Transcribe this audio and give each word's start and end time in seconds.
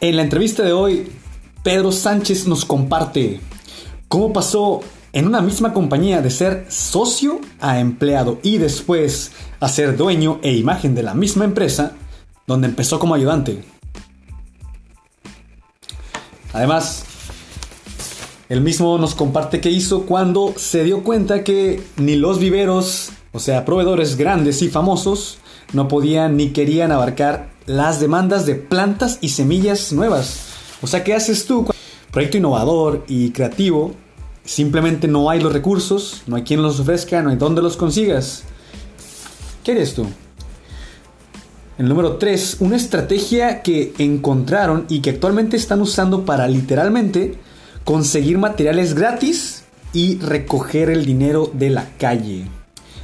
En 0.00 0.14
la 0.14 0.22
entrevista 0.22 0.62
de 0.62 0.72
hoy, 0.72 1.10
Pedro 1.64 1.90
Sánchez 1.90 2.46
nos 2.46 2.64
comparte 2.64 3.40
cómo 4.06 4.32
pasó 4.32 4.80
en 5.12 5.26
una 5.26 5.40
misma 5.40 5.72
compañía 5.72 6.22
de 6.22 6.30
ser 6.30 6.66
socio 6.68 7.40
a 7.58 7.80
empleado 7.80 8.38
y 8.44 8.58
después 8.58 9.32
a 9.58 9.68
ser 9.68 9.96
dueño 9.96 10.38
e 10.42 10.54
imagen 10.54 10.94
de 10.94 11.02
la 11.02 11.14
misma 11.14 11.44
empresa, 11.44 11.94
donde 12.46 12.68
empezó 12.68 13.00
como 13.00 13.16
ayudante. 13.16 13.64
Además, 16.52 17.02
él 18.48 18.60
mismo 18.60 18.98
nos 18.98 19.16
comparte 19.16 19.60
qué 19.60 19.70
hizo 19.70 20.02
cuando 20.02 20.54
se 20.56 20.84
dio 20.84 21.02
cuenta 21.02 21.42
que 21.42 21.82
ni 21.96 22.14
los 22.14 22.38
viveros, 22.38 23.10
o 23.32 23.40
sea, 23.40 23.64
proveedores 23.64 24.16
grandes 24.16 24.62
y 24.62 24.68
famosos, 24.68 25.38
no 25.72 25.88
podían 25.88 26.36
ni 26.36 26.50
querían 26.50 26.92
abarcar 26.92 27.57
las 27.68 28.00
demandas 28.00 28.46
de 28.46 28.54
plantas 28.54 29.18
y 29.20 29.28
semillas 29.28 29.92
nuevas. 29.92 30.40
O 30.82 30.86
sea, 30.86 31.04
¿qué 31.04 31.14
haces 31.14 31.44
tú? 31.44 31.66
Proyecto 32.10 32.38
innovador 32.38 33.04
y 33.06 33.30
creativo, 33.30 33.92
simplemente 34.44 35.06
no 35.06 35.28
hay 35.28 35.40
los 35.40 35.52
recursos, 35.52 36.22
no 36.26 36.36
hay 36.36 36.42
quien 36.42 36.62
los 36.62 36.80
ofrezca, 36.80 37.22
no 37.22 37.30
hay 37.30 37.36
dónde 37.36 37.60
los 37.60 37.76
consigas. 37.76 38.44
¿Qué 39.62 39.72
eres 39.72 39.94
tú? 39.94 40.06
El 41.76 41.88
número 41.88 42.16
3, 42.16 42.56
una 42.60 42.76
estrategia 42.76 43.62
que 43.62 43.92
encontraron 43.98 44.86
y 44.88 45.00
que 45.00 45.10
actualmente 45.10 45.56
están 45.56 45.82
usando 45.82 46.24
para 46.24 46.48
literalmente 46.48 47.38
conseguir 47.84 48.38
materiales 48.38 48.94
gratis 48.94 49.64
y 49.92 50.18
recoger 50.18 50.90
el 50.90 51.04
dinero 51.04 51.50
de 51.52 51.70
la 51.70 51.86
calle. 51.98 52.46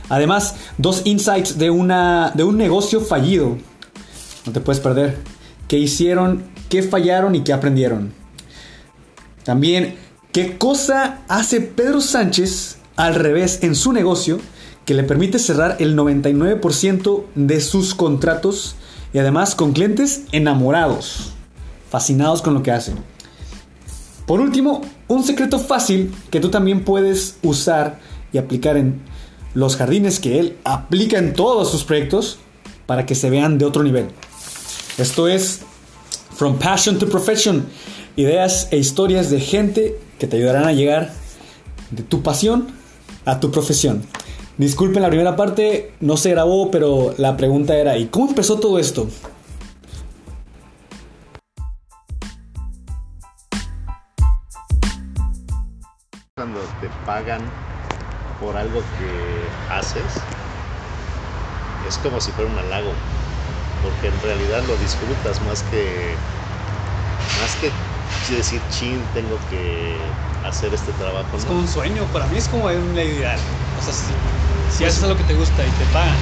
Además, 0.08 0.56
dos 0.78 1.02
insights 1.04 1.58
de, 1.58 1.70
una, 1.70 2.32
de 2.34 2.44
un 2.44 2.56
negocio 2.56 3.00
fallido. 3.00 3.58
No 4.46 4.52
te 4.52 4.60
puedes 4.60 4.80
perder. 4.80 5.18
¿Qué 5.68 5.78
hicieron? 5.78 6.44
¿Qué 6.68 6.82
fallaron 6.82 7.34
y 7.34 7.42
qué 7.42 7.52
aprendieron? 7.52 8.12
También, 9.44 9.96
¿qué 10.32 10.58
cosa 10.58 11.22
hace 11.28 11.60
Pedro 11.60 12.00
Sánchez 12.00 12.78
al 12.96 13.14
revés 13.14 13.60
en 13.62 13.74
su 13.74 13.92
negocio 13.92 14.38
que 14.84 14.94
le 14.94 15.02
permite 15.02 15.38
cerrar 15.38 15.76
el 15.80 15.96
99% 15.96 17.24
de 17.34 17.60
sus 17.60 17.94
contratos 17.94 18.76
y 19.12 19.18
además 19.18 19.54
con 19.54 19.72
clientes 19.72 20.24
enamorados, 20.32 21.32
fascinados 21.90 22.42
con 22.42 22.54
lo 22.54 22.62
que 22.62 22.72
hacen? 22.72 22.96
Por 24.26 24.40
último, 24.40 24.80
un 25.08 25.24
secreto 25.24 25.58
fácil 25.58 26.14
que 26.30 26.40
tú 26.40 26.50
también 26.50 26.84
puedes 26.84 27.36
usar 27.42 27.98
y 28.32 28.38
aplicar 28.38 28.76
en 28.76 29.02
los 29.54 29.76
jardines 29.76 30.18
que 30.18 30.40
él 30.40 30.56
aplica 30.64 31.18
en 31.18 31.34
todos 31.34 31.70
sus 31.70 31.84
proyectos 31.84 32.38
para 32.86 33.06
que 33.06 33.14
se 33.14 33.30
vean 33.30 33.58
de 33.58 33.64
otro 33.64 33.82
nivel. 33.82 34.08
Esto 34.96 35.26
es 35.26 35.62
From 36.36 36.56
Passion 36.56 37.00
to 37.00 37.08
Profession, 37.08 37.66
ideas 38.14 38.68
e 38.70 38.76
historias 38.76 39.28
de 39.28 39.40
gente 39.40 39.98
que 40.20 40.28
te 40.28 40.36
ayudarán 40.36 40.66
a 40.66 40.72
llegar 40.72 41.10
de 41.90 42.04
tu 42.04 42.22
pasión 42.22 42.68
a 43.24 43.40
tu 43.40 43.50
profesión. 43.50 44.06
Disculpen 44.56 45.02
la 45.02 45.08
primera 45.08 45.34
parte, 45.34 45.92
no 45.98 46.16
se 46.16 46.30
grabó, 46.30 46.70
pero 46.70 47.12
la 47.18 47.36
pregunta 47.36 47.76
era, 47.76 47.98
¿y 47.98 48.06
cómo 48.06 48.28
empezó 48.28 48.60
todo 48.60 48.78
esto? 48.78 49.08
Cuando 56.36 56.60
te 56.80 56.88
pagan 57.04 57.42
por 58.40 58.56
algo 58.56 58.78
que 58.78 59.74
haces, 59.74 60.04
es 61.88 61.98
como 61.98 62.20
si 62.20 62.30
fuera 62.30 62.48
un 62.48 62.58
halago, 62.58 62.92
porque 63.84 64.06
en 64.08 64.18
realidad 64.22 64.64
lo 64.64 64.78
disfrutas 64.78 65.42
más 65.42 65.62
que, 65.62 66.18
más 67.36 67.56
que 67.56 67.76
decir, 68.28 68.66
chin, 68.66 69.10
tengo 69.12 69.38
que 69.40 70.16
hacer 70.42 70.72
este 70.72 70.94
trabajo. 70.94 71.36
Es 71.36 71.44
como 71.44 71.60
un 71.60 71.68
sueño, 71.68 72.10
para 72.10 72.26
mí 72.26 72.38
es 72.38 72.48
como 72.48 72.64
un 72.64 72.96
ideal. 72.96 73.40
O 73.76 73.82
sea, 73.82 73.92
si, 73.92 74.14
si 74.68 74.84
haces 74.84 75.02
algo 75.02 75.16
que 75.16 75.24
te 75.24 75.34
gusta 75.34 75.66
y 75.66 75.72
te 75.72 75.86
pagan, 75.86 76.18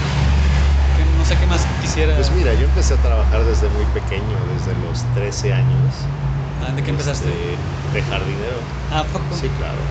no 1.15 1.25
sé 1.25 1.39
qué 1.39 1.47
más 1.47 1.67
quisiera. 1.81 2.17
Pues 2.17 2.31
mira, 2.33 2.55
yo 2.55 2.67
empecé 2.67 2.95
a 2.95 2.99
trabajar 2.99 3.45
desde 3.45 3.69
muy 3.69 3.87
pequeño, 3.87 4.47
desde 4.47 4.75
los 4.75 5.05
13 5.13 5.53
años. 5.53 6.09
Ah, 6.59 6.73
¿De 6.73 6.83
qué 6.83 6.91
empezaste? 6.91 7.27
Este, 7.27 7.65
de 7.93 8.03
jardinero. 8.03 8.67
Ah, 8.91 9.07
poco. 9.13 9.37
Sí, 9.37 9.51
claro. 9.51 9.87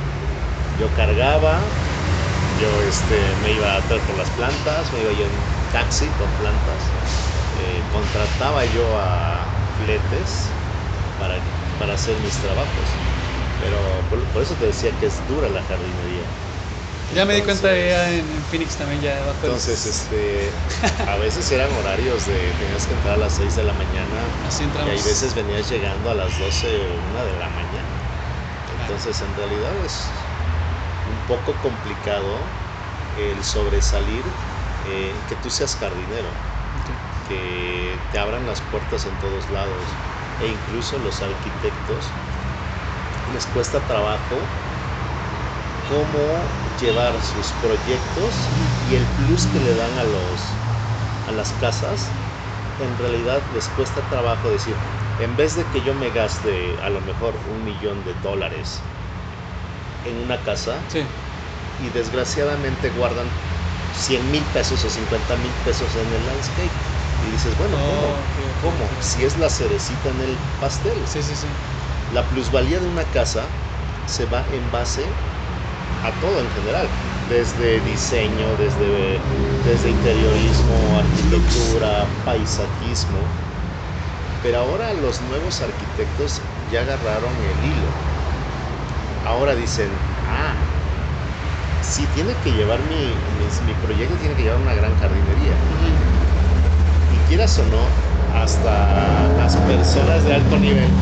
Yo 0.76 0.94
cargaba, 0.94 1.74
yo 2.56 2.82
este, 2.82 3.36
me 3.36 3.52
iba 3.54 3.76
a 3.78 3.86
traer 3.86 4.06
por 4.06 4.16
las 4.16 4.32
plantas, 4.32 4.92
me 4.94 5.02
iba 5.02 5.12
yo 5.14 5.26
en 5.26 5.46
taxi 5.70 6.14
con 6.14 6.36
plantas, 6.36 6.94
contrataba 7.92 8.64
yo 8.66 8.98
a 8.98 9.46
fletes 9.78 10.48
para, 11.20 11.36
para 11.80 11.94
hacer 11.94 12.16
mis 12.20 12.36
trabajos. 12.38 12.88
Pero 13.60 13.78
por, 14.10 14.20
por, 14.34 14.42
eso 14.42 14.56
te 14.56 14.66
decía 14.66 14.92
que 15.00 15.06
es 15.06 15.22
dura 15.28 15.48
la 15.50 15.62
jardinería. 15.62 16.26
Ya 17.14 17.26
me 17.26 17.36
di 17.36 17.42
cuenta 17.42 17.76
ya 17.76 18.10
en, 18.10 18.20
en, 18.20 18.42
Phoenix 18.50 18.76
también 18.78 19.02
ya 19.02 19.20
bajo 19.20 19.36
Entonces, 19.44 19.86
este, 19.86 20.50
a 21.06 21.18
veces 21.18 21.52
eran 21.52 21.70
horarios 21.74 22.26
de 22.26 22.54
tenías 22.60 22.88
que 22.88 22.94
entrar 22.94 23.16
a 23.16 23.18
las 23.18 23.34
6 23.34 23.58
de 23.58 23.64
la 23.64 23.74
mañana 23.74 24.18
Así 24.48 24.64
y 24.64 24.90
hay 24.90 25.02
veces 25.04 25.36
venías 25.36 25.70
llegando 25.70 26.10
a 26.10 26.16
las 26.16 26.40
12 26.40 26.68
o 26.68 27.12
1 27.12 27.26
de 27.26 27.40
la 27.40 27.50
mañana. 27.50 28.02
Entonces, 28.80 29.22
en 29.22 29.36
realidad 29.36 29.76
es 29.86 30.08
un 31.12 31.28
poco 31.28 31.54
complicado 31.62 32.40
el 33.20 33.44
sobresalir, 33.44 34.24
eh, 34.88 35.14
que 35.28 35.36
tú 35.36 35.50
seas 35.50 35.76
jardinero. 35.76 36.51
Que 37.32 38.08
te 38.12 38.18
abran 38.18 38.46
las 38.46 38.62
puertas 38.62 39.06
en 39.06 39.18
todos 39.18 39.50
lados 39.50 40.04
e 40.38 40.48
incluso 40.50 41.00
los 41.00 41.22
arquitectos 41.22 42.26
les 43.26 43.48
cuesta 43.48 43.86
trabajo 43.86 44.60
cómo 45.84 46.64
llevar 46.76 47.22
sus 47.22 47.54
proyectos 47.54 48.60
y 48.84 48.96
el 48.96 49.14
plus 49.14 49.48
que 49.48 49.60
le 49.60 49.74
dan 49.76 49.98
a 49.98 50.04
los 50.04 50.68
a 51.24 51.32
las 51.32 51.54
casas 51.54 52.26
en 52.78 52.98
realidad 52.98 53.48
les 53.50 53.70
cuesta 53.70 54.08
trabajo 54.08 54.50
decir 54.50 54.84
en 55.18 55.36
vez 55.36 55.56
de 55.56 55.70
que 55.70 55.82
yo 55.84 55.94
me 55.94 56.12
gaste 56.12 56.80
a 56.82 56.90
lo 56.90 57.02
mejor 57.02 57.42
un 57.46 57.64
millón 57.64 58.04
de 58.04 58.16
dólares 58.16 58.94
en 60.04 60.18
una 60.20 60.44
casa 60.44 60.86
Sí. 60.88 61.08
y 61.78 61.90
desgraciadamente 61.90 62.92
guardan 62.92 63.40
100 63.92 64.32
mil 64.32 64.52
pesos 64.52 64.84
o 64.86 64.90
50 64.90 65.38
mil 65.38 65.62
pesos 65.62 65.96
en 65.96 66.14
el 66.14 66.26
landscape 66.26 66.91
y 67.22 67.32
dices 67.32 67.56
bueno 67.58 67.78
¿cómo? 67.78 68.58
¿Cómo? 68.62 69.02
si 69.02 69.24
es 69.24 69.38
la 69.38 69.50
cerecita 69.50 70.10
en 70.10 70.22
el 70.22 70.38
pastel 70.60 71.08
Sí, 71.08 71.22
sí, 71.24 71.36
sí. 71.36 71.48
la 72.10 72.28
plusvalía 72.30 72.80
de 72.80 72.88
una 72.88 73.06
casa 73.06 73.42
se 74.06 74.26
va 74.26 74.46
en 74.50 74.72
base 74.72 75.04
a 76.02 76.20
todo 76.20 76.42
en 76.42 76.50
general, 76.50 76.90
desde 77.30 77.80
diseño, 77.82 78.56
desde, 78.58 79.22
desde 79.64 79.90
interiorismo, 79.92 80.98
arquitectura, 80.98 82.08
paisajismo. 82.26 83.20
Pero 84.42 84.58
ahora 84.60 84.94
los 84.94 85.22
nuevos 85.22 85.62
arquitectos 85.62 86.42
ya 86.70 86.82
agarraron 86.82 87.44
el 87.44 87.64
hilo. 87.64 87.88
Ahora 89.24 89.56
dicen, 89.56 90.06
ah, 90.24 90.56
si 91.80 92.08
tiene 92.08 92.40
que 92.40 92.54
llevar 92.54 92.84
mi, 92.84 93.26
mi, 93.28 93.50
mi 93.62 93.76
proyecto, 93.76 94.18
tiene 94.18 94.36
que 94.36 94.44
llevar 94.44 94.60
una 94.60 94.74
gran 94.74 94.96
jardinería. 94.96 95.66
Quieras 97.32 97.58
o 97.60 97.66
no, 97.66 98.04
hasta 98.28 99.30
las 99.34 99.58
personas 99.58 100.24
de 100.26 100.34
alto 100.34 100.60
nivel 100.60 101.02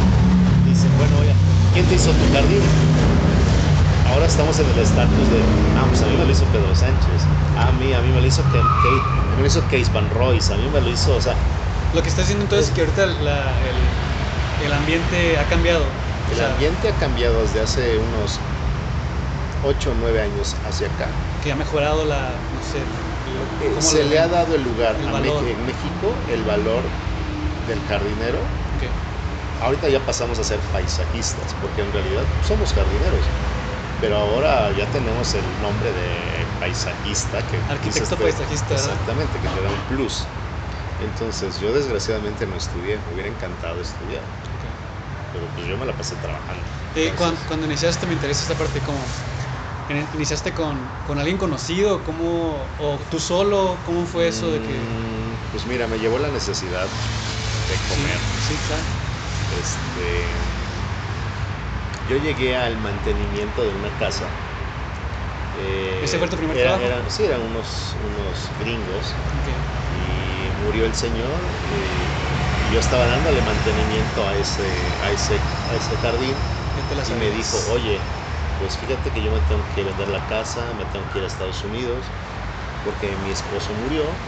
dicen, 0.64 0.96
bueno, 0.96 1.18
oye, 1.20 1.40
¿quién 1.72 1.88
te 1.88 1.96
hizo 1.96 2.18
tu 2.18 2.28
jardín? 2.28 2.80
Ahora 4.04 4.26
estamos 4.28 4.60
en 4.60 4.70
el 4.70 4.78
estatus 4.80 5.30
de, 5.30 5.54
ah, 5.74 5.88
pues 5.88 6.02
a 6.02 6.08
mí 6.08 6.18
me 6.18 6.26
lo 6.26 6.32
hizo 6.32 6.50
Pedro 6.50 6.74
Sánchez, 6.76 7.32
a 7.54 7.72
mí, 7.74 7.94
a 7.94 8.02
mí 8.02 8.12
me 8.12 8.22
lo 8.22 8.28
hizo 8.28 8.48
Kate, 8.50 9.12
a 9.16 9.22
mí 9.22 9.36
me 9.36 9.42
lo 9.42 9.48
hizo 9.48 9.68
Case 9.68 9.90
Van 9.92 10.10
Royce, 10.10 10.54
a 10.54 10.58
mí 10.58 10.70
me 10.70 10.82
lo 10.82 10.90
hizo, 10.90 11.16
o 11.16 11.22
sea, 11.22 11.38
Lo 11.92 12.02
que 12.04 12.10
está 12.10 12.22
haciendo 12.22 12.46
entonces 12.46 12.70
es 12.70 12.74
que 12.74 12.82
ahorita 12.82 13.06
la- 13.08 13.64
el, 13.68 14.00
el 14.58 14.74
ambiente 14.74 15.38
ha 15.38 15.48
cambiado. 15.48 15.90
O 16.26 16.30
el 16.30 16.38
sea, 16.38 16.52
ambiente 16.54 16.88
ha 16.88 16.98
cambiado 16.98 17.42
desde 17.42 17.62
hace 17.62 17.98
unos 18.00 18.42
8 19.62 19.92
o 19.92 19.96
9 19.96 20.22
años 20.22 20.60
hacia 20.64 20.88
acá. 20.88 21.16
Que 21.40 21.52
ha 21.52 21.56
mejorado 21.56 22.06
la, 22.06 22.46
no 22.50 22.62
sé, 22.62 22.88
Eh, 23.60 23.82
Se 23.82 24.04
le 24.04 24.20
ha 24.20 24.28
dado 24.28 24.56
el 24.56 24.64
lugar 24.64 24.96
El 24.98 25.08
a 25.10 25.20
en 25.50 25.66
México, 25.66 26.24
el 26.28 26.44
valor 26.44 26.92
del 27.62 27.82
jardinero. 27.84 28.50
Ahorita 29.60 29.90
ya 29.90 30.06
pasamos 30.06 30.40
a 30.40 30.44
ser 30.44 30.62
paisajistas, 30.62 31.54
porque 31.54 31.82
en 31.82 31.92
realidad 31.92 32.30
somos 32.40 32.74
jardineros. 32.74 33.32
Pero 34.00 34.18
ahora 34.18 34.72
ya 34.72 34.90
tenemos 34.90 35.36
el 35.36 35.60
nombre 35.60 35.94
de 35.94 36.48
paisajista 36.60 37.46
que 37.46 37.64
Arquitecto 37.68 38.16
te- 38.18 38.24
paisajista, 38.24 38.76
¿verdad? 38.76 38.92
Exactamente, 38.92 39.42
que 39.42 39.50
te 39.50 39.62
da 39.62 39.70
un 39.72 39.86
plus. 39.86 40.30
Entonces, 40.98 41.58
yo 41.58 41.74
desgraciadamente 41.74 42.48
no 42.48 42.58
estudié, 42.58 43.00
me 43.00 43.14
hubiera 43.14 43.30
encantado 43.30 43.82
estudiar, 43.82 44.30
pero 45.32 45.52
pues 45.54 45.66
yo 45.68 45.78
me 45.78 45.86
la 45.86 45.96
pasé 45.98 46.18
trabajando. 46.18 46.70
Eh, 46.94 47.14
cuando, 47.16 47.46
cuando 47.46 47.66
iniciaste 47.66 48.08
me 48.08 48.14
interesa 48.14 48.42
esta 48.42 48.58
parte, 48.58 48.82
como 48.82 49.08
iniciaste 50.14 50.54
con, 50.54 50.92
con 51.04 51.20
alguien 51.20 51.38
conocido, 51.38 52.04
¿cómo, 52.04 52.74
o 52.78 53.00
tú 53.10 53.20
solo, 53.20 53.82
¿cómo 53.84 54.06
fue 54.06 54.28
eso 54.28 54.52
de 54.52 54.62
que... 54.62 54.80
Mm, 54.80 55.50
Pues 55.52 55.66
mira, 55.66 55.88
me 55.88 56.00
llevó 56.00 56.20
la 56.20 56.30
necesidad 56.30 56.90
de 57.68 57.80
comer. 57.88 58.22
Sí, 58.40 58.40
sí, 58.40 58.60
claro. 58.60 58.88
este, 59.50 60.38
yo 62.06 62.18
llegué 62.18 62.56
al 62.56 62.78
mantenimiento 62.78 63.66
de 63.66 63.74
una 63.74 63.96
casa. 63.96 64.32
Eh, 65.52 66.02
¿Ese 66.04 66.20
fue 66.20 66.30
tu 66.30 66.38
primer 66.38 66.58
era- 66.58 66.78
trabajo? 66.78 67.10
sí, 67.10 67.24
eran 67.24 67.42
unos, 67.42 67.96
unos 67.96 68.54
gringos 68.58 69.16
y 69.90 70.52
murió 70.56 70.86
el 70.86 70.94
señor 70.94 71.60
eh, 71.68 72.54
y 72.56 72.70
yo 72.70 72.80
estaba 72.80 73.08
dándole 73.08 73.42
mantenimiento 73.42 74.28
a 74.28 74.36
ese, 74.38 74.98
a 75.02 75.12
ese, 75.12 75.42
a 75.66 75.76
ese 75.76 75.98
jardín 75.98 76.44
y 77.08 77.14
me 77.16 77.32
dijo, 77.32 77.58
oye, 77.66 78.06
pues 78.60 78.78
fíjate 78.78 79.12
que 79.12 79.24
yo 79.24 79.32
me 79.34 79.42
tengo 79.42 79.68
que 79.68 79.84
vender 79.84 80.10
la 80.10 80.28
casa, 80.28 80.76
me 80.76 80.86
tengo 80.86 81.10
que 81.10 81.20
ir 81.20 81.26
a 81.26 81.28
Estados 81.28 81.64
Unidos 81.66 82.12
porque 82.84 83.18
mi 83.18 83.32
esposo 83.32 83.74
murió 83.74 84.20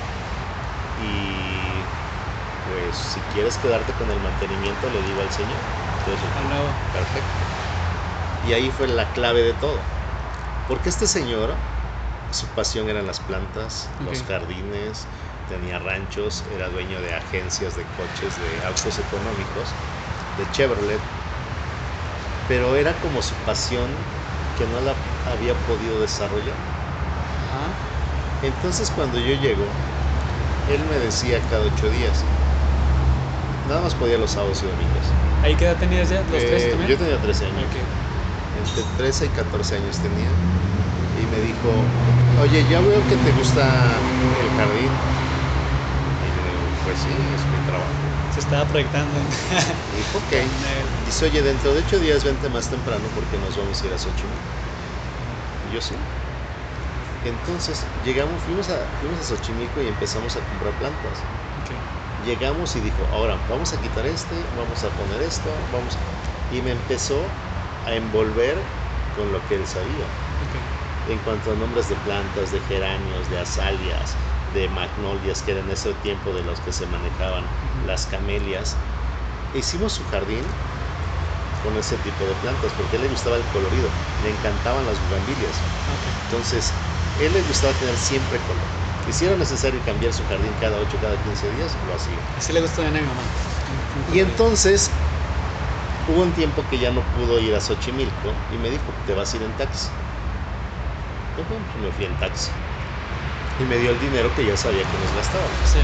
y 0.95 1.85
pues 2.63 2.97
si 2.97 3.21
quieres 3.23 3.57
quedarte 3.57 3.93
con 3.95 4.11
el 4.11 4.19
mantenimiento 4.19 4.89
le 4.89 5.01
digo 5.03 5.21
al 5.21 5.31
señor. 5.31 5.63
Entonces, 5.99 6.31
nuevo. 6.43 6.77
Perfecto. 6.91 7.45
Y 8.41 8.53
ahí 8.53 8.71
fue 8.71 8.87
la 8.87 9.11
clave 9.11 9.41
de 9.43 9.53
todo. 9.53 9.85
Porque 10.67 10.89
este 10.89 11.07
señor, 11.07 11.59
su 12.31 12.47
pasión 12.53 12.89
eran 12.89 13.07
las 13.07 13.19
plantas, 13.19 13.91
los 13.99 14.23
jardines, 14.23 15.07
tenía 15.47 15.79
ranchos, 15.79 16.45
era 16.49 16.69
dueño 16.69 17.01
de 17.01 17.13
agencias 17.13 17.75
de 17.75 17.85
coches, 17.87 18.39
de 18.39 18.63
autos 18.63 18.99
económicos, 18.99 19.75
de 20.37 20.49
Chevrolet. 20.49 21.03
Pero 22.47 22.75
era 22.75 22.99
como 22.99 23.21
su 23.21 23.43
pasión 23.43 24.07
que 24.55 24.67
no 24.67 24.81
la 24.81 24.95
había 25.25 25.55
podido 25.55 26.01
desarrollar. 26.01 26.55
Ajá. 27.37 27.73
Entonces 28.41 28.91
cuando 28.91 29.19
yo 29.19 29.35
llego, 29.35 29.65
él 30.65 30.85
me 30.85 30.99
decía 30.99 31.41
cada 31.49 31.63
ocho 31.65 31.89
días, 31.89 32.25
nada 33.63 33.81
más 33.81 33.95
podía 33.95 34.17
los 34.17 34.31
sábados 34.31 34.61
y 34.63 34.67
domingos. 34.67 35.03
¿Ahí 35.43 35.55
qué 35.55 35.65
edad 35.65 35.77
tenías 35.77 36.09
ya? 36.09 36.23
¿Los 36.23 36.43
Eh, 36.43 36.47
tres 36.49 36.69
también? 36.69 36.89
yo 36.91 36.97
tenía 36.97 37.21
13 37.21 37.45
años. 37.45 37.65
Ok. 37.65 37.75
entre 38.53 38.83
13 38.83 39.25
y 39.27 39.29
14 39.29 39.75
años 39.75 39.99
tenía, 40.01 40.29
y 41.13 41.27
me 41.27 41.39
dijo, 41.39 41.69
oye, 42.35 42.65
ya 42.67 42.81
veo 42.81 43.07
que 43.07 43.17
te 43.17 43.31
gusta 43.31 43.99
el 44.29 44.51
jardín. 44.51 44.91
Y 46.19 46.31
yo 46.35 46.41
le 46.43 46.49
digo, 46.51 46.67
pues 46.91 46.99
sí, 47.03 47.31
es 47.31 47.47
mi 47.47 47.61
trabajo. 47.61 48.11
Se 48.27 48.41
estaba 48.41 48.67
proyectando. 48.67 49.25
Dijo, 49.91 50.21
el- 50.29 51.03
Dice, 51.05 51.23
oye, 51.25 51.41
dentro 51.41 51.73
de 51.73 51.79
8 51.79 51.99
días 51.99 52.25
vente 52.25 52.49
más 52.49 52.69
temprano 52.69 53.13
porque 53.13 53.37
nos 53.37 53.55
vamos 53.55 53.81
a 53.81 53.85
ir 53.87 53.93
a 53.93 53.97
Xochimilco. 53.97 54.57
Y 55.61 55.69
yo 55.69 55.81
sí. 55.81 56.05
Entonces, 57.23 57.91
llegamos, 57.93 58.43
fuimos 58.43 58.69
a, 58.69 58.89
fuimos 58.97 59.19
a 59.19 59.23
Xochimilco 59.23 59.81
y 59.81 59.87
empezamos 59.87 60.35
a 60.37 60.43
comprar 60.43 60.77
plantas. 60.77 61.27
Llegamos 62.17 62.75
y 62.75 62.81
dijo, 62.81 63.07
ahora 63.11 63.37
vamos 63.47 63.73
a 63.73 63.81
quitar 63.81 64.05
este, 64.07 64.49
vamos 64.53 64.83
a 64.83 64.95
poner 64.95 65.21
esto, 65.21 65.67
vamos. 65.69 66.01
Y 66.49 66.61
me 66.61 66.71
empezó 66.71 67.41
a 67.83 67.95
envolver 67.95 68.73
con 69.11 69.31
lo 69.31 69.45
que 69.45 69.55
él 69.55 69.67
sabía. 69.67 70.17
Ok. 70.39 70.55
en 71.05 71.19
cuanto 71.21 71.51
a 71.51 71.55
nombres 71.55 71.87
de 71.89 71.97
plantas, 71.97 72.51
de 72.51 72.61
geranios, 72.61 73.29
de 73.29 73.39
azalias, 73.39 74.30
de 74.51 74.69
magnolias, 74.69 75.43
que 75.43 75.51
era 75.51 75.61
en 75.61 75.71
ese 75.71 75.93
tiempo 75.95 76.35
de 76.35 76.43
los 76.43 76.61
que 76.61 76.71
se 76.71 76.87
manejaban, 76.87 77.51
las 77.79 78.05
camelias. 78.07 78.83
Hicimos 79.51 79.93
su 79.93 80.05
jardín 80.05 80.55
con 81.59 81.77
ese 81.77 81.97
tipo 81.97 82.27
de 82.27 82.35
plantas, 82.35 82.73
porque 82.73 82.95
a 82.95 82.97
él 82.97 83.03
le 83.03 83.09
gustaba 83.09 83.37
el 83.37 83.47
colorido, 83.49 83.93
le 84.17 84.29
encantaban 84.29 84.85
las 84.85 84.99
bugambilias. 85.01 85.63
Ok. 85.87 86.07
Entonces, 86.23 86.83
a 87.17 87.21
él 87.21 87.33
le 87.33 87.43
gustaba 87.43 87.77
tener 87.77 87.97
siempre 87.97 88.43
color. 88.43 88.69
Y 89.05 89.13
si 89.13 89.25
era 89.25 89.35
necesario 89.37 89.81
cambiar 89.83 90.13
su 90.13 90.25
jardín 90.25 90.55
cada 90.55 90.79
8, 90.79 90.99
cada 90.99 91.21
15 91.21 91.49
días, 91.49 91.81
lo 91.81 91.93
hacía. 91.93 92.23
Así 92.35 92.53
le 92.53 92.61
gustó 92.61 92.81
a 92.81 92.91
mi 92.91 93.01
mamá. 93.01 93.23
Y 94.13 94.19
entonces 94.19 94.91
hubo 96.05 96.21
un 96.21 96.33
tiempo 96.33 96.67
que 96.67 96.77
ya 96.77 96.91
no 96.91 97.09
pudo 97.11 97.39
ir 97.39 97.55
a 97.55 97.59
Xochimilco 97.59 98.45
y 98.47 98.59
me 98.59 98.69
dijo, 98.69 98.93
te 99.03 99.15
vas 99.15 99.33
a 99.33 99.37
ir 99.37 99.43
en 99.43 99.55
taxi. 99.55 99.93
Yo, 101.35 101.43
bueno, 101.45 101.65
pues 101.65 101.83
me 101.83 101.91
fui 101.91 102.05
en 102.05 102.17
taxi. 102.17 102.51
Y 103.57 103.65
me 103.65 103.77
dio 103.77 103.91
el 103.91 103.99
dinero 103.99 104.33
que 104.33 104.45
ya 104.45 104.57
sabía 104.57 104.89
que 104.89 104.97
nos 104.97 105.13
gastaba. 105.13 105.61
Sí. 105.63 105.79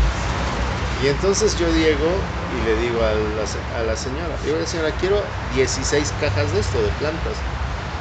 Y 0.93 1.07
entonces 1.07 1.55
yo 1.55 1.69
llego 1.69 2.35
y 2.47 2.61
le 2.61 2.75
digo 2.75 3.03
a 3.03 3.13
la, 3.13 3.45
a 3.69 3.83
la 3.83 3.95
señora, 3.95 4.39
digo, 4.41 4.65
señora, 4.65 4.95
quiero 4.97 5.35
16 5.39 6.13
cajas 6.13 6.51
de 6.51 6.59
esto, 6.59 6.83
de 6.83 6.91
plantas. 6.91 7.47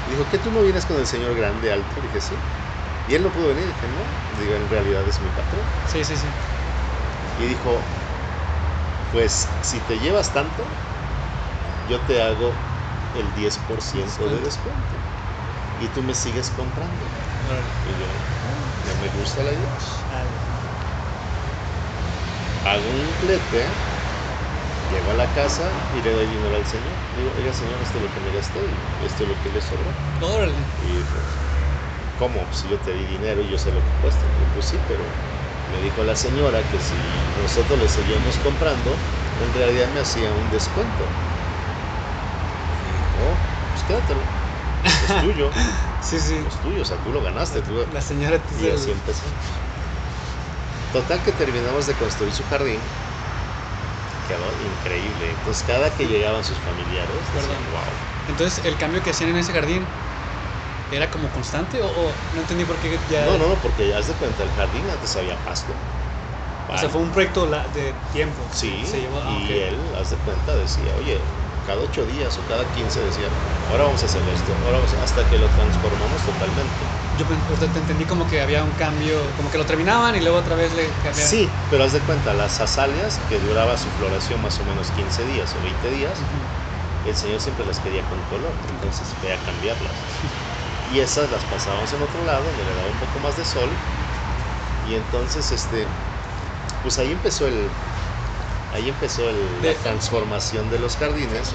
Y 0.05 0.11
dijo, 0.13 0.29
¿qué 0.29 0.39
tú 0.39 0.51
no 0.53 0.63
vienes 0.63 0.87
con 0.87 0.99
el 0.99 1.07
señor 1.07 1.35
grande, 1.37 1.73
alto? 1.73 2.01
Y 2.01 2.05
dije, 2.05 2.21
sí. 2.21 2.45
Y 3.07 3.15
él 3.15 3.23
no 3.23 3.33
pudo 3.33 3.49
venir. 3.49 3.69
dije, 3.69 3.89
no. 3.89 4.23
Digo, 4.29 4.55
en 4.55 4.71
realidad 4.71 5.07
es 5.09 5.21
mi 5.21 5.31
patrón. 5.31 5.73
Sí, 5.85 6.05
sí, 6.05 6.17
sí. 6.17 6.37
Y 7.37 7.47
dijo, 7.47 7.97
pues 9.11 9.59
si 9.63 9.81
te 9.81 9.99
llevas 9.99 10.33
tanto, 10.33 10.79
yo 11.81 12.05
te 12.05 12.21
hago 12.23 12.69
el 13.13 13.33
10% 13.33 14.29
de 14.29 14.41
Descuento. 14.41 15.07
Y 15.77 15.91
tú 15.91 16.03
me 16.03 16.15
sigues 16.15 16.51
comprando. 16.51 17.17
Y 17.83 17.97
yo, 17.99 18.09
"Ah, 18.11 18.36
no 18.87 18.95
me 18.97 19.11
gusta 19.11 19.43
la 19.43 19.53
idea. 19.53 19.77
Hago 22.65 22.91
un 22.91 23.17
flete, 23.17 23.65
llego 24.87 25.11
a 25.11 25.15
la 25.15 25.33
casa 25.33 25.87
y 25.91 26.03
le 26.03 26.13
doy 26.13 26.27
dinero 26.27 26.57
al 26.57 26.67
señor. 26.67 26.99
Digo, 27.13 27.33
oiga 27.33 27.53
señor, 27.53 27.83
esto 27.83 27.99
es 27.99 28.03
lo 28.03 28.11
que 28.11 28.21
me 28.21 28.33
gasté 28.33 28.69
y 28.69 29.05
esto 29.05 29.25
es 29.25 29.29
lo 29.29 29.41
que 29.41 29.51
le 29.51 29.61
sobró. 29.61 30.01
Órale. 30.21 30.67
Y 30.77 30.99
dijo, 30.99 31.33
¿cómo? 32.17 32.53
Si 32.53 32.69
yo 32.69 32.81
te 32.81 32.93
di 32.93 33.07
dinero 33.07 33.43
y 33.43 33.49
yo 33.49 33.59
sé 33.59 33.73
lo 33.73 33.85
que 33.85 33.95
cuesta. 33.95 34.31
Y 34.33 34.39
yo, 34.39 34.51
pues 34.51 34.67
sí, 34.67 34.81
pero 34.87 35.19
me 35.67 35.81
dijo 35.81 36.05
la 36.05 36.17
señora 36.17 36.69
que 36.69 36.81
si 36.81 37.33
nosotros 37.35 37.79
le 37.81 37.89
seguíamos 37.89 38.39
comprando, 38.39 39.07
en 39.37 39.55
realidad 39.55 39.89
me 39.91 40.01
hacía 40.01 40.35
un 40.35 40.51
descuento. 40.51 41.19
Y 42.69 43.09
oh, 43.13 43.43
pues 43.71 43.83
quédatelo. 43.85 44.31
Es 45.03 45.21
tuyo, 45.21 45.51
Sí, 46.01 46.21
sí. 46.21 46.47
es 46.47 46.61
tuyo, 46.61 46.83
o 46.83 46.85
sea, 46.85 46.99
tú 46.99 47.13
lo 47.13 47.23
ganaste. 47.23 47.63
Tú... 47.63 47.87
La 47.93 48.01
señora 48.01 48.39
te 48.45 48.55
Y 48.57 48.69
así 48.71 48.91
empezamos. 48.91 49.35
Total 50.91 51.23
que 51.23 51.33
terminamos 51.33 51.87
de 51.87 51.97
construir 51.97 52.33
su 52.33 52.45
jardín. 52.45 52.83
Quedó 54.27 54.59
increíble. 54.59 55.31
Entonces 55.33 55.63
cada 55.63 55.95
que 55.95 56.07
llegaban 56.07 56.45
sus 56.45 56.61
familiares, 56.61 57.33
decían, 57.33 57.65
wow. 57.71 57.85
Entonces, 58.27 58.65
el 58.65 58.77
cambio 58.77 59.03
que 59.03 59.11
hacían 59.11 59.31
en 59.31 59.37
ese 59.37 59.53
jardín 59.53 59.89
era 60.91 61.11
como 61.11 61.33
constante 61.33 61.83
o, 61.83 61.89
o 61.89 62.17
no 62.33 62.41
entendí 62.43 62.65
por 62.65 62.79
qué 62.81 63.01
ya. 63.09 63.27
No, 63.27 63.39
no, 63.39 63.49
no, 63.49 63.61
porque 63.61 63.95
haz 63.95 64.07
de 64.09 64.15
cuenta, 64.17 64.43
el 64.43 64.51
jardín 64.53 64.91
antes 64.91 65.17
había 65.17 65.43
pasto. 65.43 65.75
O 66.69 66.79
sea, 66.79 66.89
fue 66.89 67.01
un 67.01 67.13
proyecto 67.13 67.47
de 67.73 67.95
tiempo. 68.11 68.49
Sí, 68.53 68.87
Se 68.87 69.01
llevó, 69.01 69.21
ah, 69.21 69.39
y 69.39 69.43
ok. 69.43 69.51
él, 69.51 69.95
haz 69.95 70.11
de 70.11 70.19
cuenta, 70.19 70.57
decía, 70.57 70.95
oye, 70.97 71.25
cada 71.67 71.81
ocho 71.81 72.07
días 72.07 72.39
o 72.39 72.45
cada 72.47 72.71
quince 72.71 73.01
decía, 73.03 73.31
ahora 73.67 73.85
vamos 73.85 74.03
a 74.03 74.07
hacer 74.07 74.29
esto, 74.29 74.55
ahora 74.63 74.79
vamos 74.79 74.95
a-", 74.95 75.03
hasta 75.03 75.27
que 75.27 75.39
lo 75.39 75.51
transformamos 75.51 76.25
totalmente. 76.25 76.87
Yo 77.13 77.27
sea, 77.57 77.73
te 77.73 77.79
entendí 77.79 78.07
como 78.07 78.27
que 78.27 78.41
había 78.41 78.65
un 78.65 78.73
cambio, 78.75 79.35
como 79.35 79.51
que 79.51 79.59
lo 79.59 79.67
terminaban 79.67 80.17
y 80.17 80.21
luego 80.21 80.39
otra 80.39 80.55
vez 80.57 80.73
le 80.75 80.93
cambiaban. 80.99 81.31
Sí, 81.31 81.65
pero 81.69 81.85
haz 81.85 81.93
de 81.93 82.05
cuenta, 82.05 82.35
las 82.35 82.61
azalias, 82.61 83.19
que 83.19 83.41
duraba 83.41 83.77
su 83.77 83.91
floración 83.91 84.41
más 84.41 84.61
o 84.61 84.65
menos 84.65 84.91
15 84.93 85.25
días 85.25 85.55
o 85.57 85.61
20 85.61 85.91
días, 85.91 86.21
el 87.03 87.17
señor 87.17 87.41
siempre 87.41 87.65
las 87.67 87.81
quería 87.81 88.07
con 88.07 88.25
color, 88.25 88.61
entonces 88.69 89.15
fue 89.15 89.33
a 89.33 89.43
cambiarlas. 89.43 90.07
Y 90.89 91.01
esas 91.01 91.31
las 91.31 91.45
pasábamos 91.45 91.93
en 91.95 92.03
otro 92.03 92.25
lado, 92.25 92.47
donde 92.49 92.65
le 92.65 92.75
daba 92.75 92.89
un 92.89 92.99
poco 92.99 93.19
más 93.19 93.37
de 93.37 93.45
sol. 93.45 93.83
Y 94.83 94.95
entonces, 94.95 95.53
este, 95.53 95.99
pues 96.81 96.99
ahí 96.99 97.13
empezó 97.13 97.47
el, 97.49 97.86
ahí 98.77 98.89
empezó 98.89 99.29
el- 99.29 99.63
la 99.63 99.75
transformación 99.75 100.71
de 100.71 100.79
los 100.79 100.97
jardines. 100.97 101.53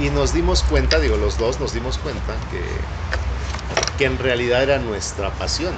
Y 0.00 0.10
nos 0.10 0.32
dimos 0.32 0.62
cuenta, 0.62 0.98
digo, 0.98 1.16
los 1.16 1.38
dos 1.38 1.60
nos 1.60 1.72
dimos 1.72 1.98
cuenta 1.98 2.34
que, 2.50 2.62
que 3.98 4.04
en 4.06 4.18
realidad 4.18 4.62
era 4.62 4.78
nuestra 4.78 5.30
pasión. 5.30 5.74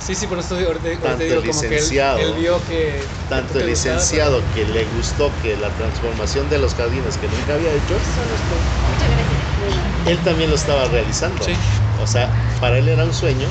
Sí, 0.00 0.14
sí, 0.14 0.26
por 0.28 0.38
eso 0.38 0.56
digo, 0.56 0.68
ahorita, 0.68 0.86
ahorita 0.88 1.08
Tanto 1.08 1.24
digo 1.24 1.40
el 1.40 1.46
como 1.48 1.60
que 1.60 1.66
él, 1.66 1.72
licenciado, 1.72 2.18
él 2.20 2.32
vio 2.34 2.60
que. 2.68 3.02
Tanto 3.28 3.54
que 3.54 3.58
el 3.64 3.70
gustaba, 3.70 3.94
licenciado 3.96 4.42
que 4.54 4.64
le 4.64 4.84
gustó 4.86 5.32
que 5.42 5.56
la 5.56 5.70
transformación 5.70 6.48
de 6.48 6.58
los 6.58 6.74
jardines 6.74 7.16
que 7.18 7.26
nunca 7.26 7.54
había 7.54 7.72
hecho, 7.72 7.98
él 10.06 10.18
también 10.24 10.50
lo 10.50 10.56
estaba 10.56 10.84
realizando. 10.86 11.44
Sí. 11.44 11.52
O 12.00 12.06
sea, 12.06 12.32
para 12.60 12.78
él 12.78 12.88
era 12.88 13.04
un 13.04 13.12
sueño, 13.12 13.48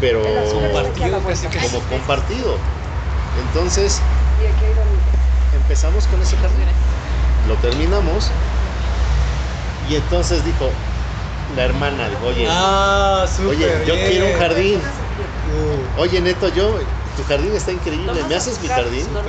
pero 0.00 0.22
que. 0.22 1.58
como 1.60 1.80
compartido. 1.84 2.58
Entonces 3.48 4.00
Y 4.42 4.46
aquí 4.46 4.64
hay 4.64 4.74
donde- 4.74 5.65
empezamos 5.76 6.06
con 6.06 6.22
ese 6.22 6.38
jardín, 6.38 6.64
lo 7.46 7.54
terminamos 7.56 8.30
y 9.90 9.96
entonces 9.96 10.42
dijo 10.42 10.70
la 11.54 11.64
hermana, 11.64 12.08
dijo, 12.08 12.24
oye, 12.28 12.46
Ah, 12.48 13.26
oye, 13.46 13.84
yo 13.86 13.94
bien. 13.94 14.06
quiero 14.08 14.26
un 14.26 14.38
jardín. 14.38 14.80
Uh, 14.80 16.00
Oye, 16.00 16.20
Neto, 16.22 16.48
yo, 16.48 16.78
tu 17.14 17.22
jardín 17.28 17.54
está 17.54 17.72
increíble, 17.72 18.06
¿Lo 18.06 18.14
¿me 18.14 18.22
vas 18.22 18.32
haces 18.48 18.58
mi 18.62 18.68
jardín? 18.68 19.06
o 19.14 19.20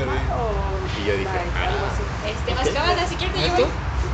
Y 1.01 1.05
yo 1.05 1.13
dije, 1.17 1.27
ah. 1.53 1.67
algo 1.67 1.85
así? 1.85 2.03
Este, 2.31 2.51
Ok. 2.53 2.57
más 2.59 2.69
cámara, 2.69 3.07
si 3.07 3.15
quieres 3.15 3.35
te 3.35 3.41
llevo 3.41 3.69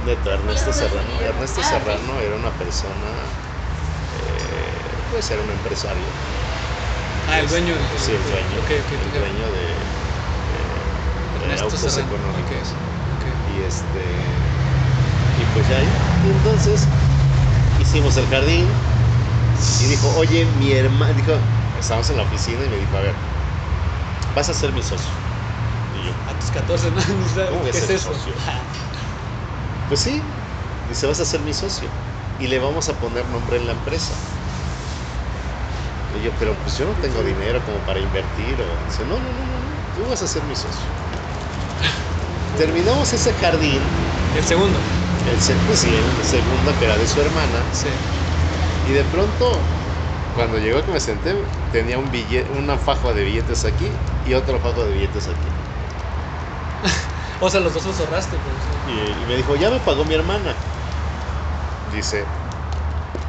¿Neto? 0.06 0.32
Ernesto 0.32 0.74
Serrano. 0.74 1.22
Ernesto 1.22 1.62
Ah. 1.64 1.70
Serrano 1.70 2.20
era 2.20 2.36
una 2.36 2.50
persona, 2.50 3.10
eh, 4.18 5.12
pues 5.12 5.30
era 5.30 5.42
un 5.44 5.52
empresario. 5.52 6.04
Ah, 7.30 7.40
el 7.40 7.48
dueño. 7.48 7.76
Sí, 7.98 8.12
el 8.12 8.24
dueño. 8.24 8.60
El 8.68 9.12
dueño 9.20 9.46
de, 9.54 9.93
Ernesto 11.44 11.66
autos 11.66 11.98
económicos. 11.98 12.80
Y 13.46 13.60
este. 13.62 14.52
Y 15.36 15.46
pues 15.46 15.68
ya. 15.68 15.84
Y 15.84 16.30
entonces 16.30 16.90
hicimos 17.78 18.18
el 18.18 18.28
jardín. 18.28 18.82
Y 19.78 19.88
dijo, 19.88 20.14
oye, 20.16 20.46
mi 20.46 20.74
hermano. 20.74 21.14
Dijo, 21.14 21.34
estábamos 21.74 22.10
en 22.10 22.18
la 22.18 22.24
oficina 22.24 22.66
y 22.66 22.70
me 22.70 22.78
dijo, 22.78 22.98
a 22.98 23.02
ver, 23.02 23.26
vas 24.34 24.50
a 24.50 24.54
ser 24.54 24.74
mi 24.74 24.84
socio. 24.84 25.20
Y 25.92 26.04
yo, 26.04 26.22
A 26.26 26.38
tus 26.40 26.52
14 26.52 26.88
años, 26.90 27.06
¿Cómo 27.48 27.62
voy 27.62 27.70
a 27.70 27.72
¿qué 27.72 27.80
es 27.80 27.90
eso? 27.90 28.14
socio? 28.14 28.36
pues 29.88 30.02
sí. 30.02 30.40
Dice, 30.86 31.08
vas 31.08 31.20
a 31.20 31.26
ser 31.26 31.42
mi 31.42 31.54
socio. 31.54 31.98
Y 32.38 32.48
le 32.48 32.60
vamos 32.60 32.90
a 32.90 33.00
poner 33.00 33.30
nombre 33.30 33.58
en 33.58 33.66
la 33.68 33.74
empresa. 33.74 34.30
Y 36.10 36.22
yo, 36.22 36.38
pero 36.38 36.62
pues 36.62 36.76
yo 36.78 36.86
no 36.86 36.98
tengo 37.00 37.24
dinero 37.24 37.64
como 37.64 37.84
para 37.84 38.00
invertir. 38.00 38.62
O... 38.62 38.84
Dice, 38.84 39.06
no, 39.06 39.20
no, 39.20 39.34
no, 39.34 39.46
no, 39.46 39.60
no, 39.62 39.92
tú 39.92 40.08
vas 40.08 40.22
a 40.22 40.28
ser 40.28 40.44
mi 40.46 40.56
socio. 40.56 40.94
Terminamos 42.56 43.14
ese 43.14 43.34
jardín, 43.34 43.82
El 44.34 44.44
segundo. 44.44 44.80
el, 45.24 45.40
pues 45.66 45.80
sí, 45.80 45.96
el 45.96 46.24
segundo 46.24 46.78
que 46.78 46.86
era 46.86 46.98
de 46.98 47.08
su 47.08 47.22
hermana, 47.22 47.70
Sí. 47.72 47.90
y 48.84 48.92
de 48.92 49.06
pronto, 49.06 49.76
cuando 50.32 50.60
llegó 50.60 50.84
que 50.86 50.92
me 50.92 51.00
senté, 51.00 51.48
tenía 51.70 51.98
un 52.00 52.12
billete, 52.12 52.52
una 52.52 52.78
faja 52.78 53.14
de 53.14 53.24
billetes 53.24 53.66
aquí 53.66 54.02
y 54.22 54.34
otro 54.34 54.60
fajo 54.60 54.86
de 54.86 54.94
billetes 54.94 55.28
aquí. 55.28 55.56
O 57.40 57.50
sea, 57.50 57.60
los 57.60 57.74
dos 57.74 57.86
los 57.86 58.00
ahorraste, 58.00 58.40
pues. 58.40 58.70
Y, 58.84 59.22
y 59.22 59.26
me 59.26 59.36
dijo, 59.36 59.56
ya 59.56 59.70
me 59.70 59.80
pagó 59.80 60.06
mi 60.06 60.14
hermana. 60.14 60.58
Dice, 61.86 62.34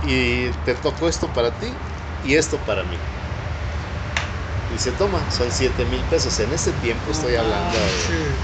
y 0.00 0.52
te 0.64 0.74
tocó 0.76 1.08
esto 1.08 1.32
para 1.32 1.58
ti 1.58 1.80
y 2.20 2.36
esto 2.36 2.64
para 2.64 2.84
mí. 2.84 3.02
Dice, 4.74 4.90
toma, 4.90 5.30
son 5.30 5.52
7 5.52 5.84
mil 5.84 6.02
pesos. 6.02 6.36
En 6.40 6.52
ese 6.52 6.72
tiempo 6.72 7.12
estoy 7.12 7.36
hablando 7.36 7.78
de... 7.78 8.34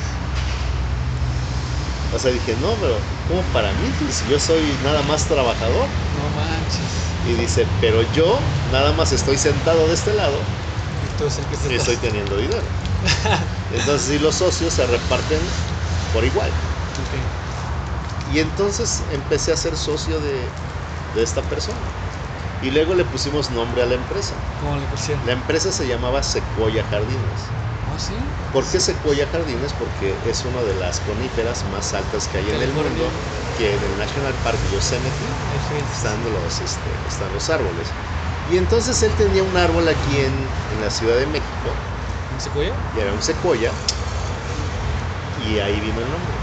O 2.15 2.19
sea, 2.19 2.31
dije, 2.31 2.55
no, 2.55 2.69
pero 2.81 2.95
¿cómo 3.27 3.43
para 3.53 3.73
mí? 3.73 3.91
Pues, 3.99 4.15
si 4.15 4.29
yo 4.31 4.39
soy 4.39 4.63
nada 4.85 5.03
más 5.03 5.27
trabajador. 5.27 5.89
No 6.15 6.29
manches. 6.31 6.87
Y 7.27 7.35
dice, 7.35 7.67
pero 7.81 8.03
yo 8.03 8.39
nada 8.71 8.93
más 8.93 9.13
estoy 9.13 9.39
sentado 9.39 9.89
de 9.89 9.95
este 9.95 10.15
lado 10.15 10.39
Entonces, 11.03 11.39
el 11.41 11.47
que 11.51 11.57
se 11.57 11.73
y 11.73 11.77
estoy 11.77 11.97
teniendo 11.97 12.37
dinero. 12.37 12.63
Entonces, 13.73 14.07
sí, 14.07 14.19
los 14.21 14.37
socios 14.37 14.73
se 14.73 14.87
reparten 14.87 15.41
por 16.13 16.25
igual. 16.25 16.51
Y 18.25 18.39
entonces 18.39 19.05
empecé 19.11 19.53
a 19.53 19.57
ser 19.57 19.77
socio 19.77 20.21
de, 20.21 20.53
de 21.15 21.23
esta 21.23 21.43
persona. 21.43 21.81
Y 22.61 22.71
luego 22.71 22.95
le 22.95 23.05
pusimos 23.05 23.51
nombre 23.51 23.83
a 23.83 23.87
la 23.87 23.95
empresa. 23.95 24.37
¿Cómo 24.59 24.77
le 24.77 24.87
pusieron? 24.87 25.27
La 25.27 25.33
empresa 25.33 25.73
se 25.73 25.87
llamaba 25.87 26.23
Sequoia 26.23 26.85
Jardines. 26.85 27.53
¿Oh, 27.87 27.99
sí? 27.99 28.29
¿Por 28.53 28.69
qué 28.71 28.81
Sequoia 28.81 29.27
Jardines? 29.29 29.73
Porque 29.73 30.21
es 30.25 30.45
una 30.45 30.63
de 30.63 30.75
las 30.75 31.01
coníferas 31.01 31.65
más 31.65 31.95
altas 31.95 32.29
que 32.29 32.39
hay 32.39 32.51
en 32.51 32.61
el 32.63 32.73
mundo, 32.75 33.13
que 33.55 33.75
en 33.77 33.85
el 33.85 33.97
National 33.97 34.35
Park 34.43 34.67
Yosemite 34.69 35.25
están 35.91 36.25
los, 36.25 36.61
este, 36.61 37.01
están 37.07 37.33
los 37.33 37.49
árboles. 37.49 37.95
Y 38.45 38.57
entonces 38.57 39.03
él 39.03 39.15
tenía 39.17 39.43
un 39.43 39.57
árbol 39.57 39.89
aquí 39.89 40.19
en, 40.21 40.53
en 40.69 40.81
la 40.81 40.91
Ciudad 40.91 41.17
de 41.17 41.27
México, 41.27 41.77
¿En 42.31 42.41
Sequoia? 42.41 42.77
y 42.93 42.99
era 42.99 43.13
un 43.13 43.23
secuoya, 43.23 43.75
y 45.35 45.59
ahí 45.59 45.81
vino 45.81 46.03
el 46.03 46.11
nombre, 46.11 46.39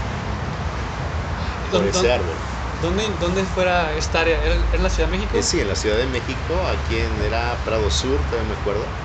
por 1.70 1.70
¿Dónde- 1.70 1.90
ese 1.90 2.10
árbol. 2.10 2.47
¿Dónde, 2.80 3.16
¿Dónde 3.18 3.44
fuera 3.46 3.94
esta 3.94 4.20
área? 4.22 4.42
¿Era, 4.42 4.54
en 4.72 4.82
la 4.82 4.90
Ciudad 4.90 5.08
de 5.08 5.12
México? 5.16 5.38
Eh, 5.38 5.42
sí, 5.42 5.58
en 5.60 5.68
la 5.68 5.74
Ciudad 5.76 5.96
de 5.96 6.06
México, 6.06 6.66
aquí 6.66 6.98
en, 6.98 7.22
era 7.22 7.62
Prado 7.64 7.90
Sur, 7.90 8.26
todavía 8.26 8.48
me 8.48 8.54
acuerdo, 8.54 8.98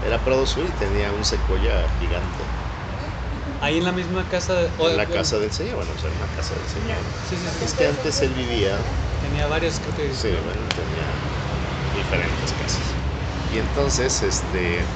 era 0.00 0.24
Prado 0.24 0.46
Sur 0.46 0.66
y 0.66 0.72
tenía 0.74 1.12
un 1.12 1.24
secuoya 1.24 1.88
gigante. 1.90 2.52
Ahí 3.60 3.78
en 3.78 3.84
la 3.84 3.92
misma 3.92 4.28
casa. 4.28 4.54
de- 4.54 4.74
o- 4.78 4.88
En 4.88 4.96
la 4.96 5.10
casa 5.10 5.38
del 5.40 5.52
señor, 5.52 5.76
bueno, 5.76 5.92
pues 5.94 6.04
era 6.04 6.14
una 6.14 6.30
casa 6.30 6.54
del 6.54 6.68
señor. 6.68 7.12
Sí, 7.22 7.38
sí, 7.38 7.48
sí. 7.50 7.58
Es 7.64 7.74
que 7.74 7.86
antes 7.86 8.22
él 8.22 8.34
vivía, 8.34 8.88
Tenía 9.18 9.46
varios, 9.46 9.80
creo 9.80 9.94
que. 9.94 10.12
sí, 10.12 10.38
bueno, 10.40 10.68
tenía 10.68 11.26
diferentes 11.92 12.52
casas. 12.54 13.00
Y 13.48 13.58
entonces, 13.58 14.22
este, 14.22 14.94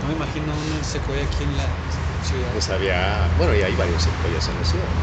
No 0.00 0.08
me 0.08 0.14
imagino 0.14 0.58
un 0.58 0.82
Sequoia 0.84 1.22
aquí 1.24 1.44
en 1.44 1.56
la 1.56 1.80
ciudad. 2.18 2.52
pues 2.52 2.68
había, 2.70 3.32
bueno, 3.36 3.54
y 3.54 3.62
hay 3.62 3.74
varios 3.76 4.02
secuoyas 4.02 4.48
en 4.48 4.56
la 4.58 4.64
ciudad. 4.64 4.96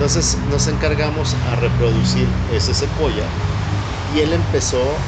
Entonces 0.00 0.44
nos 0.46 0.66
encargamos 0.66 1.36
a 1.42 1.56
reproducir 1.56 2.28
ese 2.48 2.72
secuoya 2.72 3.34
y 4.06 4.20
él 4.20 4.32
empezó 4.32 5.02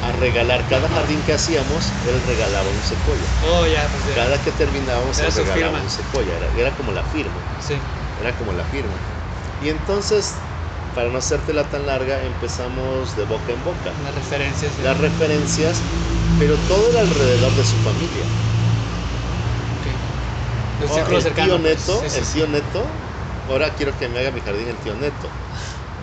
a 0.00 0.12
regalar, 0.12 0.68
cada 0.68 0.88
jardín 0.88 1.24
que 1.24 1.32
hacíamos, 1.32 1.98
él 2.04 2.22
regalaba 2.22 2.70
un 2.70 2.82
secuoya. 2.84 3.32
Oh, 3.40 3.66
ya, 3.66 3.90
pues 3.90 4.04
ya. 4.04 4.14
Cada 4.14 4.40
que 4.42 4.52
terminábamos, 4.52 5.18
él 5.18 5.32
regalaba 5.32 5.72
firma. 5.72 5.82
un 5.82 5.90
secuoya, 5.90 6.36
era, 6.36 6.48
era 6.48 6.76
como 6.76 6.92
la 6.92 7.04
firma, 7.04 7.42
Sí. 7.58 7.82
era 8.16 8.36
como 8.36 8.52
la 8.52 8.64
firma. 8.64 9.00
Y 9.58 9.70
entonces, 9.70 10.42
para 10.94 11.10
no 11.10 11.18
hacértela 11.18 11.68
tan 11.68 11.86
larga, 11.86 12.24
empezamos 12.24 13.16
de 13.16 13.24
boca 13.24 13.52
en 13.52 13.64
boca. 13.64 13.94
Las 14.02 14.14
referencias. 14.14 14.78
Las 14.78 14.98
referencias, 14.98 15.84
pero 16.36 16.60
todo 16.60 16.90
era 16.90 17.00
alrededor 17.00 17.54
de 17.56 17.64
su 17.64 17.78
familia. 17.78 18.28
ok. 19.70 19.86
El 20.78 20.88
Oh, 20.88 20.94
círculo 20.94 21.18
el 21.18 21.22
cercano. 21.22 21.54
tío 21.54 21.58
pues, 21.60 21.80
Neto, 21.80 22.00
sí, 22.00 22.10
sí, 22.10 22.16
el 22.16 22.24
sí. 22.24 22.32
tío 22.32 22.46
Neto, 22.46 23.07
ahora 23.48 23.74
quiero 23.74 23.96
que 23.96 24.08
me 24.08 24.20
haga 24.20 24.30
mi 24.30 24.40
jardín 24.40 24.68
el 24.68 24.80
tío 24.80 24.94
Neto. 24.96 25.32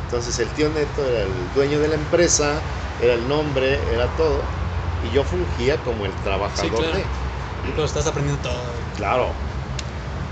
Entonces 0.03 0.39
el 0.39 0.53
tío 0.53 0.69
Neto 0.69 1.07
era 1.07 1.23
el 1.23 1.51
dueño 1.51 1.79
de 1.79 1.87
la 1.89 1.95
empresa, 1.95 2.65
era 2.99 3.13
el 3.13 3.27
nombre, 3.27 3.93
era 3.93 4.15
todo. 4.15 4.49
Y 5.01 5.11
yo 5.11 5.23
fungía 5.25 5.83
como 5.83 6.05
el 6.05 6.15
trabajador 6.17 6.71
Sí, 6.71 6.89
claro. 6.89 6.97
de. 6.97 7.09
Pero 7.61 7.85
estás 7.85 8.07
aprendiendo 8.07 8.41
todo. 8.41 8.73
Claro. 8.93 9.35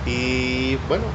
Y 0.05 0.77
bueno, 0.87 1.13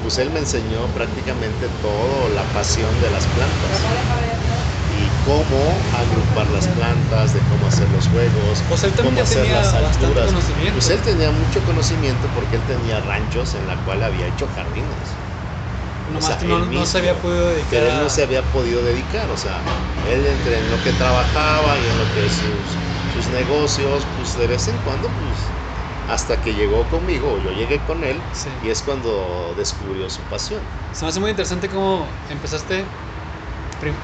pues 0.00 0.18
él 0.18 0.30
me 0.30 0.38
enseñó 0.40 0.92
prácticamente 0.92 1.68
todo, 1.68 2.28
la 2.28 2.52
pasión 2.52 3.00
de 3.00 3.10
las 3.10 3.26
plantas. 3.26 3.90
Cómo 5.28 5.88
agrupar 5.92 6.48
las 6.48 6.68
plantas, 6.68 7.34
de 7.34 7.42
cómo 7.42 7.66
hacer 7.66 7.90
los 7.90 8.08
juegos, 8.08 8.64
sea, 8.78 8.88
él 8.88 8.94
cómo 8.96 9.20
hacer 9.20 9.42
tenía 9.42 9.60
las 9.60 9.74
alturas. 9.74 10.32
Pues 10.72 10.88
él 10.88 11.02
tenía 11.02 11.30
mucho 11.30 11.64
conocimiento 11.64 12.32
porque 12.32 12.56
él 12.56 12.64
tenía 12.64 13.00
ranchos 13.00 13.54
en 13.54 13.66
la 13.66 13.82
cual 13.84 14.02
había 14.02 14.26
hecho 14.26 14.48
jardines. 14.48 15.18
Nomás 16.06 16.36
o 16.36 16.38
sea, 16.38 16.48
no, 16.48 16.54
él 16.56 16.60
no 16.62 16.66
mismo. 16.70 16.86
se 16.86 16.98
había 16.98 17.20
podido 17.20 17.48
dedicar. 17.50 17.70
Pero 17.70 17.86
él 17.92 17.98
no 17.98 18.08
se 18.08 18.22
había 18.22 18.50
podido 18.50 18.82
dedicar, 18.82 19.30
o 19.30 19.36
sea, 19.36 19.64
él 20.02 20.24
entre 20.26 20.58
en 20.60 20.70
lo 20.70 20.80
que 20.80 20.92
trabajaba 20.94 21.78
y 21.78 21.88
en 21.88 21.98
lo 21.98 22.10
que 22.10 22.30
sus, 22.30 22.78
sus 23.12 23.28
negocios, 23.28 24.06
pues 24.14 24.32
de 24.34 24.46
vez 24.46 24.68
en 24.68 24.78
cuando, 24.78 25.10
pues 25.10 25.52
hasta 26.06 26.40
que 26.40 26.54
llegó 26.54 26.88
conmigo, 26.88 27.34
o 27.34 27.38
yo 27.38 27.52
llegué 27.52 27.84
con 27.84 28.02
él, 28.02 28.22
Sí. 28.32 28.50
y 28.62 28.70
es 28.70 28.82
cuando 28.82 29.54
descubrió 29.54 30.08
su 30.08 30.26
pasión. 30.26 30.64
Se 30.90 31.04
me 31.04 31.10
hace 31.10 31.20
muy 31.20 31.30
interesante 31.30 31.68
cómo 31.68 32.08
empezaste. 32.30 32.88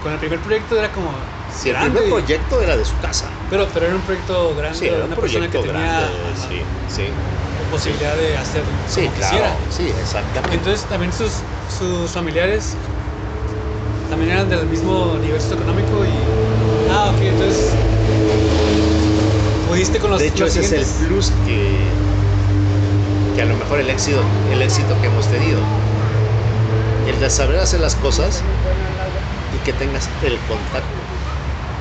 Con 0.00 0.12
el 0.12 0.18
primer 0.18 0.40
proyecto 0.40 0.78
era 0.78 0.92
como. 0.92 1.18
El 1.18 1.70
grande, 1.70 2.00
primer 2.00 2.10
proyecto 2.10 2.62
era 2.62 2.76
de 2.76 2.84
su 2.84 2.98
casa. 2.98 3.32
Pero, 3.48 3.68
pero 3.72 3.86
era 3.86 3.96
un 3.96 4.02
proyecto 4.02 4.54
grande. 4.54 4.78
Sí, 4.78 4.86
era 4.86 4.98
un 4.98 5.06
una 5.06 5.16
persona 5.16 5.50
que 5.50 5.58
tenía 5.58 6.10
grande, 6.10 6.36
sí, 6.36 6.64
sí. 6.86 7.14
posibilidad 7.68 8.16
de 8.16 8.36
hacer 8.36 8.64
Sí, 8.64 9.02
como 9.02 9.12
claro, 9.12 9.14
quisiera. 9.36 9.58
sí, 9.70 9.88
exactamente. 9.90 10.56
Entonces 10.56 10.86
también 10.86 11.12
sus, 11.12 11.44
sus 11.66 12.12
familiares 12.12 12.76
también 14.08 14.30
eran 14.30 14.48
del 14.48 14.66
mismo 14.66 15.18
nivel 15.18 15.40
socioeconómico 15.40 16.04
y... 16.04 16.10
Ah, 16.86 17.10
ok, 17.14 17.22
entonces 17.22 17.78
pudiste 19.64 19.98
con 19.98 20.10
los, 20.10 20.20
de 20.20 20.26
hecho, 20.28 20.44
los 20.44 20.56
ese 20.56 20.60
es 20.60 20.72
el 20.72 20.86
plus 21.06 21.30
que, 21.30 22.04
que 23.32 23.42
a 23.42 23.44
lo 23.46 23.56
mejor 23.56 23.80
el 23.80 23.90
éxito, 23.90 24.40
el 24.46 24.62
éxito 24.62 24.98
que 25.00 25.08
hemos 25.08 25.28
tenido. 25.28 25.60
El 27.04 27.20
de 27.20 27.30
saber 27.30 27.58
hacer 27.58 27.80
las 27.80 27.94
cosas 27.96 28.50
que 29.64 29.72
tengas 29.72 30.10
el 30.20 30.44
contacto. 30.44 31.02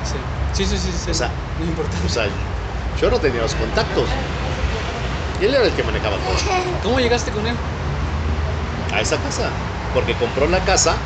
Sí, 0.02 0.18
sí, 0.52 0.66
sí, 0.66 0.78
sí, 0.78 0.92
sí, 0.92 1.10
O 1.10 1.14
sea, 1.14 1.32
muy 1.56 1.68
importante. 1.68 2.06
O 2.06 2.08
sea, 2.08 2.26
yo 2.96 3.10
no 3.10 3.20
tenía 3.20 3.42
los 3.42 3.54
contactos. 3.54 4.10
Y 5.38 5.44
él 5.44 5.54
era 5.54 5.66
el 5.66 5.74
que 5.74 5.82
manejaba 5.82 6.18
todo. 6.18 6.36
¿Cómo 6.82 7.00
llegaste 7.00 7.32
con 7.32 7.46
él? 7.46 7.56
A 8.92 9.00
esa 9.00 9.20
casa. 9.20 9.52
Porque 9.92 10.16
compró 10.16 10.46
la 10.46 10.64
casa. 10.64 10.98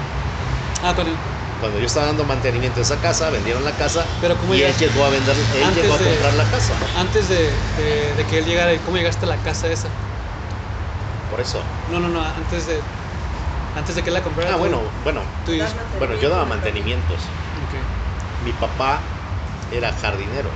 Ah, 0.83 0.95
con 0.95 1.09
él. 1.09 1.19
Cuando 1.61 1.79
yo 1.79 1.87
estaba 1.87 2.07
dando 2.07 2.25
mantenimiento 2.25 2.81
a 2.81 2.83
esa 2.83 3.01
casa, 3.01 3.31
vendieron 3.31 3.65
la 3.65 3.77
casa. 3.77 4.07
Pero 4.21 4.39
¿cómo 4.39 4.55
y 4.55 4.59
él 4.59 4.63
llegaste? 4.63 4.87
llegó 4.87 5.05
a 5.05 5.11
vender, 5.11 5.37
él 5.37 5.65
Antes 5.65 5.83
llegó 5.83 5.95
a 5.95 5.99
de- 5.99 6.05
comprar 6.05 6.35
la 6.35 6.49
casa. 6.49 6.79
Antes 6.95 7.29
de, 7.29 7.63
de- 7.75 8.15
de 8.15 8.27
que 8.27 8.39
él 8.39 8.45
llegara, 8.45 8.81
¿cómo 8.83 8.97
llegaste 8.97 9.25
a 9.27 9.29
la 9.29 9.43
casa 9.43 9.69
esa? 9.69 9.91
Por 11.29 11.41
eso. 11.41 11.67
No, 11.87 12.01
no, 12.01 12.09
no, 12.09 12.23
antes 12.23 12.67
de... 12.67 12.83
Antes 13.75 13.95
de 13.97 14.03
que 14.03 14.11
la 14.11 14.23
comprara. 14.23 14.51
Ah, 14.51 14.55
tú- 14.55 14.61
bueno, 14.61 14.93
bueno. 15.03 15.27
tú 15.45 15.53
y- 15.53 15.61
Bueno, 15.99 16.15
yo 16.17 16.31
daba 16.31 16.45
mantenimientos. 16.45 17.31
ok. 17.63 17.75
Mi 18.41 18.53
papá 18.53 19.05
era 19.71 19.93
jardinero. 19.93 20.53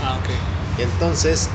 Ah, 0.00 0.16
ok. 0.18 0.30
Entonces, 0.76 1.50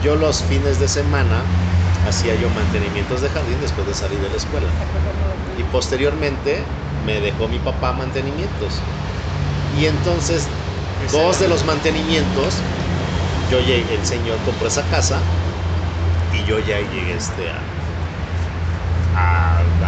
yo 0.00 0.16
los 0.16 0.42
fines 0.42 0.78
de 0.78 0.88
semana 0.88 1.46
hacía 2.04 2.34
yo 2.36 2.50
mantenimientos 2.50 3.20
de 3.20 3.30
jardín 3.30 3.60
después 3.60 3.86
de 3.86 3.94
salir 3.94 4.20
de 4.20 4.30
la 4.30 4.36
escuela. 4.36 4.74
Y 5.56 5.64
posteriormente 5.64 6.68
me 7.00 7.20
dejó 7.20 7.48
mi 7.48 7.58
papá 7.60 7.92
mantenimientos. 7.92 8.84
Y 9.70 9.86
entonces, 9.86 10.50
dos 11.10 11.38
de 11.40 11.48
los 11.48 11.64
mantenimientos, 11.64 12.64
yo 13.48 13.60
llegué, 13.60 13.94
el 13.94 14.04
señor 14.04 14.42
compró 14.42 14.68
esa 14.68 14.88
casa 14.88 15.26
y 16.30 16.44
yo 16.44 16.58
ya 16.58 16.80
llegué 16.80 17.14
este, 17.14 17.50
a, 17.50 17.75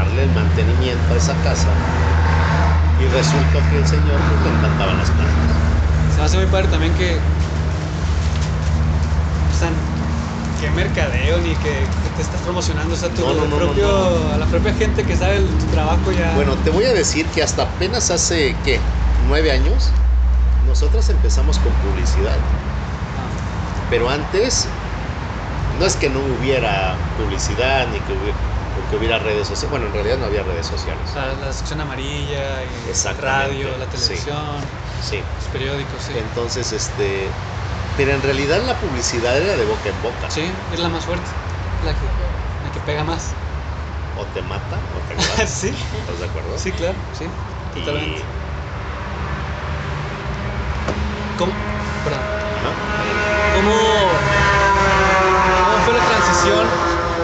darle 0.08 0.24
el 0.24 0.30
mantenimiento 0.32 1.12
a 1.12 1.16
esa 1.16 1.34
casa. 1.42 1.70
Y 2.98 3.06
resultó 3.06 3.60
que 3.70 3.78
el 3.78 3.86
señor 3.86 4.18
pues, 4.28 4.42
le 4.42 4.56
encantaban 4.58 4.96
las 4.98 5.10
plantas. 5.10 5.52
Se 6.14 6.18
me 6.18 6.24
hace 6.24 6.36
muy 6.38 6.46
padre 6.46 6.68
también 6.68 6.94
que. 6.94 7.16
O 9.54 9.58
sea, 9.58 9.70
que 10.60 10.70
mercadeo 10.70 11.38
ni 11.38 11.54
que, 11.56 11.86
que 12.02 12.10
te 12.16 12.22
estás 12.22 12.40
promocionando. 12.40 12.94
O 12.94 12.96
sea, 12.96 13.10
No, 13.10 13.34
no, 13.34 13.46
no, 13.46 13.56
propio, 13.56 14.32
a 14.32 14.38
la 14.38 14.46
propia 14.46 14.72
gente 14.74 15.04
que 15.04 15.16
sabe 15.16 15.36
el- 15.36 15.48
tu 15.58 15.66
trabajo 15.66 16.10
ya. 16.10 16.34
Bueno, 16.34 16.56
te 16.56 16.70
voy 16.70 16.84
a 16.84 16.92
decir 16.92 17.26
que 17.26 17.42
hasta 17.42 17.62
apenas 17.62 18.10
hace, 18.10 18.56
¿qué? 18.64 18.80
Nueve 19.28 19.52
años, 19.52 19.90
nosotros 20.66 21.08
empezamos 21.10 21.58
con 21.58 21.72
publicidad. 21.74 22.38
Ah, 23.16 23.28
Pero 23.90 24.10
antes, 24.10 24.68
no 25.78 25.86
es 25.86 25.96
que 25.96 26.08
no 26.08 26.20
hubiera 26.20 26.96
publicidad 27.16 27.86
ni 27.88 28.00
que 28.00 28.12
hubiera, 28.12 28.36
que 28.88 28.96
hubiera 28.96 29.18
redes 29.18 29.46
sociales. 29.48 29.70
Bueno, 29.70 29.86
en 29.86 29.92
realidad 29.92 30.18
no 30.18 30.26
había 30.26 30.42
redes 30.42 30.66
sociales. 30.66 31.10
o 31.10 31.12
sea, 31.12 31.34
la 31.34 31.52
sección 31.52 31.80
amarilla, 31.80 32.62
Exactamente, 32.88 33.22
radio, 33.22 33.78
la 33.78 33.88
televisión, 33.88 34.62
Sí. 35.00 35.24
los 35.36 35.48
periódicos, 35.48 36.02
sí. 36.02 36.14
Entonces, 36.16 36.72
este. 36.72 37.32
Pero 37.96 38.12
en 38.12 38.22
realidad 38.22 38.62
la 38.62 38.78
publicidad 38.78 39.36
era 39.36 39.56
de 39.56 39.64
boca 39.64 39.88
en 39.88 40.00
boca. 40.00 40.30
Sí, 40.30 40.54
es 40.70 40.78
la 40.78 40.88
más 40.88 41.04
fuerte, 41.04 41.30
la 41.82 41.94
que, 41.94 42.06
la 42.62 42.70
que 42.70 42.80
pega 42.80 43.04
más. 43.04 43.34
O 44.14 44.26
te 44.26 44.42
mata 44.42 44.76
o 44.92 45.00
te 45.00 45.14
mata. 45.28 45.46
sí, 45.46 45.68
¿Estás 45.68 46.18
de 46.18 46.24
acuerdo? 46.26 46.56
sí, 46.58 46.72
claro, 46.72 46.98
sí, 47.12 47.24
Y- 47.26 47.70
totalmente. 47.70 48.22
¿Cómo? 51.36 51.54
Perdón. 52.02 52.24
¿Cómo, 53.52 54.20
¿Cómo 55.62 55.82
fue 55.82 55.94
la 55.94 56.00
transición 56.04 56.70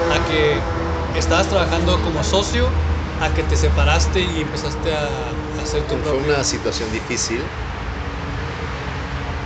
a 0.09 0.25
que 0.25 0.74
estabas 1.15 1.49
trabajando 1.49 2.03
como 2.03 2.23
socio 2.25 2.73
a 3.19 3.33
que 3.35 3.43
te 3.45 3.57
separaste 3.57 4.21
y 4.23 4.41
empezaste 4.41 4.93
a, 4.95 5.31
a 5.31 5.63
hacer 5.63 5.87
tu 5.87 5.97
Fue 6.01 6.01
propio? 6.01 6.29
una 6.29 6.45
situación 6.45 6.91
difícil. 6.91 7.51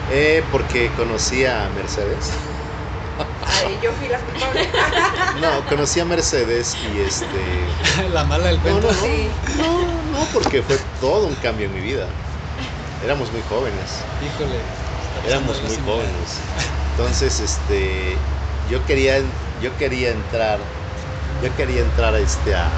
eh, 0.06 0.48
porque 0.50 0.92
conocí 0.94 1.44
a 1.44 1.68
Mercedes. 1.70 2.32
Ay, 3.40 3.78
yo 3.80 3.92
fui 3.92 4.08
la 4.08 4.24
culpable. 4.24 4.70
No, 5.30 5.66
conocí 5.66 6.00
a 6.00 6.04
Mercedes 6.04 6.76
y 6.80 7.00
este. 7.00 7.74
la 8.08 8.24
mala 8.24 8.48
del 8.48 8.60
No, 8.60 8.80
cuento. 8.80 8.88
no, 8.88 8.92
no. 8.92 9.06
Sí. 9.06 9.40
No, 9.46 10.02
no, 10.04 10.30
porque 10.32 10.62
fue 10.62 10.78
todo 10.78 11.26
un 11.26 11.36
cambio 11.36 11.66
en 11.66 11.72
mi 11.72 11.80
vida. 11.80 12.20
Éramos 13.00 13.32
muy 13.32 13.42
jóvenes. 13.42 14.08
Híjole. 14.20 14.64
Éramos 15.22 15.62
muy 15.62 15.78
jóvenes. 15.78 16.48
Entonces, 16.90 17.40
este, 17.40 18.32
yo 18.62 18.84
quería, 18.84 19.22
yo 19.54 19.76
quería 19.76 20.10
entrar, 20.10 20.77
yo 21.42 21.54
quería 21.54 21.80
entrar 21.82 22.14
a 22.14 22.18
este 22.18 22.54
a, 22.54 22.68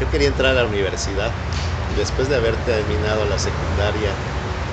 yo 0.00 0.10
quería 0.10 0.28
entrar 0.28 0.52
a 0.56 0.62
la 0.62 0.66
universidad. 0.68 1.32
Y 1.92 1.94
después 1.94 2.28
de 2.28 2.36
haber 2.36 2.56
terminado 2.64 3.24
la 3.26 3.38
secundaria 3.38 4.12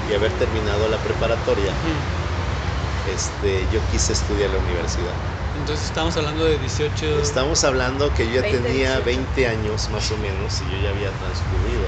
y 0.10 0.14
haber 0.14 0.34
terminado 0.34 0.88
la 0.90 0.98
preparatoria, 0.98 1.74
Mm. 1.74 3.10
este, 3.10 3.68
yo 3.72 3.80
quise 3.92 4.14
estudiar 4.14 4.50
la 4.50 4.58
universidad. 4.58 5.14
Entonces 5.56 5.86
estamos 5.86 6.18
hablando 6.18 6.44
de 6.46 6.58
18. 6.58 7.22
Estamos 7.22 7.64
hablando 7.64 8.12
que 8.14 8.26
yo 8.28 8.36
ya 8.36 8.42
20, 8.42 8.60
tenía 8.60 9.00
18. 9.00 9.06
20 9.06 9.48
años 9.48 9.90
más 9.90 10.12
o 10.12 10.18
menos 10.18 10.62
y 10.62 10.72
yo 10.72 10.78
ya 10.84 10.90
había 10.90 11.12
transcurrido, 11.20 11.86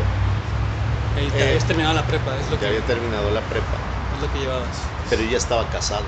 Y 1.18 1.32
te 1.32 1.40
eh, 1.40 1.48
habías 1.48 1.66
terminado 1.66 1.96
la 1.96 2.06
prepa, 2.06 2.38
es 2.38 2.46
lo, 2.50 2.56
ya 2.56 2.60
que, 2.60 2.66
había 2.68 2.86
terminado 2.86 3.32
la 3.32 3.42
prepa, 3.42 3.78
es 4.14 4.22
lo 4.22 4.28
que 4.32 4.40
llevabas. 4.40 4.78
pero 5.10 5.22
yo 5.24 5.30
ya 5.32 5.38
estaba 5.38 5.68
casado. 5.70 6.06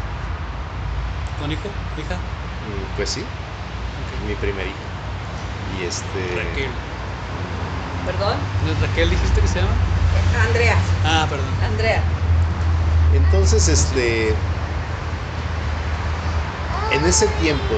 ¿Con 1.40 1.52
hijo? 1.52 1.70
¿Hija? 1.98 2.16
Mm, 2.62 2.96
Pues 2.96 3.10
sí. 3.10 3.26
Mi 4.28 4.36
primer 4.36 4.68
hijo. 4.68 4.78
Y 5.80 5.84
este. 5.84 6.36
Raquel. 6.36 6.72
Perdón. 8.06 8.36
¿No 8.66 8.72
es 8.72 8.82
Raquel 8.82 9.10
dijiste 9.10 9.42
que 9.42 9.48
se 9.48 9.60
llama? 9.60 9.72
Andrea. 10.48 10.78
Ah, 11.04 11.26
perdón. 11.30 11.48
Andrea. 11.64 12.02
Entonces, 13.14 13.68
este. 13.68 14.36
En 16.92 17.06
ese 17.06 17.28
tiempo 17.42 17.76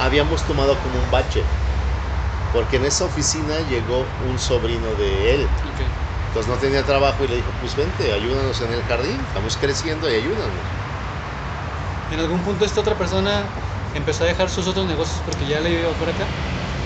habíamos 0.00 0.42
tomado 0.42 0.76
como 0.78 0.98
un 0.98 1.10
bache. 1.10 1.42
Porque 2.52 2.76
en 2.76 2.84
esa 2.84 3.04
oficina 3.04 3.54
llegó 3.70 4.04
un 4.28 4.38
sobrino 4.38 4.94
de 4.94 5.34
él. 5.34 5.42
Ok. 5.44 5.80
Entonces 6.28 6.52
no 6.52 6.58
tenía 6.58 6.82
trabajo 6.84 7.24
y 7.24 7.28
le 7.28 7.36
dijo, 7.36 7.48
pues 7.60 7.74
vente, 7.74 8.12
ayúdanos 8.12 8.60
en 8.60 8.72
el 8.72 8.82
jardín, 8.84 9.18
estamos 9.26 9.56
creciendo 9.56 10.10
y 10.10 10.14
ayúdanos. 10.14 10.50
¿En 12.12 12.20
algún 12.20 12.40
punto 12.40 12.64
esta 12.64 12.80
otra 12.80 12.94
persona 12.96 13.42
empezó 13.98 14.24
a 14.24 14.26
dejar 14.28 14.50
sus 14.50 14.66
otros 14.66 14.86
negocios 14.86 15.22
porque 15.24 15.46
ya 15.46 15.60
le 15.60 15.70
iba 15.70 15.96
por 15.96 16.08
acá? 16.08 16.28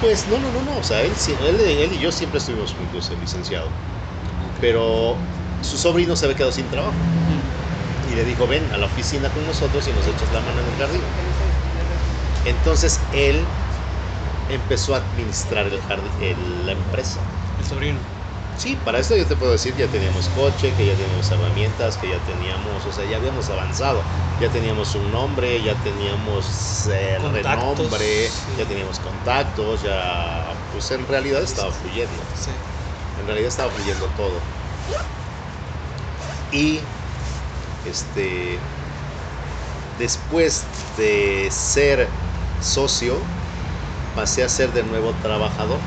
Pues 0.00 0.26
no, 0.26 0.38
no, 0.38 0.50
no, 0.50 0.62
no, 0.62 0.78
o 0.78 0.82
sea, 0.82 1.02
él, 1.02 1.16
él, 1.38 1.60
él 1.60 1.92
y 1.92 1.98
yo 1.98 2.10
siempre 2.12 2.38
estuvimos 2.38 2.74
juntos, 2.74 3.10
el 3.10 3.20
licenciado. 3.20 3.72
Pero 4.60 5.28
su 5.60 5.78
sobrino 5.78 6.16
se 6.16 6.26
había 6.26 6.36
quedado 6.36 6.52
sin 6.52 6.70
trabajo 6.70 7.08
Mm. 7.26 7.52
y 8.04 8.14
le 8.14 8.24
dijo, 8.24 8.46
ven 8.48 8.72
a 8.72 8.78
la 8.78 8.86
oficina 8.86 9.32
con 9.32 9.46
nosotros 9.46 9.86
y 9.88 9.92
nos 9.92 10.06
echas 10.08 10.30
la 10.30 10.40
mano 10.42 10.60
en 10.62 10.68
el 10.68 10.76
jardín. 10.76 11.02
Entonces 12.44 13.08
él 13.10 13.58
empezó 14.48 14.94
a 14.94 14.98
administrar 14.98 15.66
el 15.68 15.82
jardín, 15.82 16.12
el- 16.18 16.66
la 16.66 16.72
empresa. 16.72 17.28
El 17.58 17.66
sobrino. 17.66 18.11
Sí, 18.62 18.76
para 18.76 19.00
esto 19.00 19.16
yo 19.16 19.26
te 19.26 19.34
puedo 19.34 19.50
decir, 19.50 19.74
ya 19.74 19.90
teníamos 19.90 20.28
coche, 20.28 20.76
que 20.76 20.86
ya 20.86 20.96
teníamos 20.96 21.28
herramientas, 21.32 21.98
que 21.98 22.08
ya 22.10 22.22
teníamos, 22.22 22.86
o 22.86 22.92
sea, 22.92 23.04
ya 23.04 23.16
habíamos 23.16 23.50
avanzado, 23.50 24.06
ya 24.38 24.50
teníamos 24.50 24.94
un 24.94 25.10
nombre, 25.10 25.60
ya 25.60 25.80
teníamos 25.80 26.86
eh, 26.86 27.18
renombre, 27.18 28.28
sí. 28.30 28.54
ya 28.56 28.64
teníamos 28.68 29.00
contactos, 29.00 29.82
ya, 29.82 30.64
pues 30.70 30.88
en 30.92 31.08
realidad 31.08 31.42
estaba 31.42 31.72
fluyendo, 31.72 32.22
Sí. 32.34 32.52
en 33.16 33.26
realidad 33.26 33.48
estaba 33.48 33.72
fluyendo 33.72 34.12
todo. 34.14 34.46
Y, 36.52 36.94
este, 37.84 38.62
después 39.96 40.76
de 40.96 41.48
ser 41.50 42.20
socio, 42.58 43.26
pasé 44.14 44.44
a 44.44 44.48
ser 44.48 44.72
de 44.72 44.84
nuevo 44.84 45.18
trabajador. 45.20 45.82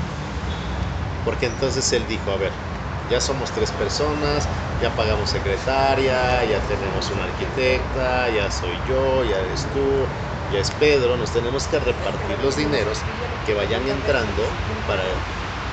Porque 1.23 1.47
entonces 1.47 1.91
él 1.93 2.07
dijo, 2.07 2.31
a 2.31 2.37
ver, 2.37 2.64
ya 3.07 3.21
somos 3.21 3.51
tres 3.53 3.71
personas, 3.71 4.49
ya 4.77 4.95
pagamos 4.95 5.29
secretaria, 5.29 6.43
ya 6.45 6.65
tenemos 6.65 7.11
una 7.11 7.23
arquitecta, 7.25 8.29
ya 8.29 8.49
soy 8.51 8.83
yo, 8.83 9.23
ya 9.23 9.39
eres 9.39 9.69
tú, 9.71 10.09
ya 10.47 10.59
es 10.59 10.71
Pedro, 10.71 11.17
nos 11.17 11.31
tenemos 11.31 11.67
que 11.67 11.79
repartir 11.79 12.39
los 12.39 12.55
dineros 12.55 13.05
que 13.43 13.53
vayan 13.53 13.87
entrando 13.87 14.43
para 14.85 15.03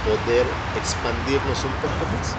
poder 0.02 0.46
expandirnos 0.74 1.64
un 1.64 1.74
poco 1.78 2.06
más. 2.06 2.38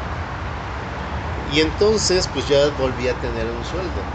Y 1.45 1.61
entonces 1.61 2.27
pues 2.27 2.47
ya 2.47 2.69
volví 2.71 3.07
a 3.07 3.19
tener 3.19 3.49
un 3.51 3.63
sueldo. 3.63 4.05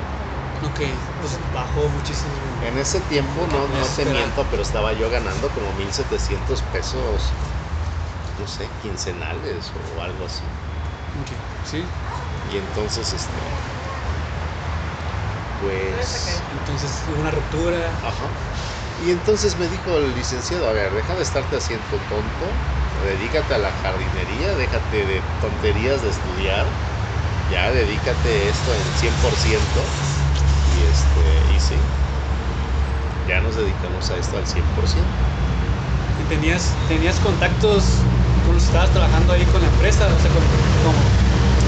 Ok, 0.60 0.80
pues 1.20 1.50
bajó 1.52 1.88
muchísimo. 1.88 2.34
En 2.60 2.76
ese 2.78 3.00
tiempo, 3.00 3.46
no, 3.46 3.68
no 3.68 3.86
te 3.86 4.04
miento, 4.04 4.48
pero 4.50 4.62
estaba 4.62 4.92
yo 4.92 5.08
ganando 5.10 5.52
como 5.52 5.72
1.700 5.72 6.62
pesos, 6.62 7.34
no 8.38 8.46
sé, 8.46 8.70
quincenales 8.80 9.72
o 9.74 10.02
algo 10.02 10.24
así. 10.24 10.46
Sí. 11.64 11.84
Y 12.42 12.56
entonces, 12.56 13.12
este, 13.12 13.40
pues, 15.58 16.42
Entonces 16.50 17.02
hubo 17.08 17.20
una 17.20 17.30
ruptura. 17.30 17.90
ajá. 18.02 18.26
Y 18.96 19.10
entonces 19.12 19.56
me 19.56 19.68
dijo 19.68 19.96
el 19.98 20.14
licenciado, 20.14 20.68
a 20.68 20.72
ver, 20.72 20.92
deja 20.92 21.14
de 21.14 21.22
estarte 21.22 21.56
haciendo 21.56 22.00
tonto, 22.08 22.46
dedícate 23.04 23.54
a 23.54 23.58
la 23.58 23.72
jardinería, 23.72 24.54
déjate 24.56 25.06
de 25.06 25.22
tonterías 25.38 26.02
de 26.02 26.10
estudiar, 26.10 26.66
ya 27.48 27.70
dedícate 27.72 28.48
esto 28.48 28.74
en 28.74 28.94
100%. 28.94 29.98
Y 30.62 30.82
este, 30.82 31.50
y 31.50 31.60
sí, 31.60 31.90
ya 33.26 33.40
nos 33.40 33.56
dedicamos 33.56 34.10
a 34.10 34.18
esto 34.18 34.36
al 34.36 34.46
100%. 34.46 35.34
¿Y 36.16 36.26
¿Tenías, 36.26 36.82
¿Tenías 36.86 37.20
contactos 37.20 38.12
estabas 38.56 38.92
trabajando 38.92 39.32
ahí 39.32 39.46
con 39.46 39.62
la 39.62 39.68
empresa? 39.68 40.14
O 40.14 40.18
sea, 40.18 40.30
como, 40.30 40.54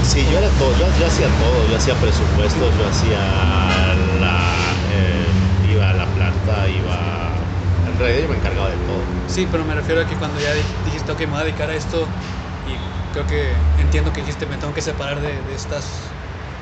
Sí, 0.03 0.27
yo 0.27 0.37
era 0.39 0.57
todo, 0.57 0.73
yo, 0.73 0.91
yo 0.93 1.05
hacía 1.07 1.37
todo, 1.37 1.65
yo 1.65 1.75
hacía 1.75 1.99
presupuestos, 1.99 2.75
yo 2.75 2.87
hacía 2.87 3.95
la, 3.95 4.81
eh, 4.83 5.35
iba 5.61 5.89
a 5.89 5.93
la 5.93 6.11
planta, 6.13 6.69
iba, 6.69 7.53
en 7.83 7.97
realidad 7.99 8.21
yo 8.23 8.29
me 8.29 8.35
encargaba 8.37 8.69
de 8.71 8.79
todo. 8.79 9.15
Sí, 9.25 9.47
pero 9.47 9.65
me 9.65 9.75
refiero 9.75 10.01
a 10.01 10.05
que 10.05 10.17
cuando 10.17 10.39
ya 10.39 10.53
di- 10.53 10.65
dijiste, 10.83 11.11
ok, 11.11 11.21
me 11.21 11.27
voy 11.27 11.39
a 11.41 11.43
dedicar 11.43 11.69
a 11.69 11.75
esto 11.75 12.19
y 12.63 13.09
creo 13.11 13.25
que 13.27 13.71
entiendo 13.75 14.11
que 14.13 14.21
dijiste, 14.21 14.45
me 14.45 14.57
tengo 14.57 14.73
que 14.73 14.81
separar 14.81 15.21
de, 15.21 15.43
de 15.43 15.53
estas, 15.55 16.19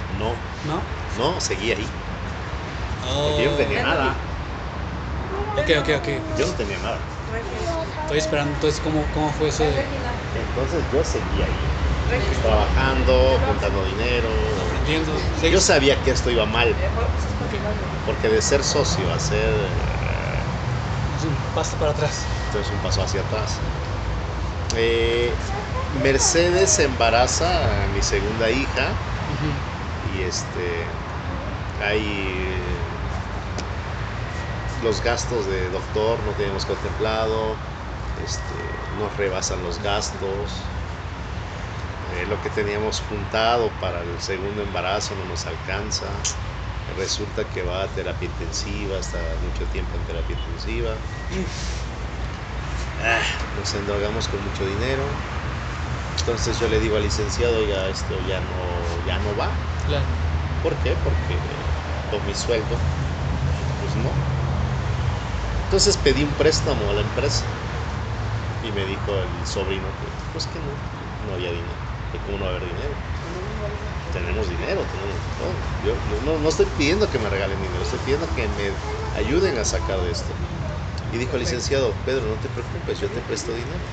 No, 0.10 0.50
¿no? 0.62 0.94
no, 1.12 1.40
seguí 1.42 1.72
ahí, 1.72 2.02
Oh, 3.02 3.30
porque 3.30 3.44
yo 3.44 3.52
no 3.52 3.58
tenía 3.58 3.82
nada, 3.82 4.26
Ok, 5.56 5.70
ok, 5.80 5.90
ok. 6.00 6.08
yo 6.34 6.48
no 6.48 6.56
tenía 6.56 6.80
nada. 6.80 7.08
Estoy 8.02 8.18
esperando, 8.18 8.54
entonces, 8.56 8.80
¿cómo, 8.80 9.06
cómo 9.14 9.32
fue 9.32 9.50
eso 9.50 9.64
de 9.64 9.86
Entonces 10.34 10.84
yo 10.92 11.04
seguí 11.04 11.42
ahí, 11.42 11.70
trabajando, 12.42 13.40
juntando 13.46 13.86
dinero. 13.86 14.30
aprendiendo? 14.66 15.16
Yo 15.42 15.62
sabía 15.62 16.02
que 16.02 16.12
esto 16.12 16.32
iba 16.32 16.46
mal, 16.46 16.76
porque 18.06 18.30
de 18.30 18.42
ser 18.42 18.64
socio 18.64 19.12
a 19.14 19.20
ser, 19.20 19.54
eh, 19.54 20.44
Es 21.16 21.24
un 21.24 21.36
paso 21.54 21.78
para 21.78 21.92
atrás. 21.92 22.26
entonces 22.48 22.72
un 22.72 22.80
paso 22.80 23.04
hacia 23.04 23.22
atrás. 23.22 23.60
Eh, 24.76 25.36
Mercedes 25.94 26.78
embaraza 26.80 27.84
a 27.84 27.88
mi 27.88 28.02
segunda 28.02 28.50
hija 28.52 28.96
y 30.04 30.22
este 30.22 30.86
hay 31.82 32.59
los 34.82 35.02
gastos 35.02 35.46
de 35.48 35.70
doctor 35.70 36.24
no 36.24 36.36
teníamos 36.36 36.66
contemplado 36.66 37.66
este, 38.16 38.88
nos 38.92 39.16
rebasan 39.18 39.64
los 39.64 39.80
gastos 39.82 40.78
eh, 42.02 42.26
lo 42.26 42.42
que 42.42 42.50
teníamos 42.50 43.00
juntado 43.02 43.78
para 43.78 44.02
el 44.02 44.20
segundo 44.20 44.62
embarazo 44.62 45.16
no 45.16 45.26
nos 45.26 45.48
alcanza 45.48 46.30
resulta 46.88 47.50
que 47.50 47.64
va 47.64 47.84
a 47.84 47.92
terapia 47.94 48.28
intensiva 48.28 49.00
está 49.00 49.38
mucho 49.38 49.70
tiempo 49.70 49.98
en 49.98 50.06
terapia 50.06 50.36
intensiva 50.36 51.06
Ah, 52.98 53.24
nos 53.54 53.74
endrogamos 53.74 54.28
con 54.28 54.42
mucho 54.44 54.66
dinero 54.66 55.26
entonces 56.20 56.60
yo 56.60 56.68
le 56.70 56.80
digo 56.80 56.98
al 56.98 57.04
licenciado 57.04 57.58
oiga 57.60 57.90
esto 57.90 58.22
ya 58.22 58.42
no 58.42 59.02
ya 59.02 59.20
no 59.20 59.36
va 59.36 59.66
Claro. 59.84 60.20
¿Por 60.62 60.80
qué? 60.80 60.96
Porque 60.98 61.76
con 62.06 62.26
mi 62.26 62.36
sueldo, 62.36 62.90
pues 63.80 63.96
no. 63.96 64.29
Entonces 65.70 65.98
pedí 65.98 66.24
un 66.24 66.36
préstamo 66.36 66.90
a 66.90 66.94
la 66.96 67.02
empresa 67.02 67.46
y 68.62 68.72
me 68.72 68.86
dijo 68.86 69.20
el 69.22 69.46
sobrino 69.46 69.96
que, 69.96 70.14
pues 70.32 70.48
que 70.48 70.60
no, 70.60 70.78
no 71.20 71.34
había 71.34 71.52
dinero. 71.52 71.82
Que 72.12 72.20
cómo 72.22 72.38
no 72.38 72.46
haber 72.46 72.66
dinero. 72.66 72.98
Tenemos 74.12 74.48
dinero, 74.50 74.88
tenemos 74.88 75.22
todo. 75.36 75.54
Yo, 75.78 76.04
yo 76.08 76.20
no, 76.20 76.40
no 76.40 76.50
estoy 76.50 76.68
pidiendo 76.68 77.10
que 77.10 77.20
me 77.20 77.30
regalen 77.30 77.62
dinero, 77.62 77.84
estoy 77.84 78.00
pidiendo 78.00 78.32
que 78.32 78.48
me 78.48 78.74
ayuden 79.14 79.58
a 79.58 79.66
sacar 79.66 80.02
de 80.02 80.12
esto. 80.12 80.34
Y 81.12 81.18
dijo 81.18 81.36
el 81.38 81.42
licenciado, 81.42 82.04
Pedro, 82.04 82.28
no 82.28 82.40
te 82.40 82.50
preocupes, 82.50 83.00
yo 83.00 83.12
te 83.12 83.22
presto 83.22 83.54
dinero. 83.54 83.86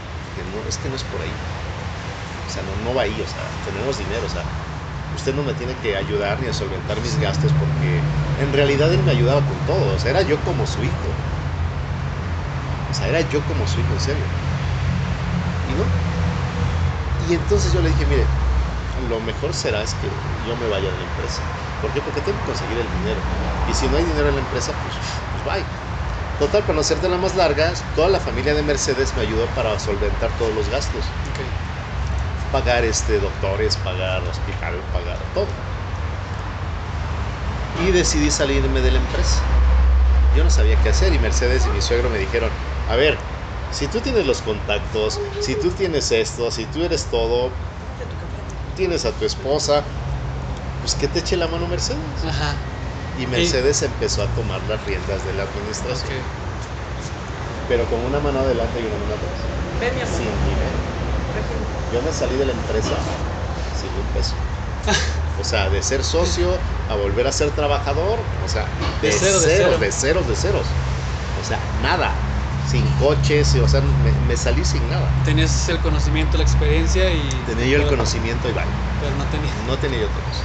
No, 0.47 0.67
es 0.67 0.79
que 0.79 0.89
no 0.89 0.97
es 0.97 1.05
por 1.05 1.23
ahí. 1.23 1.39
O 2.45 2.49
sea, 2.49 2.63
no, 2.63 2.77
no 2.77 2.95
va 2.95 3.03
ahí, 3.03 3.21
o 3.21 3.27
sea, 3.27 3.51
tenemos 3.61 3.97
dinero, 3.99 4.27
o 4.27 4.29
sea, 4.29 4.47
usted 5.11 5.35
no 5.35 5.43
me 5.43 5.55
tiene 5.55 5.79
que 5.79 5.97
ayudar 5.97 6.41
ni 6.41 6.47
a 6.47 6.53
solventar 6.53 7.01
mis 7.01 7.19
gastos 7.19 7.55
porque 7.55 8.05
en 8.37 8.53
realidad 8.53 8.93
él 8.93 9.03
me 9.03 9.11
ayudaba 9.13 9.47
con 9.47 9.65
todo, 9.65 9.95
o 9.95 9.99
sea, 9.99 10.13
era 10.13 10.23
yo 10.23 10.43
como 10.43 10.67
su 10.67 10.85
hijo. 10.85 11.16
Era 13.07 13.23
yo 13.23 13.45
como 13.47 13.67
su 13.67 13.81
hijo, 13.81 13.95
en 13.95 14.01
serio. 14.01 14.35
Y 15.65 15.75
no. 15.75 15.99
Y 17.19 17.35
entonces 17.35 17.73
yo 17.73 17.81
le 17.83 17.89
dije, 17.91 18.07
mire, 18.07 18.37
lo 18.95 19.21
mejor 19.21 19.55
será 19.55 19.83
es 19.83 19.95
que 19.95 20.23
yo 20.39 20.57
me 20.57 20.67
vaya 20.69 20.91
de 20.91 20.99
la 20.99 21.05
empresa. 21.05 21.53
¿Por 21.79 21.93
qué? 21.93 22.03
Porque 22.03 22.23
tengo 22.23 22.39
que 22.39 22.45
conseguir 22.45 22.79
el 22.79 22.91
dinero. 22.91 23.29
Y 23.65 23.75
si 23.75 23.89
no 23.89 23.97
hay 23.97 24.05
dinero 24.05 24.29
en 24.29 24.35
la 24.37 24.41
empresa, 24.41 24.81
pues, 24.81 25.25
pues 25.31 25.43
bye. 25.43 25.71
Total, 26.37 26.65
para 26.67 26.75
no 26.77 26.81
hacerte 26.83 27.09
la 27.09 27.19
más 27.19 27.35
larga, 27.35 27.75
toda 27.95 28.09
la 28.11 28.21
familia 28.21 28.55
de 28.55 28.63
Mercedes 28.63 29.15
me 29.17 29.23
ayudó 29.23 29.55
para 29.55 29.79
solventar 29.81 30.37
todos 30.37 30.55
los 30.55 30.69
gastos 30.71 31.19
pagar 32.51 32.85
este 32.85 33.21
doctores, 33.21 33.77
pagar 33.77 34.25
hospital, 34.25 34.89
pagar 34.91 35.31
todo. 35.33 35.65
Y 37.73 37.91
decidí 37.93 38.31
salirme 38.31 38.81
de 38.83 38.91
la 38.91 38.99
empresa. 38.99 39.53
Yo 40.31 40.45
no 40.45 40.51
sabía 40.51 40.81
qué 40.81 40.91
hacer 40.91 41.13
y 41.15 41.19
Mercedes 41.21 41.67
y 41.67 41.73
mi 41.73 41.83
suegro 41.83 42.11
me 42.11 42.19
dijeron, 42.19 42.56
a 42.87 42.97
ver, 42.97 43.19
si 43.71 43.89
tú 43.89 44.01
tienes 44.01 44.27
los 44.27 44.43
contactos, 44.43 45.19
si 45.41 45.57
tú 45.57 45.71
tienes 45.71 46.11
esto, 46.13 46.51
si 46.51 46.67
tú 46.67 46.85
eres 46.85 47.09
todo, 47.11 47.51
tienes 48.75 49.05
a 49.05 49.13
tu 49.17 49.25
esposa, 49.25 49.85
pues 50.81 50.95
que 50.95 51.09
te 51.09 51.21
eche 51.21 51.37
la 51.37 51.49
mano 51.49 51.67
Mercedes. 51.69 52.25
Ajá. 52.25 52.55
Y 53.17 53.27
Mercedes 53.27 53.83
empezó 53.83 54.23
a 54.23 54.27
tomar 54.35 54.63
las 54.63 54.85
riendas 54.85 55.25
de 55.25 55.33
la 55.33 55.45
administración, 55.45 56.11
pero 57.67 57.89
con 57.89 58.01
una 58.01 58.21
mano 58.21 58.41
adelante 58.41 58.81
y 58.81 58.87
una 58.87 58.99
mano 58.99 59.15
atrás. 59.15 59.33
Ven, 59.81 59.95
mi 59.95 60.01
amor. 60.03 60.17
Sin 60.17 60.27
dinero. 60.45 60.79
Yo 61.93 62.03
me 62.03 62.13
salí 62.13 62.37
de 62.37 62.47
la 62.47 62.53
empresa 62.53 62.97
sin 63.73 63.97
un 63.97 64.07
peso. 64.13 64.37
O 65.39 65.45
sea, 65.45 65.69
de 65.69 65.83
ser 65.83 66.03
socio 66.03 66.59
a 66.89 66.95
volver 66.95 67.27
a 67.27 67.33
ser 67.33 67.51
trabajador, 67.55 68.19
o 68.39 68.49
sea, 68.49 68.65
de, 69.03 69.09
De 69.09 69.13
cero, 69.13 69.39
de 69.41 69.49
ceros, 69.51 69.71
cero. 69.71 69.79
de 69.79 69.93
ceros, 69.93 70.27
de 70.27 70.37
ceros. 70.37 70.67
O 71.35 71.45
sea, 71.45 71.69
nada. 71.73 72.26
Sin 72.67 72.97
coches, 72.97 73.55
o 73.55 73.69
sea, 73.69 73.81
me, 73.81 74.13
me 74.13 74.37
salí 74.37 74.65
sin 74.65 74.89
nada. 74.89 75.13
Tenías 75.23 75.69
el 75.69 75.81
conocimiento, 75.81 76.37
la 76.37 76.43
experiencia 76.43 77.13
y. 77.15 77.31
Tenía 77.45 77.67
yo 77.67 77.79
el 77.79 77.87
conocimiento 77.87 78.49
y 78.49 78.53
vale. 78.53 78.73
Pero 78.99 79.15
no 79.15 79.25
tenías 79.27 79.55
No 79.59 79.79
tenía 79.79 80.01
yo 80.01 80.07
otra 80.07 80.23
cosa. 80.23 80.45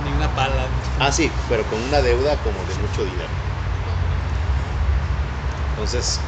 ni 0.00 0.12
una 0.12 0.28
pala. 0.34 0.68
Ah, 0.98 1.12
sí, 1.12 1.32
pero 1.48 1.66
con 1.66 1.80
una 1.80 2.02
deuda 2.02 2.36
como 2.42 2.64
de 2.66 2.74
mucho 2.76 3.04
dinero. 3.04 3.30
Entonces, 5.70 6.20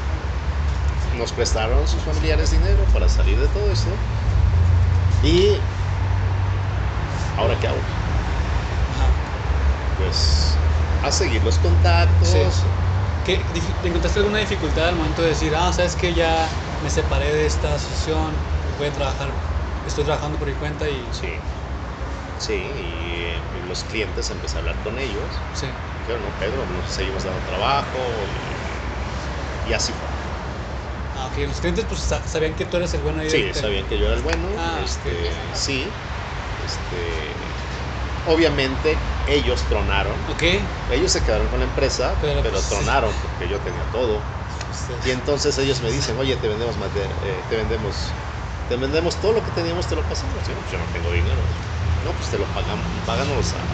nos 1.17 1.33
prestaron 1.33 1.87
sus 1.87 2.03
familiares 2.03 2.51
dinero 2.51 2.85
para 2.93 3.09
salir 3.09 3.39
de 3.41 3.49
todo 3.49 3.71
esto. 3.71 3.91
Y, 5.23 5.59
¿ahora 7.37 7.59
qué 7.59 7.67
hago? 7.69 7.79
Ajá. 8.91 9.09
Pues, 9.97 10.57
a 11.03 11.11
seguir 11.11 11.43
los 11.45 11.59
contactos. 11.59 12.29
Sí. 12.29 12.74
¿Qué, 13.25 13.47
dif- 13.49 13.81
¿Te 13.81 13.89
encontraste 13.89 14.19
alguna 14.21 14.39
dificultad 14.39 14.89
al 14.89 14.97
momento 14.97 15.23
de 15.23 15.29
decir, 15.31 15.55
ah, 15.57 15.73
sabes 15.73 15.97
que 15.97 16.15
ya 16.15 16.55
me 16.81 16.91
separé 16.91 17.33
de 17.33 17.47
esta 17.47 17.75
asociación, 17.75 18.45
voy 18.77 18.89
a 18.89 18.93
trabajar, 18.93 19.35
estoy 19.85 20.05
trabajando 20.05 20.39
por 20.39 20.49
mi 20.49 20.55
cuenta 20.57 20.91
y. 20.91 21.13
Sí, 21.13 21.41
sí, 22.37 22.55
y 22.55 23.63
los 23.63 23.85
clientes 23.85 24.31
empecé 24.31 24.59
a 24.59 24.61
hablar 24.61 24.81
con 24.81 24.99
ellos. 24.99 25.43
Sí. 25.53 25.69
Dijeron, 25.99 26.23
no, 26.23 26.37
Pedro, 26.37 26.67
nos 26.67 26.91
seguimos 26.91 27.25
dando 27.25 27.43
trabajo. 27.45 28.27
Y, 28.27 28.57
y 29.65 29.73
así 29.73 29.93
fue. 29.95 30.11
Ah, 31.15 31.29
ok. 31.29 31.37
Los 31.49 31.61
clientes 31.61 31.85
pues 31.87 32.01
sa- 32.01 32.27
sabían 32.27 32.55
que 32.57 32.67
tú 32.67 32.77
eres 32.77 32.93
el 32.95 33.03
bueno 33.03 33.21
ahí. 33.21 33.31
Sí, 33.31 33.55
sabían 33.55 33.87
que 33.87 33.99
yo 33.99 34.07
era 34.07 34.17
el 34.17 34.23
bueno. 34.23 34.55
Ah, 34.59 34.81
este. 34.85 35.55
Sí. 35.55 35.95
Este, 36.59 37.54
obviamente 38.25 38.99
ellos 39.27 39.65
tronaron. 39.69 40.21
Ok. 40.29 40.43
Ellos 40.91 41.13
se 41.13 41.23
quedaron 41.25 41.49
con 41.49 41.61
la 41.61 41.67
empresa, 41.67 42.17
Pero, 42.21 42.43
pero, 42.43 42.53
pues, 42.55 42.69
tronaron 42.69 43.13
porque 43.23 43.49
yo 43.49 43.61
tenía 43.61 43.85
todo. 43.91 44.23
Y 45.05 45.11
entonces 45.11 45.57
ellos 45.59 45.81
me 45.83 45.91
dicen, 45.91 46.19
oye, 46.19 46.37
te 46.37 46.49
vendemos 46.49 46.77
mate- 46.79 47.15
eh, 47.23 47.45
te 47.49 47.57
vendemos, 47.57 48.13
te 48.69 48.77
vendemos 48.77 49.21
todo 49.21 49.33
lo 49.33 49.43
que 49.43 49.51
teníamos, 49.51 49.87
te 49.89 49.97
lo 49.97 50.03
pasamos. 50.09 50.47
Yo, 50.47 50.55
pues, 50.55 50.71
yo 50.71 50.79
no 50.79 50.87
tengo 50.93 51.11
dinero. 51.13 51.43
No, 52.03 52.13
pues 52.15 52.31
te 52.31 52.39
lo 52.39 52.47
pagamos, 52.53 52.87
páganos 53.07 53.55
a, 53.55 53.65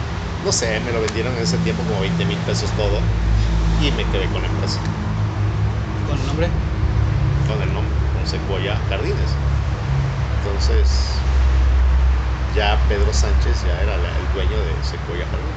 no 0.42 0.52
sé, 0.52 0.78
me 0.80 0.92
lo 0.92 1.00
vendieron 1.00 1.34
en 1.34 1.40
ese 1.42 1.58
tiempo 1.58 1.84
como 1.84 2.00
20 2.00 2.24
mil 2.26 2.38
pesos 2.44 2.70
todo. 2.74 3.02
Y 3.78 3.90
me 3.92 4.04
quedé 4.08 4.28
con 4.30 4.42
la 4.42 4.48
empresa, 4.48 4.80
¿Con 6.06 6.20
el 6.20 6.26
nombre? 6.26 6.50
con 7.46 7.62
el 7.62 7.72
nombre, 7.72 7.96
con 8.12 8.26
Sequoia 8.26 8.76
Jardines. 8.88 9.36
Entonces, 10.28 11.19
ya 12.52 12.78
Pedro 12.88 13.12
Sánchez 13.12 13.62
ya 13.62 13.80
era 13.82 13.96
la- 13.98 14.16
el 14.16 14.30
dueño 14.32 14.60
de 14.62 14.82
Sequoia 14.82 15.26
Jardines. 15.26 15.54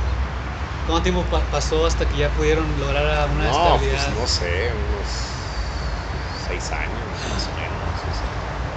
¿Cuánto 0.86 1.04
tiempo 1.04 1.26
pa- 1.30 1.50
pasó 1.50 1.86
hasta 1.86 2.06
que 2.08 2.18
ya 2.18 2.30
pudieron 2.34 2.78
lograr 2.80 3.30
una 3.30 3.46
No, 3.46 3.78
pues 3.80 3.92
estabilidad? 3.94 4.12
no 4.16 4.28
sé, 4.28 4.74
unos 4.74 5.08
seis 6.48 6.72
años 6.74 7.08
más 7.30 7.48
o 7.48 7.54
menos. 7.54 7.90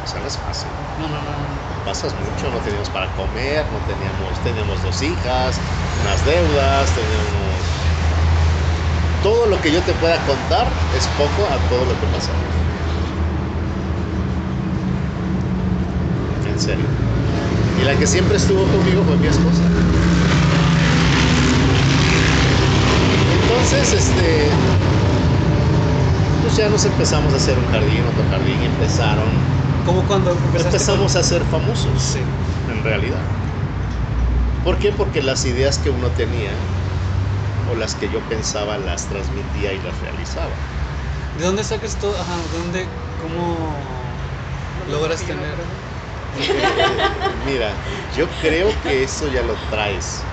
o 0.05 0.07
sea, 0.07 0.21
no 0.21 0.27
es 0.29 0.39
fácil. 0.39 0.71
No, 0.97 1.09
no, 1.09 1.21
no, 1.21 1.33
no. 1.37 1.85
pasas 1.85 2.15
mucho, 2.15 2.51
no 2.51 2.61
teníamos 2.61 2.89
para 2.91 3.13
comer, 3.15 3.67
no 3.73 3.81
teníamos, 3.81 4.41
teníamos 4.41 4.83
dos 4.83 5.03
hijas, 5.03 5.61
unas 6.01 6.25
deudas, 6.25 6.95
teníamos... 6.95 7.59
Todo 9.23 9.47
lo 9.47 9.61
que 9.61 9.73
yo 9.73 9.83
te 9.83 9.93
pueda 9.95 10.23
contar 10.25 10.67
es 10.95 11.09
poco 11.09 11.49
a 11.49 11.59
todo 11.69 11.85
lo 11.87 11.99
que 11.99 12.07
pasamos. 12.07 12.45
En 16.45 16.59
serio. 16.59 17.16
Y 17.81 17.85
la 17.85 17.97
que 17.99 18.07
siempre 18.07 18.37
estuvo 18.37 18.65
conmigo 18.65 19.03
fue 19.05 19.17
mi 19.17 19.27
esposa. 19.27 19.63
Entonces, 23.43 23.93
este... 23.93 24.49
Pues 26.43 26.57
ya 26.57 26.69
nos 26.69 26.85
empezamos 26.85 27.33
a 27.33 27.37
hacer 27.37 27.59
un 27.59 27.67
jardín, 27.71 28.01
otro 28.07 28.25
jardín, 28.31 28.57
y 28.63 28.67
empezaron 28.67 29.27
¿Cómo 29.85 30.03
cuando 30.07 30.31
empezamos 30.33 31.13
con- 31.13 31.21
a 31.21 31.25
ser 31.25 31.43
famosos, 31.45 32.01
Sí. 32.01 32.21
en 32.71 32.83
realidad. 32.85 33.19
¿Por 34.65 34.79
qué? 34.79 34.91
Porque 34.93 35.23
las 35.23 35.45
ideas 35.45 35.79
que 35.79 35.91
uno 35.91 36.09
tenía 36.09 36.53
o 37.71 37.75
las 37.77 37.95
que 37.95 38.09
yo 38.09 38.21
pensaba 38.29 38.79
las 38.79 39.07
transmitía 39.07 39.73
y 39.73 39.79
las 39.81 40.01
realizaba. 40.01 40.51
¿De 41.39 41.45
dónde 41.45 41.63
sacas 41.65 41.97
todo? 41.97 42.17
Ajá, 42.21 42.37
¿de 42.53 42.59
dónde? 42.59 42.89
¿Cómo 43.21 44.15
logras 44.89 45.21
tener? 45.25 45.57
Mira, 47.45 47.81
yo 48.11 48.39
creo 48.39 48.81
que 48.81 49.03
eso 49.03 49.29
ya 49.29 49.43
lo 49.43 49.61
traes. 49.69 50.33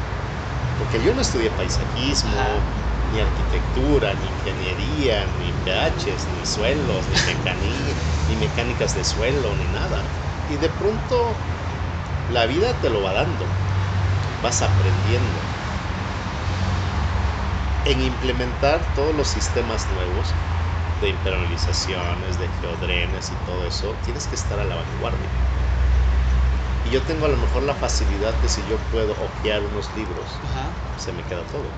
Porque 0.75 1.01
yo 1.01 1.13
no 1.13 1.21
estudié 1.21 1.51
paisajismo, 1.51 2.67
ni 3.03 3.19
arquitectura, 3.19 4.15
ni 4.15 4.29
ingeniería, 4.29 5.27
ni 5.27 5.53
PHs, 5.53 6.29
ni 6.29 6.45
suelos, 6.45 7.09
ni, 7.09 7.21
mecani- 7.21 7.97
ni 8.27 8.35
mecánicas 8.37 8.93
de 8.95 9.03
suelo, 9.05 9.55
ni 9.55 9.67
nada. 9.67 10.11
Y 10.47 10.57
de 10.57 10.69
pronto 10.69 11.43
la 12.27 12.45
vida 12.47 12.79
te 12.79 12.89
lo 12.89 13.01
va 13.01 13.13
dando. 13.13 13.57
Vas 14.37 14.61
aprendiendo. 14.63 15.49
En 17.85 18.01
implementar 18.01 18.93
todos 18.93 19.15
los 19.15 19.29
sistemas 19.29 19.89
nuevos 19.89 20.35
de 20.95 21.09
impermeabilizaciones, 21.09 22.37
de 22.37 22.49
geodrenes 22.49 23.31
y 23.31 23.37
todo 23.37 23.65
eso, 23.65 23.99
tienes 23.99 24.27
que 24.27 24.35
estar 24.35 24.59
a 24.59 24.65
la 24.65 24.75
vanguardia. 24.75 25.31
Yo 26.93 27.01
tengo 27.01 27.25
a 27.25 27.29
lo 27.29 27.37
mejor 27.37 27.63
la 27.63 27.75
facilidad 27.75 28.35
de 28.35 28.47
si 28.49 28.65
yo 28.65 28.77
puedo 28.77 29.13
ojear 29.19 29.63
unos 29.63 29.93
libros, 29.93 30.39
Ajá. 30.43 30.73
se 30.95 31.11
me 31.11 31.23
queda 31.25 31.43
todo. 31.45 31.73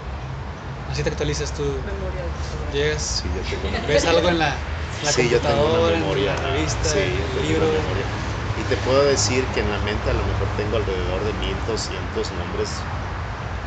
Así 0.88 1.04
te 1.04 1.10
actualizas 1.10 1.54
tú. 1.54 1.82
Memoria. 1.84 2.24
Llegas, 2.72 3.02
Sí, 3.22 3.34
yo 3.34 3.42
tengo 3.44 3.68
una 3.70 3.80
ves 3.88 4.06
algo 4.06 4.30
en 4.30 4.40
la, 4.40 4.60
la 5.02 5.12
sí, 5.12 5.30
yo 5.30 5.42
tengo 5.42 5.66
una 5.68 5.82
memoria. 5.82 6.36
en 6.36 6.42
la 6.42 6.52
revista, 6.52 6.90
sí, 6.92 7.00
en 7.00 7.34
yo 7.34 7.42
tengo 7.42 7.42
libro. 7.42 7.66
una 7.68 7.72
memoria. 7.80 8.08
Y 8.56 8.64
te 8.66 8.78
puedo 8.78 9.04
decir 9.06 9.52
que 9.52 9.60
en 9.62 9.70
la 9.70 9.80
mente 9.80 10.10
a 10.10 10.14
lo 10.14 10.24
mejor 10.24 10.50
tengo 10.56 10.78
alrededor 10.78 11.24
de 11.24 11.34
1200 11.34 12.32
nombres 12.32 12.88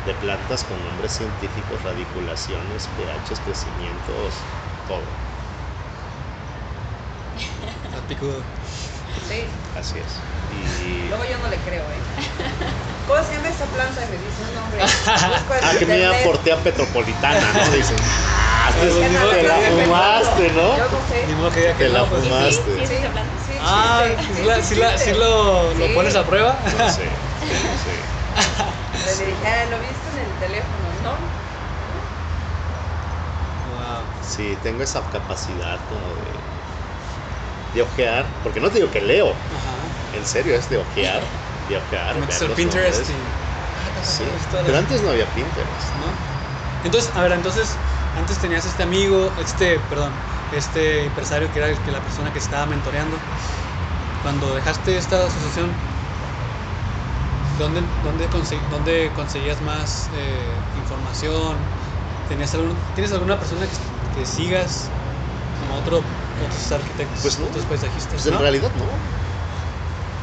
de 0.05 0.15
plantas 0.15 0.63
con 0.65 0.83
nombres 0.83 1.13
científicos, 1.13 1.83
radiculaciones, 1.83 2.87
pHs, 2.87 3.41
crecimientos, 3.41 4.47
todo. 4.85 5.17
Está 7.83 8.01
picudo. 8.07 8.45
Sí. 9.27 9.47
Así 9.75 9.99
es. 9.99 10.19
Y. 10.51 11.07
Luego 11.09 11.25
yo 11.25 11.37
no 11.39 11.47
le 11.49 11.57
creo, 11.57 11.83
¿eh? 11.91 12.01
¿Cómo 13.07 13.23
se 13.23 13.33
llama 13.33 13.49
esa 13.49 13.65
planta? 13.65 14.03
Y 14.05 14.09
me 14.09 14.17
dice 14.17 14.43
un 14.43 14.53
nombre. 14.55 14.81
Ah, 14.81 15.73
que 15.77 15.85
me 15.85 15.95
internet. 15.97 16.21
aporté 16.21 16.51
a 16.51 16.57
Petropolitana, 16.57 17.53
¿no? 17.53 17.71
Dicen. 17.71 17.97
Ah, 18.01 18.71
Pues, 18.77 18.93
te, 18.93 19.09
ni 19.09 19.17
modo 19.17 19.29
te 19.31 19.37
que 19.41 19.47
la 19.47 19.59
fumaste, 19.61 20.51
¿no? 20.51 20.77
Yo 20.77 20.89
no 20.89 21.07
sé. 21.07 21.25
Ni 21.27 21.33
modo 21.33 21.51
que 21.51 21.59
diga 21.61 21.71
que 21.73 21.83
Te 21.85 21.89
la 21.89 21.99
no, 21.99 22.09
pues. 22.09 22.23
fumaste. 22.23 22.75
Sí, 22.75 22.85
sí, 22.87 22.87
sí. 22.87 23.03
Sí, 23.45 23.57
Ah, 23.61 24.03
sí, 24.17 24.33
sí, 24.35 24.43
la- 24.43 24.55
sí 24.57 24.63
sí 24.63 24.75
la- 24.75 24.87
sí 24.89 24.93
existe. 24.93 25.19
lo, 25.19 25.73
lo 25.73 25.87
Sí. 25.87 25.93
pones 25.93 26.15
a 26.15 26.25
prueba. 26.25 26.61
No 26.77 26.89
sé. 26.93 27.09
Sí. 27.39 27.89
Le 29.05 29.25
dije, 29.25 29.47
ah, 29.47 29.65
¿lo 29.69 29.79
viste 29.79 30.09
en 30.11 30.17
el 30.19 30.37
teléfono? 30.37 30.89
No. 31.01 31.17
Wow. 33.65 34.05
Sí, 34.21 34.57
tengo 34.61 34.83
esa 34.83 35.09
capacidad 35.09 35.85
como 35.87 36.15
de, 36.15 36.39
de 37.73 37.81
ojear, 37.81 38.25
porque 38.43 38.59
no 38.59 38.69
te 38.69 38.79
digo 38.79 38.91
que 38.91 39.01
leo, 39.01 39.35
Ajá. 39.49 39.77
en 40.13 40.25
serio, 40.25 40.55
es 40.55 40.69
de 40.69 40.77
ojear, 40.77 41.23
de 41.67 41.77
ojear. 41.77 42.19
Ver 42.19 42.41
los 42.49 42.55
Pinterest 42.55 43.09
y. 43.09 43.13
Sí, 44.03 44.23
Historias. 44.23 44.65
pero 44.67 44.77
antes 44.77 45.01
no 45.01 45.09
había 45.09 45.25
Pinterest. 45.33 45.95
¿no? 45.95 46.07
Entonces, 46.83 47.11
a 47.15 47.23
ver, 47.23 47.33
entonces, 47.33 47.77
antes 48.15 48.39
tenías 48.39 48.65
este 48.65 48.83
amigo, 48.83 49.33
este, 49.37 49.79
perdón, 49.79 50.13
este 50.51 51.05
empresario 51.05 51.51
que 51.51 51.59
era 51.59 51.69
el 51.69 51.79
que 51.81 51.91
la 51.91 52.01
persona 52.01 52.31
que 52.31 52.39
estaba 52.39 52.65
mentoreando. 52.65 53.17
Cuando 54.21 54.53
dejaste 54.53 54.97
esta 54.97 55.25
asociación, 55.25 55.69
¿dónde, 57.57 57.81
dónde, 58.01 58.27
dónde 58.69 59.11
conseguías 59.13 59.61
más 59.61 60.09
eh, 60.11 60.61
información? 60.73 61.57
¿Tenías 62.27 62.53
algún, 62.53 62.77
¿Tienes 62.93 63.11
alguna 63.13 63.39
persona 63.39 63.67
que, 63.67 63.75
que 64.11 64.25
sigas 64.25 64.91
como 65.59 65.75
otro, 65.75 66.05
otros 66.41 66.71
arquitectos, 66.71 67.21
Pues 67.21 67.39
no. 67.39 67.47
otros 67.47 67.65
paisajistas? 67.65 68.13
Pues 68.13 68.25
en 68.27 68.33
¿no? 68.33 68.39
realidad 68.39 68.71
no. 68.75 68.85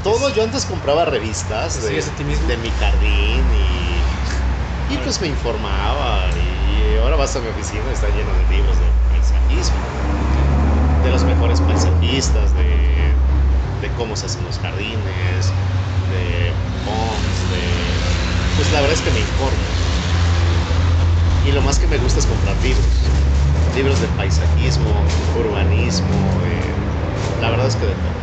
Todo, 0.03 0.31
yo 0.31 0.43
antes 0.45 0.65
compraba 0.67 1.05
revistas 1.05 1.83
de 1.83 2.57
mi 2.63 2.71
jardín 2.71 3.45
y, 3.53 4.95
y 4.95 4.99
pues 4.99 5.21
me 5.21 5.27
informaba 5.27 6.31
y 6.39 6.97
ahora 6.99 7.17
vas 7.17 7.35
a 7.35 7.41
mi 7.41 7.49
oficina 7.49 7.83
y 7.91 7.93
está 7.93 8.09
lleno 8.11 8.31
de 8.35 8.45
libros 8.57 8.79
de 8.79 8.87
paisajismo, 9.11 9.77
de 11.03 11.11
los 11.11 11.25
mejores 11.25 11.61
paisajistas, 11.61 12.55
de, 12.55 13.17
de 13.81 13.91
cómo 13.97 14.15
se 14.17 14.27
hacen 14.27 14.45
los 14.45 14.59
jardines, 14.59 15.53
de 16.11 16.53
ponds, 16.85 17.51
de... 17.51 17.67
Pues 18.57 18.71
la 18.71 18.81
verdad 18.81 18.95
es 18.95 19.03
que 19.03 19.11
me 19.11 19.21
informo. 19.21 19.59
Y 21.45 21.53
lo 21.53 21.63
más 21.63 21.79
que 21.79 21.87
me 21.87 21.99
gusta 21.99 22.21
es 22.21 22.27
comprar 22.27 22.57
libros. 22.63 22.85
Libros 23.77 24.01
de 24.01 24.09
paisajismo, 24.09 24.95
urbanismo, 25.33 26.43
eh, 26.45 26.77
la 27.39 27.51
verdad 27.51 27.67
es 27.69 27.77
que 27.77 27.87
de 27.87 27.97
todo. 27.97 28.23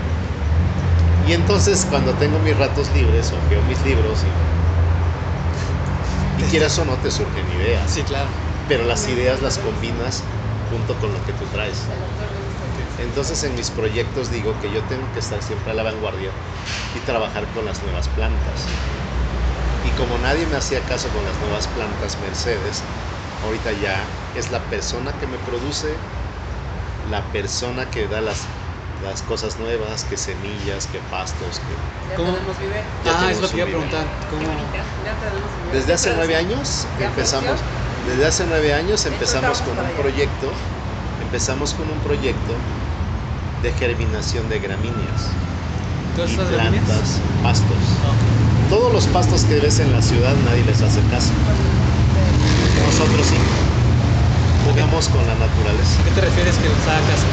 Y 1.19 1.33
entonces 1.33 1.85
cuando 1.85 2.17
tengo 2.17 2.39
mis 2.39 2.55
ratos 2.57 2.91
libres 2.91 3.33
o 3.33 3.41
veo 3.47 3.63
mis 3.63 3.83
libros 3.83 4.25
y, 4.25 4.29
y 6.35 6.43
quieras 6.45 6.77
o 6.79 6.85
no 6.85 6.99
te 6.99 7.11
surgen 7.11 7.49
ideas, 7.49 7.91
Sí, 7.91 8.03
claro. 8.03 8.31
pero 8.67 8.85
las 8.85 9.07
ideas 9.07 9.41
las 9.41 9.57
combinas 9.59 10.29
junto 10.63 10.99
con 10.99 11.13
lo 11.13 11.23
que 11.23 11.33
tú 11.33 11.47
traes. 11.47 11.91
Entonces 12.97 13.43
en 13.43 13.55
mis 13.55 13.71
proyectos 13.71 14.29
digo 14.31 14.59
que 14.59 14.71
yo 14.71 14.85
tengo 14.87 15.11
que 15.11 15.19
estar 15.19 15.41
siempre 15.43 15.71
a 15.71 15.75
la 15.75 15.83
vanguardia 15.83 16.35
y 16.91 17.01
trabajar 17.01 17.51
con 17.51 17.65
las 17.65 17.83
nuevas 17.83 18.09
plantas. 18.09 18.79
Y 19.81 19.93
como 19.93 20.17
nadie 20.17 20.47
me 20.47 20.55
hacía 20.55 20.85
caso 20.85 21.11
con 21.11 21.25
las 21.25 21.39
nuevas 21.39 21.67
plantas 21.67 22.17
Mercedes, 22.17 22.89
ahorita 23.45 23.71
ya 23.73 24.03
es 24.35 24.51
la 24.51 24.59
persona 24.59 25.11
que 25.19 25.27
me 25.27 25.37
produce, 25.39 25.93
la 27.11 27.21
persona 27.31 27.89
que 27.89 28.07
da 28.07 28.21
las, 28.21 28.43
las 29.03 29.21
cosas 29.23 29.59
nuevas, 29.59 30.03
que 30.05 30.17
semillas, 30.17 30.87
que 30.87 30.99
pastos, 31.11 31.59
que... 31.59 32.09
Ya 32.09 32.15
¿Cómo? 32.15 32.31
vivir. 32.31 32.73
Ya 33.05 33.11
ah, 33.11 33.31
es 33.31 33.37
tenemos 33.37 33.41
lo 33.41 33.49
que 33.49 33.55
iba 33.57 33.65
a 33.65 33.67
preguntar. 33.67 34.05
¿Cómo? 34.29 34.41
Qué 34.41 34.47
bonito. 34.47 34.67
Ya 35.05 35.13
tenemos 35.19 35.49
vivir. 35.57 35.73
Desde 35.73 35.93
hace 35.93 36.13
nueve 36.15 36.35
años 36.35 36.87
¿Ya 36.99 37.07
empezamos, 37.07 37.59
desde 38.07 38.25
hace 38.25 38.45
nueve 38.47 38.73
años 38.73 39.05
empezamos 39.05 39.61
con 39.61 39.79
un 39.79 39.91
proyecto, 39.91 40.51
empezamos 41.21 41.73
con 41.73 41.89
un 41.89 41.99
proyecto 41.99 42.53
de 43.61 43.71
germinación 43.73 44.49
de 44.49 44.59
gramíneas 44.59 45.31
¿Todas 46.15 46.31
y 46.31 46.35
plantas, 46.35 47.19
pastos. 47.41 47.77
Todos 48.69 48.93
los 48.93 49.07
pastos 49.07 49.45
que 49.45 49.59
ves 49.59 49.79
en 49.79 49.91
la 49.93 50.01
ciudad 50.01 50.35
nadie 50.45 50.63
les 50.65 50.81
hace 50.81 51.01
caso. 51.09 51.31
Nosotros 52.83 53.27
sí. 53.27 53.37
Jugamos 54.65 55.09
con 55.09 55.25
la 55.27 55.35
naturaleza. 55.35 56.01
¿A 56.01 56.03
qué 56.03 56.11
te 56.11 56.21
refieres 56.21 56.57
que 56.57 56.69
les 56.69 56.87
haga 56.87 57.01
caso? 57.07 57.27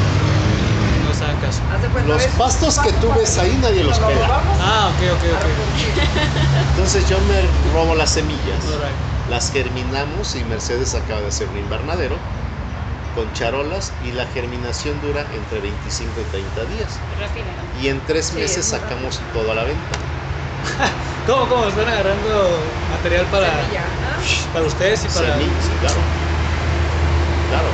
Haga 1.21 1.39
caso. 1.39 1.61
Los 2.07 2.23
pastos 2.37 2.79
que 2.79 2.91
tú 2.93 3.13
ves 3.13 3.37
ahí 3.37 3.57
nadie 3.61 3.83
los 3.83 3.99
Nos 3.99 4.01
lo 4.01 4.07
pela. 4.07 4.41
Ah, 4.59 4.91
ok, 4.93 5.01
ok, 5.13 5.23
ok. 5.35 5.45
Entonces 6.71 7.07
yo 7.07 7.19
me 7.21 7.41
robo 7.73 7.95
las 7.95 8.11
semillas, 8.11 8.63
las 9.29 9.51
germinamos 9.51 10.35
y 10.35 10.43
Mercedes 10.45 10.95
acaba 10.95 11.21
de 11.21 11.27
hacer 11.27 11.47
un 11.49 11.57
invernadero 11.57 12.15
con 13.15 13.31
charolas 13.33 13.91
y 14.05 14.11
la 14.11 14.25
germinación 14.25 14.99
dura 15.01 15.25
entre 15.33 15.59
25 15.59 16.21
y 16.21 16.23
30 16.23 16.65
días. 16.65 16.99
Y 17.81 17.87
en 17.89 17.99
tres 18.05 18.33
meses 18.33 18.65
sacamos 18.65 19.19
todo 19.33 19.51
a 19.51 19.55
la 19.55 19.63
venta. 19.63 19.99
¿Cómo, 21.27 21.47
cómo? 21.47 21.67
Están 21.67 21.87
agarrando 21.87 22.59
material 22.89 23.25
para, 23.27 23.61
Semilla. 23.61 24.00
Para 24.51 24.65
ustedes 24.65 25.05
y 25.05 25.09
para... 25.09 25.37
Semillas, 25.37 25.63
sí, 25.65 25.73
claro. 25.79 26.01
Claro. 27.49 27.69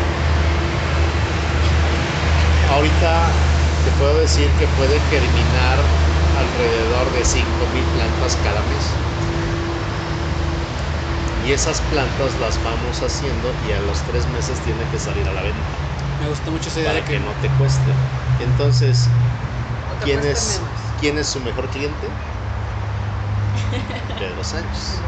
Ahorita 2.69 3.31
te 3.83 3.91
puedo 3.91 4.19
decir 4.19 4.49
que 4.57 4.67
puede 4.67 4.99
germinar 4.99 5.79
alrededor 6.35 7.11
de 7.11 7.23
5.000 7.25 7.85
plantas 7.93 8.35
cada 8.35 8.61
mes. 8.63 8.83
Y 11.39 11.51
esas 11.51 11.81
plantas 11.81 12.37
las 12.37 12.61
vamos 12.63 13.01
haciendo 13.01 13.53
y 13.61 13.71
a 13.71 13.79
los 13.81 14.03
tres 14.03 14.27
meses 14.27 14.59
tiene 14.61 14.87
que 14.87 14.99
salir 14.99 15.27
a 15.29 15.33
la 15.33 15.41
venta 15.41 15.77
Me 16.19 16.27
gusta 16.27 16.51
mucho 16.51 16.69
esa 16.69 16.79
idea 16.81 16.91
para 16.91 16.99
de 16.99 17.03
que 17.03 17.19
que... 17.19 17.19
no 17.19 17.35
te 17.35 17.49
cueste. 17.53 17.91
Entonces, 18.39 19.09
¿quién 20.03 20.23
es. 20.23 20.61
¿quién 20.99 21.17
es 21.17 21.27
su 21.29 21.39
mejor 21.41 21.69
cliente? 21.69 22.07
Pedro 24.17 24.43
Sánchez. 24.43 25.01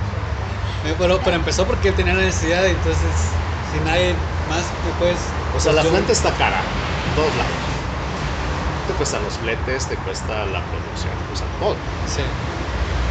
Pero, 0.82 1.24
pero 1.24 1.36
empezó 1.36 1.68
porque 1.68 1.92
tenía 1.92 2.13
la 2.13 2.22
necesidad 2.24 2.68
entonces 2.68 3.44
si 3.62 3.80
nadie 3.82 4.32
más 4.44 4.80
tú 4.82 4.96
puedes... 4.98 5.44
O 5.52 5.60
sea, 5.60 5.74
la 5.74 5.84
yo- 5.84 5.92
planta 5.92 6.12
está 6.13 6.36
cara, 6.38 6.82
en 7.04 7.13
todos 7.13 7.36
lados. 7.36 7.76
Te 8.84 8.94
cuestan 8.94 9.24
los 9.24 9.38
fletes, 9.39 9.88
te 9.88 10.02
cuesta 10.02 10.46
la 10.46 10.68
producción, 10.68 11.24
o 11.30 11.36
sea, 11.36 11.50
todo. 11.58 11.94
Sí, 12.04 12.24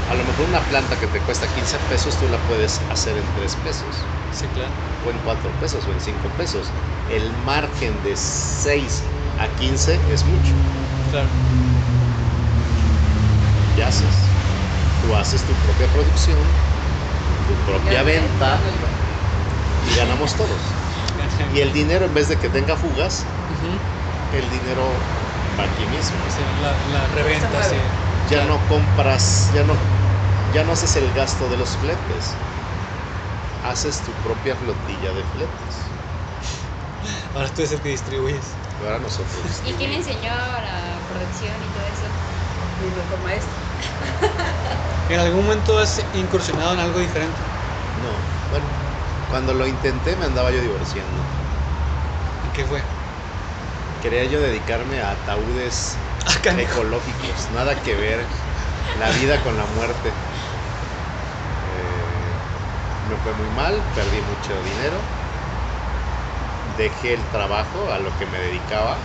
A 0.07 0.17
lo 0.17 0.25
mejor 0.25 0.49
una 0.49 0.67
planta 0.67 0.99
que 0.99 1.07
te 1.07 1.23
cuesta 1.23 1.53
15 1.53 1.79
pesos, 1.79 2.19
tú 2.19 2.27
la 2.29 2.45
puedes 2.45 2.85
hacer 2.89 3.17
en 3.17 3.33
3 3.33 3.55
pesos, 3.57 4.17
sí, 4.31 4.49
claro. 4.51 4.79
o 4.99 5.11
en 5.13 5.21
4 5.21 5.57
pesos, 5.59 5.87
o 5.87 5.93
en 5.93 6.01
5 6.01 6.35
pesos. 6.35 6.75
El 7.07 7.35
margen 7.35 8.03
de 8.03 8.17
6 8.17 9.19
a 9.37 9.55
15 9.55 10.05
es 10.13 10.25
mucho. 10.25 10.57
Claro. 11.07 11.39
¿Qué 13.73 13.83
haces? 13.83 14.43
Tú 14.99 15.17
haces 15.17 15.45
tu 15.47 15.61
propia 15.61 15.91
producción, 15.93 16.68
tu 17.49 17.57
propia 17.65 18.03
venta, 18.03 18.61
y 19.81 19.95
ganamos 19.97 20.37
todos. 20.37 20.61
Y 21.53 21.61
el 21.61 21.73
dinero, 21.73 22.05
en 22.05 22.15
vez 22.15 22.29
de 22.29 22.39
que 22.39 22.49
tenga 22.51 22.77
fugas, 22.77 23.27
el 24.31 24.51
dinero 24.51 24.85
va 25.59 25.65
aquí 25.65 25.87
mismo. 25.87 26.29
Sí, 26.29 26.43
la, 26.61 26.77
la 26.85 27.09
reventa, 27.09 27.63
sí. 27.63 27.77
ya 28.29 28.47
no 28.47 28.67
compras, 28.67 29.49
ya 29.53 29.65
no, 29.65 29.75
ya 30.53 30.65
no 30.65 30.73
haces 30.73 30.97
el 30.97 31.13
gasto 31.13 31.49
de 31.49 31.57
los 31.57 31.77
fletes. 31.79 32.37
Haces 33.63 34.03
tu 34.03 34.13
propia 34.23 34.57
flotilla 34.57 35.13
de 35.13 35.25
fletes. 35.25 35.91
Ahora 37.35 37.49
tú 37.55 37.63
eres 37.63 37.73
el 37.73 37.81
que 37.81 37.89
distribuyes. 37.89 38.59
Ahora 38.79 38.99
nosotros. 38.99 39.63
¿Y 39.65 39.73
quién 39.75 39.93
enseñó 39.93 40.31
la 40.31 41.05
producción 41.09 41.63
y 41.63 41.69
todo 41.69 41.85
eso? 41.85 42.07
Mi 42.79 42.91
mejor 42.91 43.21
maestro. 43.21 43.68
¿En 45.09 45.21
algún 45.21 45.45
momento 45.45 45.79
has 45.79 46.05
incursionado 46.13 46.73
en 46.75 46.81
algo 46.81 46.99
diferente? 46.99 47.41
No, 47.95 48.23
bueno, 48.49 48.67
cuando 49.29 49.53
lo 49.55 49.67
intenté 49.67 50.17
me 50.17 50.25
andaba 50.25 50.53
yo 50.53 50.61
divorciando. 50.61 51.23
¿Y 52.43 52.49
qué 52.51 52.65
fue? 52.65 52.83
Quería 54.01 54.25
yo 54.25 54.41
dedicarme 54.41 55.01
a 55.01 55.11
ataúdes 55.11 55.99
ah, 56.27 56.61
ecológicos, 56.61 57.51
nada 57.51 57.83
que 57.83 57.97
ver 57.97 58.29
la 58.99 59.11
vida 59.13 59.43
con 59.43 59.57
la 59.57 59.67
muerte. 59.67 60.15
Eh, 61.65 62.39
me 63.03 63.17
fue 63.17 63.35
muy 63.35 63.51
mal, 63.51 63.85
perdí 63.95 64.21
mucho 64.23 64.63
dinero, 64.63 65.03
dejé 66.77 67.15
el 67.15 67.31
trabajo 67.31 67.91
a 67.91 67.99
lo 67.99 68.17
que 68.17 68.27
me 68.27 68.39
dedicaba 68.39 68.99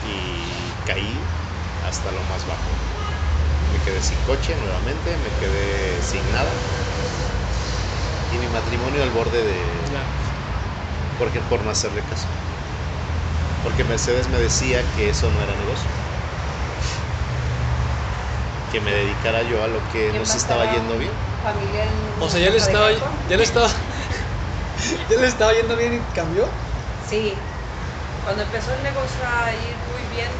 y 0.00 0.72
caí 0.84 1.24
hasta 1.80 2.10
lo 2.12 2.24
más 2.24 2.46
bajo 2.46 2.87
me 3.72 3.78
quedé 3.80 4.00
sin 4.02 4.18
coche 4.26 4.54
nuevamente, 4.56 5.16
me 5.16 5.30
quedé 5.40 6.02
sin 6.02 6.22
nada. 6.32 6.50
Y 8.34 8.38
mi 8.38 8.46
matrimonio 8.48 9.02
al 9.02 9.10
borde 9.10 9.42
de... 9.42 9.62
Porque 11.18 11.40
por 11.40 11.60
no 11.64 11.70
hacerle 11.70 12.00
caso. 12.02 12.26
Porque 13.62 13.84
Mercedes 13.84 14.28
me 14.28 14.38
decía 14.38 14.82
que 14.94 15.10
eso 15.10 15.30
no 15.30 15.42
era 15.42 15.52
negocio. 15.56 15.88
Que 18.72 18.80
me 18.80 18.92
dedicara 18.92 19.42
yo 19.42 19.62
a 19.64 19.68
lo 19.68 19.80
que 19.92 20.12
no 20.12 20.24
se 20.24 20.38
estaba 20.38 20.72
yendo 20.72 20.96
bien. 20.98 21.10
o 22.20 22.28
sea, 22.28 22.40
ya 22.40 22.50
le 22.50 22.58
estaba, 22.58 22.90
ya 23.28 23.36
le 23.36 23.42
estaba, 23.42 23.68
ya 25.10 25.26
estaba 25.26 25.52
yendo 25.54 25.76
bien 25.76 25.94
y 25.94 26.00
cambió. 26.14 26.44
Sí. 27.08 27.34
Cuando 28.24 28.42
empezó 28.42 28.74
el 28.74 28.82
negocio 28.82 29.24
a 29.26 29.52
ir 29.54 29.76
muy 29.88 30.02
bien, 30.14 30.30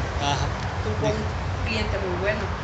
tuvo 0.83 1.07
un 1.07 1.25
cliente 1.65 1.97
muy 1.97 2.19
bueno 2.19 2.58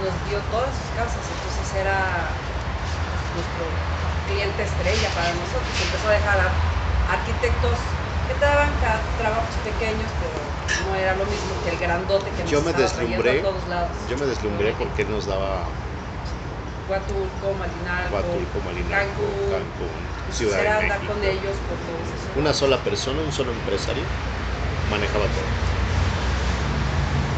nos 0.00 0.14
dio 0.28 0.38
todas 0.50 0.72
sus 0.72 0.88
casas, 0.96 1.20
entonces 1.20 1.66
era 1.76 2.28
nuestro 3.36 3.64
cliente 4.28 4.62
estrella 4.62 5.08
para 5.14 5.30
nosotros. 5.36 5.72
Empezó 5.80 6.08
a 6.08 6.12
dejar 6.12 6.38
a 6.40 6.48
arquitectos 7.12 7.76
que 8.28 8.34
te 8.34 8.44
daban 8.44 8.70
trabajos 9.18 9.54
pequeños, 9.64 10.10
pero 10.20 10.36
no 10.88 10.94
era 10.96 11.16
lo 11.16 11.24
mismo 11.26 11.52
que 11.64 11.70
el 11.70 11.78
grandote 11.78 12.30
que 12.30 12.42
nos 12.42 12.50
yo 12.50 12.62
me 12.62 12.72
deslumbré, 12.72 13.40
a 13.40 13.42
todos 13.42 13.68
lados. 13.68 13.90
Yo 14.08 14.16
me 14.16 14.26
deslumbré 14.26 14.72
porque 14.78 15.04
nos 15.04 15.26
daba 15.26 15.66
Guatulco, 16.88 17.54
Malinalco, 17.58 19.22
Cancún, 19.50 19.88
Ciudad 20.32 20.80
de 20.80 20.88
México. 20.88 21.12
con 21.12 21.24
ellos 21.24 21.56
por 21.68 21.78
todos 21.86 22.06
esos. 22.10 22.36
Una 22.36 22.52
sola 22.52 22.78
persona, 22.78 23.20
un 23.22 23.32
solo 23.32 23.52
empresario 23.52 24.02
manejaba 24.90 25.24
todo. 25.24 25.70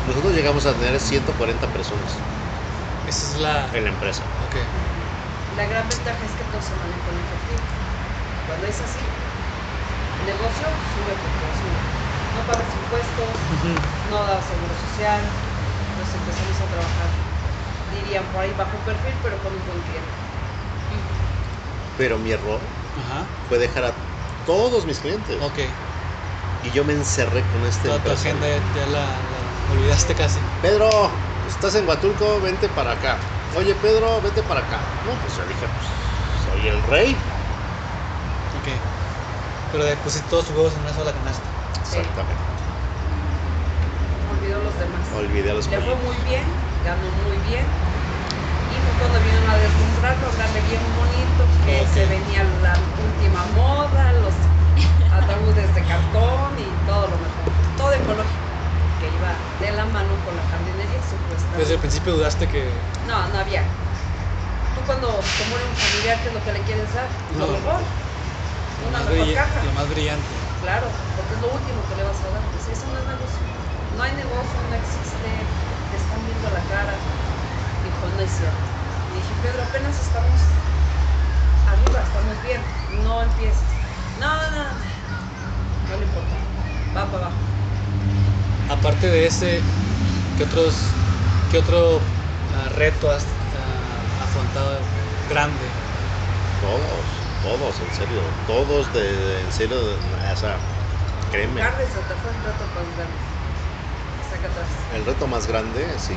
Nosotros 0.08 0.34
llegamos 0.34 0.66
a 0.66 0.72
tener 0.72 0.98
140 0.98 1.66
personas. 1.68 2.31
Esa 3.12 3.26
es 3.36 3.42
la... 3.44 3.68
En 3.76 3.84
la 3.84 3.90
empresa. 3.90 4.22
Okay. 4.48 4.64
La 5.56 5.66
gran 5.66 5.86
ventaja 5.86 6.16
es 6.24 6.32
que 6.32 6.44
todo 6.48 6.62
se 6.64 6.72
maneja 6.80 7.08
en 7.12 7.20
efectivo. 7.20 7.60
Cuando 8.48 8.66
es 8.66 8.80
así, 8.80 9.04
el 9.04 10.26
negocio 10.32 10.64
sube 10.96 11.12
porque 11.20 11.44
sube. 11.60 11.76
No 12.32 12.40
pagas 12.48 12.72
impuestos, 12.72 13.32
no 14.08 14.16
das 14.24 14.40
seguro 14.48 14.72
social, 14.88 15.20
nos 16.00 16.08
empezamos 16.08 16.56
a 16.56 16.66
trabajar. 16.72 17.10
Dirían 17.92 18.24
por 18.32 18.40
ahí 18.40 18.52
bajo 18.56 18.76
perfil, 18.88 19.12
pero 19.22 19.36
con 19.44 19.52
un 19.52 19.64
buen 19.68 19.80
cliente. 19.92 20.16
Pero 22.00 22.16
mi 22.16 22.32
error 22.32 22.60
fue 23.50 23.58
dejar 23.58 23.84
a 23.84 23.92
todos 24.46 24.86
mis 24.86 24.98
clientes. 24.98 25.36
Ok. 25.42 25.60
Y 26.64 26.70
yo 26.70 26.82
me 26.84 26.94
encerré 26.94 27.42
con 27.52 27.60
este. 27.68 27.88
Toda 27.88 28.00
tu 28.00 28.10
agenda 28.10 28.46
ya 28.48 28.86
la 28.86 29.04
olvidaste 29.76 30.14
casi. 30.14 30.38
Pedro, 30.62 30.88
estás 31.48 31.74
en 31.74 31.88
Huatulco, 31.88 32.40
vente 32.40 32.68
para 32.68 32.92
acá. 32.92 33.18
Oye, 33.56 33.74
Pedro, 33.74 34.20
vente 34.20 34.42
para 34.42 34.60
acá. 34.60 34.78
No, 35.04 35.12
pues 35.22 35.36
yo 35.36 35.44
dije, 35.46 35.66
pues, 35.66 35.86
soy 36.44 36.68
el 36.68 36.82
rey. 36.84 37.12
Ok. 38.58 38.68
Pero 39.72 39.84
de, 39.84 39.96
pusiste 39.96 40.28
todos 40.28 40.46
tus 40.46 40.56
huevos 40.56 40.72
en 40.74 40.80
una 40.82 40.92
sola 40.94 41.12
canasta. 41.12 41.46
Exactamente. 41.80 42.42
Olvidó 44.30 44.62
los 44.62 44.78
demás. 44.78 45.00
Olvidé 45.14 45.50
a 45.50 45.54
los 45.54 45.66
Le 45.68 45.80
fue 45.80 45.94
muy 45.96 46.16
bien, 46.24 46.44
ganó 46.84 47.08
muy 47.24 47.36
bien. 47.48 47.64
Y 48.70 48.74
fue 48.74 48.92
cuando 48.98 49.18
vinieron 49.20 49.50
a 49.50 49.56
deslumbrarlo, 49.56 50.26
hablarle 50.28 50.60
bien 50.68 50.82
bonito, 50.96 51.42
que 51.64 51.86
se 51.92 52.06
venía 52.06 52.44
la 52.62 52.74
última 53.04 53.44
moda, 53.54 54.12
los 54.12 54.34
ataúdes 55.12 55.74
de 55.74 55.82
cartón 55.82 56.58
y 56.58 56.64
todo 56.86 57.08
lo 57.08 57.16
mejor. 57.18 57.52
Todo 57.76 57.92
ecológico 57.92 58.41
que 59.02 59.10
iba 59.16 59.34
de 59.58 59.72
la 59.72 59.84
mano 59.86 60.14
con 60.24 60.36
la 60.36 60.42
jardinería, 60.46 61.02
supuestamente. 61.02 61.58
Desde 61.58 61.74
el 61.74 61.80
principio 61.80 62.14
dudaste 62.14 62.46
que... 62.46 62.70
No, 63.08 63.26
no 63.28 63.38
había. 63.38 63.62
Tú 64.76 64.80
cuando 64.86 65.08
te 65.08 65.44
muere 65.50 65.66
un 65.66 65.74
familiar, 65.74 66.22
¿qué 66.22 66.28
es 66.28 66.34
lo 66.34 66.44
que 66.44 66.52
le 66.52 66.60
quieres 66.62 66.94
dar? 66.94 67.08
No, 67.36 67.46
lo 67.46 67.52
mejor. 67.58 67.82
Lo 67.82 68.88
una 68.88 68.98
mejor 69.02 69.34
caja. 69.34 69.64
Lo 69.64 69.72
más 69.72 69.90
brillante. 69.90 70.30
Claro, 70.62 70.86
porque 71.18 71.34
es 71.34 71.40
lo 71.42 71.50
último 71.50 71.82
que 71.90 71.96
le 71.98 72.04
vas 72.06 72.20
a 72.22 72.30
dar. 72.30 72.42
Pues 72.54 72.78
eso 72.78 72.86
no 72.86 72.98
es 72.98 73.06
negocio. 73.10 73.42
No 73.98 74.02
hay 74.04 74.12
negocio, 74.14 74.58
no 74.70 74.74
existe. 74.78 75.28
Te 75.90 75.96
están 75.98 76.22
viendo 76.24 76.46
la 76.48 76.62
cara. 76.70 76.94
Dijo, 77.82 78.06
no 78.06 78.22
es 78.22 78.30
cierto. 78.30 78.62
Y 79.10 79.18
dije, 79.18 79.34
Pedro, 79.42 79.62
apenas 79.66 79.98
estamos 79.98 80.38
arriba, 81.66 81.98
estamos 82.06 82.38
bien. 82.46 82.62
No 83.02 83.22
empieces. 83.22 83.66
No, 84.22 84.30
no, 84.30 84.62
no. 84.62 84.70
No 85.90 85.96
le 85.98 86.06
importa. 86.06 86.38
Va 86.94 87.04
para 87.10 87.26
abajo. 87.26 87.51
Aparte 88.72 89.06
de 89.06 89.26
ese, 89.26 89.60
¿qué, 90.38 90.44
otros, 90.44 90.72
qué 91.50 91.58
otro 91.58 92.00
ah, 92.56 92.70
reto 92.70 93.10
has 93.10 93.22
ah, 93.54 94.24
afrontado 94.24 94.80
grande? 95.28 95.58
Todos, 96.62 97.04
todos, 97.42 97.80
en 97.80 97.92
serio, 97.94 98.22
todos 98.46 98.90
de, 98.94 99.42
en 99.42 99.52
serio, 99.52 99.76
de, 99.76 100.32
o 100.32 100.36
sea, 100.36 100.56
créeme. 101.30 101.60
Carles, 101.60 101.88
¿te 101.92 102.14
fue 102.14 102.30
el 102.30 102.42
reto 102.42 102.64
más 102.74 102.86
grande? 102.96 103.32
El 104.94 105.04
reto 105.04 105.26
más 105.26 105.46
grande, 105.46 105.86
sí, 105.98 106.16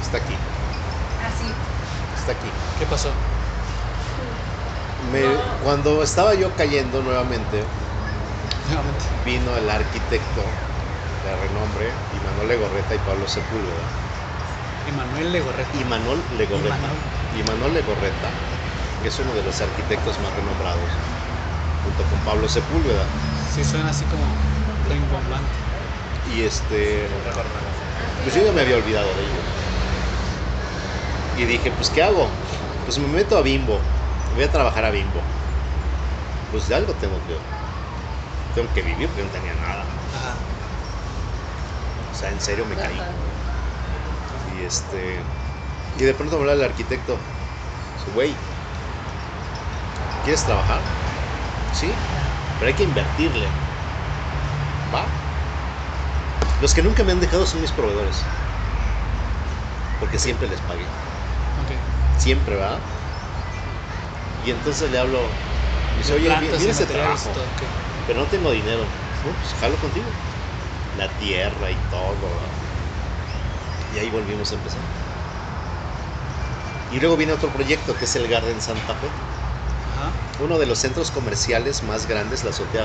está 0.00 0.16
aquí. 0.16 0.36
Ah, 1.22 1.30
sí. 1.38 1.54
Está 2.16 2.32
aquí. 2.32 2.50
¿Qué 2.78 2.86
pasó? 2.86 3.12
Cuando 5.62 6.02
estaba 6.02 6.34
yo 6.34 6.50
cayendo 6.56 7.00
nuevamente, 7.02 7.64
vino 9.24 9.56
el 9.56 9.70
arquitecto 9.70 10.42
de 11.24 11.36
renombre, 11.36 11.86
Imanol 12.18 12.48
Legorreta 12.48 12.94
y 12.94 12.98
Pablo 12.98 13.26
Sepúlveda. 13.28 13.86
Imanuel 14.88 15.32
Legorreta. 15.32 15.70
Imanol 15.78 16.18
Legorreta. 16.36 16.90
Imanol 17.38 17.74
Legorreta, 17.74 18.28
que 19.02 19.08
es 19.08 19.18
uno 19.18 19.32
de 19.34 19.42
los 19.42 19.60
arquitectos 19.60 20.18
más 20.18 20.34
renombrados, 20.34 20.90
junto 21.84 22.02
con 22.10 22.18
Pablo 22.26 22.48
Sepúlveda. 22.48 23.04
Sí, 23.54 23.62
suena 23.64 23.90
así 23.90 24.04
como 24.06 24.24
rimbombante. 24.90 25.54
Y 26.34 26.42
este... 26.42 27.06
Pues 28.24 28.34
yo 28.34 28.44
ya 28.44 28.52
me 28.52 28.62
había 28.62 28.76
olvidado 28.76 29.06
de 29.06 29.22
ello. 29.22 29.42
Y 31.38 31.44
dije, 31.44 31.70
pues 31.72 31.90
¿qué 31.90 32.02
hago? 32.02 32.28
Pues 32.84 32.98
me 32.98 33.06
meto 33.08 33.38
a 33.38 33.42
Bimbo. 33.42 33.78
Voy 34.34 34.44
a 34.44 34.50
trabajar 34.50 34.84
a 34.84 34.90
Bimbo. 34.90 35.20
Pues 36.50 36.68
de 36.68 36.74
algo 36.74 36.92
tengo 36.94 37.16
que... 37.26 37.36
Tengo 38.54 38.72
que 38.74 38.82
vivir, 38.82 39.08
porque 39.08 39.22
no 39.22 39.30
tenía 39.30 39.54
nada 39.54 39.84
o 42.12 42.14
sea, 42.14 42.30
en 42.30 42.40
serio 42.40 42.64
me 42.66 42.76
caí. 42.76 43.00
Y 44.52 44.62
este. 44.62 45.24
Y 45.98 46.04
de 46.04 46.14
pronto 46.14 46.36
me 46.36 46.42
habla 46.42 46.52
el 46.54 46.62
arquitecto. 46.62 47.18
Güey, 48.14 48.34
¿quieres 50.22 50.44
trabajar? 50.44 50.82
Sí, 51.72 51.94
pero 52.58 52.68
hay 52.68 52.74
que 52.74 52.84
invertirle. 52.84 53.48
¿Va? 54.94 55.06
Los 56.60 56.74
que 56.74 56.82
nunca 56.82 57.02
me 57.04 57.12
han 57.12 57.20
dejado 57.20 57.46
son 57.46 57.60
mis 57.60 57.70
proveedores. 57.72 58.24
Porque 60.00 60.18
siempre 60.18 60.48
les 60.48 60.60
pagué. 60.60 60.86
Okay. 61.64 61.78
Siempre, 62.18 62.56
¿verdad? 62.56 62.78
Y 64.44 64.50
entonces 64.50 64.90
le 64.90 64.98
hablo. 64.98 65.18
Dice, 65.96 66.12
oye, 66.14 66.28
mira 66.40 66.56
ese 66.56 66.86
trabajo. 66.86 67.32
Pero 68.06 68.20
no 68.20 68.26
tengo 68.26 68.50
dinero. 68.50 68.86
Pues 69.22 69.54
jalo 69.60 69.76
contigo 69.78 70.10
la 70.92 71.16
tierra 71.16 71.70
y 71.70 71.76
todo. 71.88 72.28
Y 73.88 73.98
ahí 73.98 74.10
volvimos 74.10 74.50
a 74.52 74.54
empezar. 74.56 74.80
Y 76.88 77.00
luego 77.00 77.16
viene 77.16 77.32
otro 77.32 77.50
proyecto 77.52 77.96
que 77.96 78.04
es 78.04 78.14
el 78.16 78.28
Garden 78.28 78.60
Santa 78.60 78.94
Fe. 78.94 79.08
Ajá. 79.84 80.12
Uno 80.38 80.58
de 80.58 80.66
los 80.66 80.78
centros 80.78 81.10
comerciales 81.10 81.82
más 81.82 82.06
grandes, 82.06 82.44
la 82.44 82.50
azotea 82.50 82.84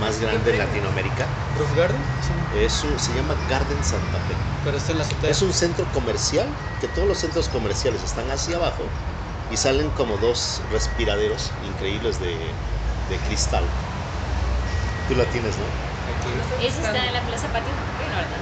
más 0.00 0.18
grande 0.20 0.52
de 0.52 0.58
Latinoamérica. 0.58 1.24
¿Roof 1.54 1.72
Garden? 1.74 2.02
Sí. 2.20 2.34
Es 2.50 2.82
un, 2.84 2.98
se 2.98 3.12
llama 3.14 3.34
Garden 3.48 3.84
Santa 3.84 4.20
Fe. 4.20 4.34
Pero 4.62 4.78
la 4.94 5.02
azotea. 5.02 5.30
Es 5.30 5.42
un 5.42 5.52
centro 5.52 5.90
comercial, 5.90 6.46
que 6.78 6.88
todos 6.88 7.06
los 7.08 7.18
centros 7.18 7.48
comerciales 7.48 8.02
están 8.02 8.30
hacia 8.30 8.56
abajo 8.56 8.84
y 9.46 9.56
salen 9.56 9.90
como 9.90 10.18
dos 10.18 10.62
respiraderos 10.68 11.56
increíbles 11.60 12.18
de, 12.18 12.64
de 13.08 13.22
cristal. 13.22 13.64
Tú 15.06 15.14
la 15.14 15.28
tienes, 15.30 15.58
¿no? 15.58 15.93
aquí. 16.24 16.66
¿Ese 16.66 16.82
está 16.82 17.06
en 17.06 17.12
la 17.12 17.20
Plaza 17.22 17.48
Patio 17.48 17.72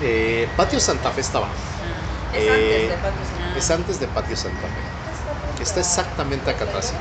Eh, 0.01 0.49
Patio 0.57 0.81
Santa 0.81 1.11
Fe 1.11 1.21
estaba. 1.21 1.47
Ah. 1.47 2.37
Es, 2.37 2.49
antes 2.51 2.87
eh, 2.87 2.89
de 2.89 2.97
Patio 2.97 3.27
Santa 3.27 3.49
Fe. 3.53 3.59
es 3.59 3.71
antes 3.71 4.01
de 4.01 4.09
Patio 4.09 4.37
Santa 4.37 4.69
Fe. 4.69 5.63
Está 5.63 5.81
exactamente 5.81 6.51
acá 6.51 6.65
atrás. 6.65 6.93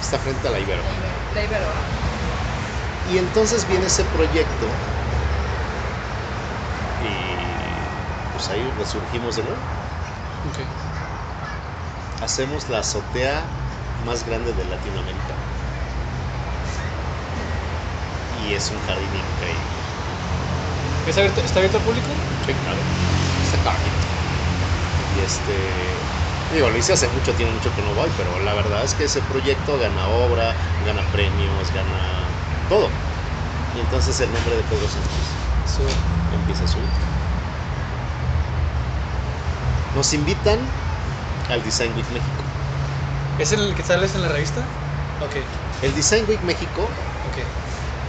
Está 0.00 0.18
frente 0.18 0.48
a 0.48 0.50
la 0.50 0.58
Ibero. 0.60 0.82
La 1.34 1.42
Ibero. 1.44 1.66
Y 3.12 3.18
entonces 3.18 3.66
viene 3.68 3.86
ese 3.86 4.04
proyecto 4.04 4.66
y 7.00 8.32
pues 8.32 8.48
ahí 8.48 8.72
resurgimos 8.78 9.36
de 9.36 9.42
nuevo. 9.42 9.58
Okay. 10.52 10.64
Hacemos 12.22 12.68
la 12.70 12.78
azotea 12.78 13.42
más 14.06 14.24
grande 14.24 14.52
de 14.54 14.64
Latinoamérica. 14.64 15.33
Y 18.44 18.52
es 18.52 18.70
un 18.70 18.80
jardín 18.80 19.14
increíble. 19.14 19.64
¿Es 21.06 21.16
abierto- 21.16 21.40
¿Está 21.42 21.60
abierto 21.60 21.78
al 21.78 21.82
público? 21.84 22.12
Sí, 22.44 22.54
claro. 22.56 22.80
Exactamente. 23.40 24.06
Y 25.14 25.20
este. 25.20 25.98
Digo, 26.50 26.68
lo 26.68 26.76
hice 26.76 26.92
hace 26.92 27.08
mucho, 27.08 27.34
tiene 27.34 27.52
mucho 27.52 27.72
que 27.74 27.80
no 27.82 27.94
voy, 27.94 28.10
pero 28.16 28.38
la 28.38 28.52
verdad 28.54 28.84
es 28.84 28.94
que 28.94 29.04
ese 29.04 29.22
proyecto 29.22 29.78
gana 29.78 30.08
obra, 30.08 30.56
gana 30.78 31.10
premios, 31.10 31.72
gana 31.72 32.28
todo. 32.68 32.90
Y 33.72 33.80
entonces 33.80 34.20
el 34.20 34.30
nombre 34.32 34.56
de 34.56 34.64
Pedro 34.64 34.88
Sánchez 34.88 35.40
Su- 35.64 35.86
empieza 36.30 36.64
a 36.64 36.68
subir. 36.68 36.90
Nos 39.94 40.12
invitan 40.12 40.58
al 41.48 41.62
Design 41.62 41.94
Week 41.94 42.10
México. 42.10 42.44
¿Es 43.38 43.52
el 43.52 43.74
que 43.74 43.82
sales 43.82 44.14
en 44.14 44.22
la 44.22 44.28
revista? 44.28 44.62
Ok, 45.18 45.36
El 45.80 45.94
Design 45.94 46.26
Week 46.28 46.42
México 46.42 46.98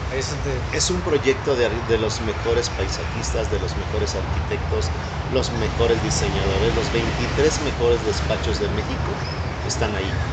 es 0.09 0.89
un 0.89 1.03
proyecto 1.03 1.55
de, 1.55 1.81
de 1.83 1.97
los 1.97 2.21
mejores 2.21 2.69
paisajistas, 2.69 3.49
de 3.49 3.59
los 3.59 3.75
mejores 3.77 4.15
arquitectos, 4.15 4.93
los 5.27 5.51
mejores 5.51 6.01
diseñadores, 6.01 6.73
los 6.73 6.91
23 6.91 7.59
mejores 7.61 8.03
despachos 8.03 8.59
de 8.59 8.69
México 8.69 9.25
están 9.63 9.95
ahí. 9.95 10.25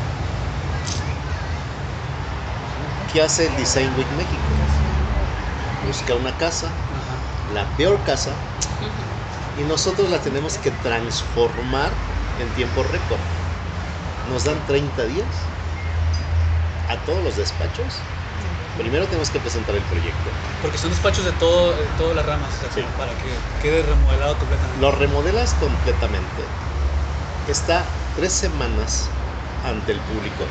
¿Qué 3.05 3.21
hace 3.21 3.45
el 3.47 3.55
Design 3.55 3.93
Week 3.95 4.11
México? 4.11 4.69
Busca 5.79 6.15
una 6.15 6.37
casa, 6.37 6.83
la 7.45 7.75
peor 7.75 8.03
casa, 8.03 8.49
y 9.53 9.63
nosotros 9.65 10.09
la 10.09 10.21
tenemos 10.21 10.57
que 10.59 10.71
transformar 10.71 12.07
en 12.35 12.53
tiempo 12.53 12.83
récord. 12.83 13.27
Nos 14.23 14.43
dan 14.45 14.65
30 14.65 15.05
días 15.05 15.53
a 16.87 17.03
todos 17.03 17.23
los 17.23 17.35
despachos. 17.35 18.12
Primero 18.77 19.07
tenemos 19.07 19.29
que 19.29 19.39
presentar 19.39 19.75
el 19.75 19.85
proyecto. 19.85 20.29
Porque 20.61 20.77
son 20.77 20.89
despachos 20.89 21.25
de, 21.25 21.33
todo, 21.33 21.77
de 21.77 21.89
todas 21.89 22.15
las 22.15 22.25
ramas, 22.25 22.55
o 22.55 22.59
sea, 22.59 22.71
Sí. 22.71 22.81
como 22.81 22.95
para 22.95 23.17
que 23.17 23.29
quede 23.59 23.83
remodelado 23.83 24.37
completamente. 24.39 24.79
Lo 24.79 24.91
remodelas 24.91 25.53
completamente. 25.53 26.41
Está 27.45 27.85
tres 28.15 28.33
semanas 28.33 29.11
ante 29.61 29.91
el 29.91 30.01
público. 30.01 30.45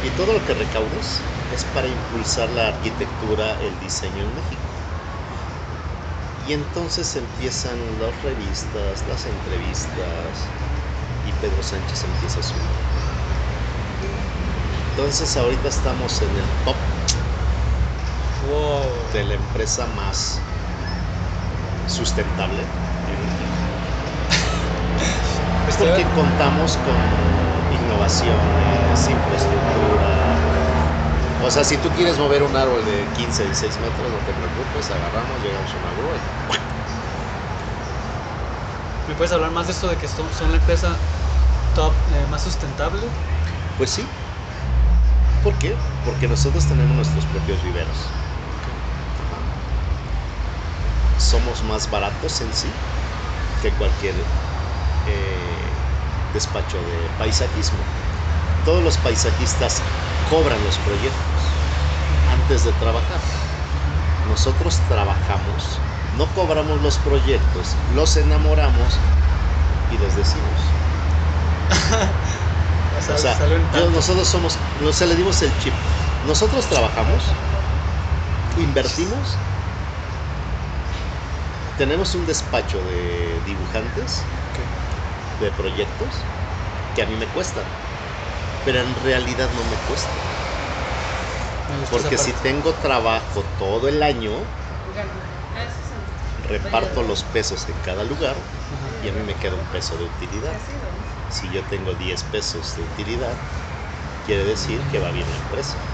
Y 0.00 0.10
todo 0.10 0.32
lo 0.34 0.44
que 0.44 0.54
recaudes 0.54 1.34
es 1.50 1.64
para 1.64 1.88
impulsar 1.88 2.50
la 2.50 2.68
arquitectura, 2.68 3.54
el 3.60 3.78
diseño 3.78 4.22
en 4.22 4.34
México. 4.34 4.70
Y 6.38 6.52
entonces 6.52 7.16
empiezan 7.16 7.98
las 7.98 8.22
revistas, 8.22 9.06
las 9.06 9.26
entrevistas, 9.26 10.54
y 11.22 11.32
Pedro 11.32 11.62
Sánchez 11.62 12.04
empieza 12.04 12.40
a 12.40 12.42
subir. 12.44 12.76
Entonces 14.68 15.36
ahorita 15.36 15.68
estamos 15.68 16.22
en 16.22 16.36
el 16.36 16.52
top 16.62 16.85
Wow. 18.46 19.10
de 19.12 19.24
la 19.24 19.34
empresa 19.34 19.86
más 19.96 20.40
sustentable 21.86 22.62
en 23.06 23.18
México. 23.38 23.76
Porque 25.78 26.04
contamos 26.14 26.76
con 26.78 26.94
innovaciones, 27.72 29.08
infraestructura. 29.08 30.06
O 31.44 31.50
sea, 31.50 31.64
si 31.64 31.76
tú 31.78 31.90
quieres 31.90 32.18
mover 32.18 32.42
un 32.42 32.56
árbol 32.56 32.84
de 32.84 33.04
15, 33.16 33.44
16 33.44 33.78
metros, 33.80 34.10
no 34.10 34.18
te 34.18 34.32
preocupes, 34.32 34.90
agarramos, 34.90 35.42
llegamos 35.42 35.74
a 35.74 35.78
una 35.78 35.90
grúa 35.92 36.16
y 36.16 36.20
¿Me 39.08 39.14
puedes 39.14 39.32
hablar 39.32 39.50
más 39.52 39.66
de 39.66 39.72
esto 39.72 39.88
de 39.88 39.96
que 39.96 40.08
son, 40.08 40.32
son 40.32 40.50
la 40.50 40.56
empresa 40.58 40.96
top 41.74 41.92
eh, 42.14 42.26
más 42.30 42.42
sustentable? 42.42 43.02
Pues 43.78 43.90
sí. 43.90 44.02
¿Por 45.42 45.54
qué? 45.58 45.76
Porque 46.04 46.26
nosotros 46.26 46.66
tenemos 46.66 46.96
nuestros 46.96 47.24
propios 47.26 47.62
viveros. 47.62 48.25
Somos 51.16 51.62
más 51.62 51.90
baratos 51.90 52.40
en 52.40 52.52
sí 52.52 52.82
que 53.60 53.76
cualquier 53.76 54.26
eh, 55.04 55.88
despacho 56.28 56.84
de 56.84 57.10
paisajismo. 57.10 57.86
Todos 58.62 58.82
los 58.82 58.98
paisajistas 58.98 59.84
cobran 60.24 60.64
los 60.64 60.78
proyectos 60.78 61.64
antes 62.24 62.64
de 62.64 62.72
trabajar. 62.74 63.22
Nosotros 64.22 64.86
trabajamos, 64.86 65.82
no 66.10 66.32
cobramos 66.34 66.80
los 66.82 66.98
proyectos, 66.98 67.82
los 67.86 68.16
enamoramos 68.16 69.00
y 69.88 69.98
les 69.98 70.14
decimos. 70.14 70.78
O 73.08 73.18
sea, 73.18 73.40
yo- 73.72 73.90
nosotros 73.90 74.28
somos, 74.28 74.70
o 74.80 74.92
sea, 74.92 75.06
le 75.06 75.16
dimos 75.16 75.40
el 75.42 75.56
chip. 75.56 75.74
Nosotros 76.22 76.68
trabajamos, 76.68 77.36
invertimos, 78.54 79.38
tenemos 81.76 82.14
un 82.14 82.26
despacho 82.26 82.82
de 82.84 83.40
dibujantes, 83.44 84.34
de 85.38 85.52
proyectos, 85.52 86.34
que 86.94 87.02
a 87.02 87.06
mí 87.06 87.16
me 87.16 87.30
cuestan, 87.30 87.78
pero 88.62 88.80
en 88.80 88.96
realidad 88.96 89.52
no 89.52 89.64
me 89.64 89.82
cuesta. 89.82 90.30
Me 91.68 91.86
Porque 91.86 92.18
si 92.18 92.40
tengo 92.40 92.78
trabajo 92.80 93.44
todo 93.46 93.88
el 93.88 94.02
año. 94.02 94.52
Ah, 95.52 95.82
reparto 96.36 97.02
los 97.02 97.24
pesos 97.24 97.68
en 97.68 97.80
cada 97.80 98.04
lugar 98.04 98.52
y 99.00 99.08
a 99.08 99.12
mí 99.12 99.22
me 99.22 99.38
queda 99.38 99.56
un 99.56 99.68
peso 99.68 99.98
de 99.98 100.04
utilidad. 100.04 100.62
Si 101.28 101.50
yo 101.50 101.66
tengo 101.66 101.94
10 101.94 102.24
pesos 102.24 102.74
de 102.76 102.82
utilidad, 102.82 103.50
quiere 104.22 104.44
decir 104.44 104.86
que 104.88 105.00
va 105.00 105.10
bien 105.12 105.30
la 105.30 105.36
empresa. 105.38 105.90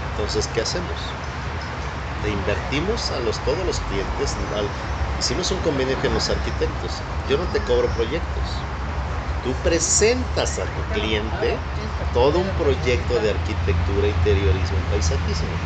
Entonces, 0.00 0.48
¿qué 0.48 0.60
hacemos? 0.62 1.25
Le 2.26 2.32
invertimos 2.32 3.10
a 3.12 3.20
los, 3.20 3.42
todos 3.44 3.64
los 3.64 3.80
clientes. 3.80 4.36
al- 4.52 4.74
hicimos 5.16 5.50
un 5.52 5.60
convenio 5.60 5.98
con 5.98 6.12
los 6.12 6.28
arquitectos. 6.30 7.06
Yo 7.24 7.38
no 7.38 7.50
te 7.50 7.62
cobro 7.64 7.92
proyectos. 7.92 8.68
Tú 9.40 9.62
presentas 9.62 10.58
a 10.58 10.72
tu 10.74 10.90
cliente 10.90 11.70
todo 12.10 12.40
un 12.40 12.56
proyecto 12.56 13.20
de 13.20 13.30
arquitectura, 13.30 14.08
interiorismo 14.08 14.78
y 14.78 14.82
paisajismo, 14.84 15.62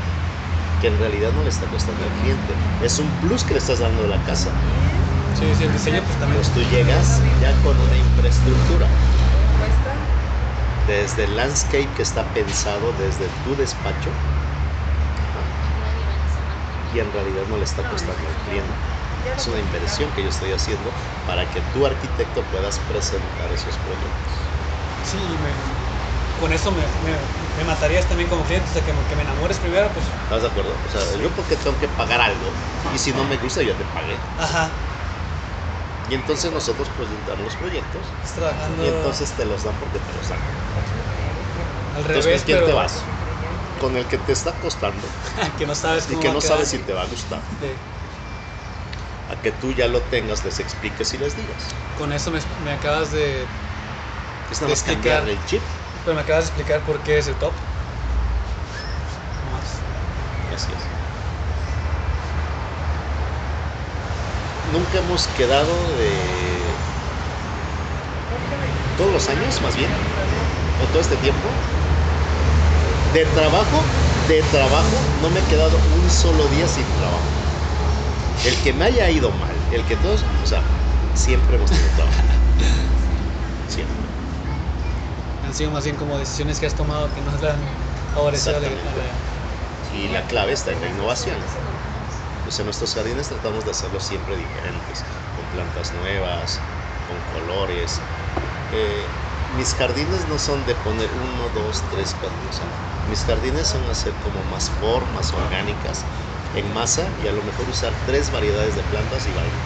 que 0.78 0.88
en 0.88 0.98
realidad 0.98 1.32
no 1.32 1.42
le 1.44 1.50
está 1.50 1.68
costando 1.68 2.04
al 2.04 2.14
cliente. 2.14 2.58
Es 2.78 2.98
un 2.98 3.18
plus 3.18 3.44
que 3.44 3.54
le 3.54 3.58
estás 3.58 3.80
dando 3.80 4.04
a 4.04 4.08
la 4.08 4.22
casa. 4.24 4.58
Sí, 5.32 5.54
sí, 5.54 5.64
el 5.64 5.72
diseño 5.72 6.04
pues 6.04 6.18
también. 6.18 6.40
Pues 6.40 6.52
tú 6.52 6.62
llegas 6.62 7.22
ya 7.40 7.60
con 7.60 7.80
una 7.80 7.96
infraestructura. 7.98 8.88
Cuesta. 9.56 10.10
desde 10.84 11.24
el 11.24 11.36
landscape 11.36 11.94
que 11.94 12.02
está 12.02 12.32
pensado 12.32 12.92
desde 12.92 13.30
tu 13.30 13.56
despacho 13.56 14.20
y 16.90 16.98
en 17.00 17.12
realidad 17.12 17.46
no 17.46 17.58
le 17.58 17.64
está 17.64 17.88
costando 17.88 18.28
al 18.28 18.38
cliente. 18.38 18.98
Es 19.36 19.46
una 19.46 19.60
inversión 19.60 20.12
que 20.12 20.22
yo 20.22 20.28
estoy 20.28 20.52
haciendo 20.52 20.94
para 21.24 21.50
que 21.50 21.62
tu 21.62 21.86
arquitecto 21.86 22.48
puedas 22.48 22.80
presentar 22.80 23.52
esos 23.52 23.78
proyectos. 23.78 24.56
Sí, 25.02 25.36
me- 25.38 25.56
con 26.36 26.52
eso 26.52 26.72
me, 26.72 26.88
me- 26.98 27.28
me 27.54 27.64
matarías 27.64 28.08
también 28.08 28.28
como 28.28 28.44
cliente, 28.46 28.70
o 28.70 28.72
sea, 28.72 28.84
que, 28.84 28.92
me- 28.92 29.06
que 29.06 29.16
me 29.16 29.22
enamores 29.22 29.58
primero, 29.60 29.92
pues, 29.92 30.16
¿Estás 30.22 30.42
de 30.42 30.48
acuerdo? 30.48 30.80
O 30.82 30.88
sea, 30.88 31.14
yo 31.16 31.34
porque 31.34 31.56
tengo 31.58 31.76
que 31.78 31.88
pagar 31.88 32.20
algo 32.22 32.56
y 32.88 32.98
si 32.98 33.12
no 33.12 33.24
me 33.26 33.36
gusta 33.36 33.62
yo 33.62 33.76
te 33.76 33.84
pagué. 33.84 34.22
ajá, 34.36 34.88
Y 36.06 36.12
entonces 36.12 36.52
nosotros 36.52 36.90
presentamos 36.90 37.42
los 37.42 37.56
proyectos 37.56 38.18
trabajando 38.34 38.84
y 38.84 38.88
entonces 38.88 39.34
te 39.34 39.46
los 39.46 39.62
dan 39.62 39.78
porque 39.78 39.98
te 40.00 40.12
los 40.12 40.28
dan. 40.28 40.46
al 41.92 42.04
Entonces, 42.04 42.28
revés, 42.30 42.42
¿con 42.42 42.44
quién 42.44 42.58
pero 42.58 42.66
te 42.66 42.72
vas? 42.72 43.14
Con 43.80 43.96
el 43.96 44.06
que 44.06 44.18
te 44.18 44.30
está 44.32 44.60
costando 44.60 45.08
que 45.58 45.66
no 45.66 45.74
sabes 45.74 46.06
y 46.06 46.10
cómo 46.10 46.20
que 46.20 46.28
va 46.28 46.32
no 46.32 46.38
a 46.38 46.40
quedar. 46.40 46.58
sabes 46.58 46.68
si 46.68 46.84
te 46.84 46.92
va 46.92 47.02
a 47.02 47.06
gustar. 47.06 47.42
Sí, 47.58 47.80
A 49.28 49.40
que 49.40 49.50
tú 49.52 49.72
ya 49.72 49.88
lo 49.88 50.02
tengas, 50.08 50.44
les 50.44 50.60
expliques 50.60 51.14
y 51.14 51.18
les 51.18 51.34
digas. 51.34 51.78
con 51.94 52.12
eso 52.12 52.30
me, 52.30 52.40
me 52.56 52.72
acabas 52.72 53.10
de, 53.10 53.46
Es 54.50 54.60
nada 54.60 54.70
más 54.70 54.82
explicar. 54.82 54.82
cambiar 54.82 55.28
el 55.30 55.42
chip. 55.44 55.62
pero 56.04 56.14
me 56.14 56.22
acabas 56.22 56.44
de 56.44 56.48
explicar 56.50 56.84
por 56.84 57.02
qué 57.02 57.18
es 57.18 57.28
el 57.28 57.38
top. 57.38 57.60
Más. 59.42 59.86
Así 60.50 60.72
es. 60.72 60.90
Nunca 64.62 64.98
hemos 64.98 65.28
quedado 65.28 65.94
de. 65.94 66.86
Todos 68.94 69.12
los 69.12 69.28
años, 69.28 69.60
más 69.62 69.74
bien, 69.76 70.04
o 70.76 70.90
todo 70.90 71.02
este 71.02 71.18
tiempo, 71.18 71.64
de 73.12 73.24
trabajo, 73.26 73.82
de 74.28 74.42
trabajo, 74.44 74.96
no 75.20 75.30
me 75.30 75.40
he 75.40 75.44
quedado 75.44 75.76
un 75.76 76.10
solo 76.10 76.46
día 76.48 76.68
sin 76.68 76.84
trabajo. 76.84 77.18
El 78.46 78.54
que 78.62 78.72
me 78.72 78.84
haya 78.84 79.10
ido 79.10 79.30
mal, 79.32 79.54
el 79.72 79.84
que 79.84 79.96
todos, 79.96 80.24
o 80.42 80.46
sea, 80.46 80.62
siempre 81.14 81.56
hemos 81.56 81.70
tenido 81.70 81.88
trabajo. 81.96 82.16
Siempre. 83.68 83.96
Han 85.46 85.54
sido 85.54 85.70
más 85.70 85.84
bien 85.84 85.96
como 85.96 86.18
decisiones 86.18 86.58
que 86.58 86.66
has 86.66 86.74
tomado 86.74 87.08
que 87.14 87.20
no 87.20 87.30
le 87.40 87.50
han 87.50 87.60
favorecido 88.14 88.56
a 88.56 88.60
la-. 88.60 88.68
Y 89.96 90.08
la 90.08 90.26
clave 90.26 90.52
está 90.52 90.72
en 90.72 90.80
la 90.80 90.88
innovación. 90.88 91.36
Pues 92.44 92.58
en 92.58 92.66
nuestros 92.66 92.94
jardines 92.94 93.28
tratamos 93.28 93.64
de 93.64 93.70
hacerlos 93.70 94.04
siempre 94.04 94.36
diferentes, 94.36 95.04
con 95.36 95.44
plantas 95.46 95.92
nuevas, 95.92 96.60
con 97.06 97.20
colores. 97.32 98.00
Eh, 98.72 99.06
mis 99.56 99.74
jardines 99.74 100.26
no 100.26 100.38
son 100.38 100.64
de 100.64 100.74
poner 100.74 101.10
uno, 101.12 101.48
dos, 101.50 101.84
tres, 101.90 102.16
cuatro. 102.18 102.48
o 102.48 102.52
sea, 102.52 102.66
mis 103.10 103.24
jardines 103.24 103.68
son 103.68 103.90
hacer 103.90 104.18
como 104.18 104.44
más 104.44 104.70
formas 104.70 105.34
orgánicas 105.34 106.08
en 106.52 106.72
masa 106.72 107.14
y 107.18 107.26
a 107.28 107.32
lo 107.32 107.42
mejor 107.42 107.68
usar 107.68 108.02
tres 108.04 108.30
variedades 108.30 108.74
de 108.76 108.84
plantas 108.84 109.26
y 109.26 109.32
vaina. 109.32 109.62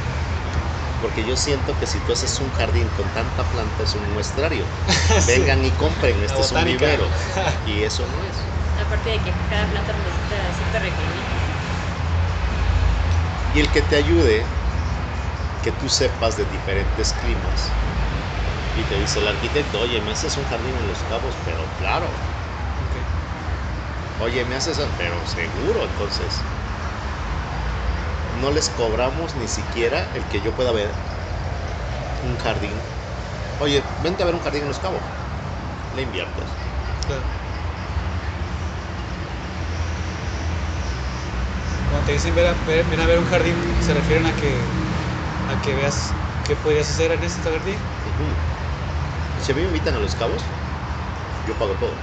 Porque 1.01 1.25
yo 1.25 1.37
siento 1.37 1.77
que 1.77 1.87
si 1.87 2.01
tú 2.01 2.13
haces 2.13 2.41
un 2.41 2.51
jardín 2.51 2.91
con 2.91 3.13
tanta 3.13 3.51
planta 3.51 3.83
es 3.85 3.95
un 3.95 4.13
muestrario. 4.13 4.67
Sí. 5.21 5.43
Vengan 5.43 5.65
y 5.65 5.73
compren, 5.73 6.23
este 6.23 6.41
es 6.43 6.53
un 6.53 6.65
vivero. 6.65 7.11
Y 7.65 7.83
eso 7.83 8.07
no 8.09 8.25
es. 8.25 8.37
Aparte 8.77 9.09
de 9.11 9.21
que 9.23 9.33
cada 9.49 9.69
planta 9.71 9.93
necesita 9.95 10.53
cierto 10.53 10.79
requerimiento. 10.79 11.37
Y 13.53 13.61
el 13.61 13.71
que 13.71 13.83
te 13.83 13.97
ayude, 13.97 14.47
que 15.61 15.73
tú 15.73 15.89
sepas 15.89 16.37
de 16.37 16.47
diferentes 16.47 17.13
climas. 17.13 17.75
Y 18.75 18.85
te 18.87 18.97
dice 18.97 19.21
el 19.21 19.29
arquitecto, 19.29 19.81
oye, 19.81 20.01
me 20.01 20.13
haces 20.13 20.37
un 20.37 20.47
jardín 20.47 20.79
en 20.79 20.89
los 20.89 21.05
cabos, 21.05 21.39
pero 21.45 21.75
claro. 21.77 22.13
Oye, 24.25 24.45
me 24.45 24.57
haces, 24.57 24.81
pero 24.97 25.25
seguro, 25.25 25.85
entonces. 25.85 26.47
No 28.33 28.51
les 28.51 28.69
cobramos 28.69 29.35
ni 29.35 29.49
siquiera 29.49 30.11
el 30.13 30.29
que 30.29 30.43
yo 30.43 30.55
pueda 30.55 30.73
ver 30.73 30.95
un 32.23 32.37
jardín. 32.39 32.83
Oye, 33.59 33.85
vente 33.99 34.23
a 34.23 34.27
ver 34.27 34.35
un 34.35 34.41
jardín 34.41 34.63
en 34.63 34.69
los 34.69 34.81
cabos. 34.81 35.05
Le 35.93 36.03
inviertes. 36.03 36.59
Claro. 37.07 37.25
Cuando 41.87 42.05
te 42.05 42.13
dicen 42.13 42.35
ver 42.35 42.47
a, 42.47 42.55
ver- 42.55 42.87
ven 42.89 43.01
a 43.01 43.07
ver 43.07 43.19
un 43.19 43.25
jardín, 43.25 43.67
se 43.79 43.95
refieren 43.95 44.27
a 44.27 44.37
que, 44.37 44.75
a 45.47 45.61
que 45.61 45.75
veas 45.75 46.17
qué 46.45 46.57
podrías 46.57 46.91
hacer 46.91 47.13
en 47.13 47.25
este 47.25 47.43
jardín. 47.43 47.81
Si 49.37 49.53
a 49.53 49.55
mí 49.55 49.61
me 49.63 49.69
invitan 49.69 49.95
a 49.95 50.01
los 50.01 50.15
cabos, 50.17 50.51
yo 51.45 51.57
pago 51.59 51.77
todo. 51.79 52.03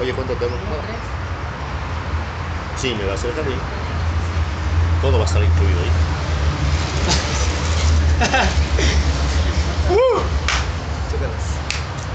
Oye, 0.00 0.14
¿cuánto 0.14 0.34
tengo? 0.34 0.56
Sí, 2.78 2.94
me 2.94 3.04
das 3.04 3.22
el 3.24 3.34
jardín. 3.34 3.58
Todo 5.02 5.18
va 5.18 5.24
a 5.24 5.26
estar 5.26 5.44
incluido 5.44 5.82
ahí. 5.82 5.90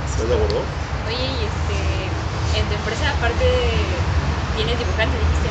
¿Estás 0.10 0.28
de 0.28 0.34
acuerdo? 0.34 0.64
Oye, 1.06 1.26
y 1.26 1.46
este, 1.46 2.60
en 2.60 2.68
tu 2.70 2.74
empresa 2.74 3.12
aparte 3.12 3.44
de, 3.44 3.86
tienes 4.56 4.80
dibujantes, 4.80 5.20
dijiste. 5.20 5.50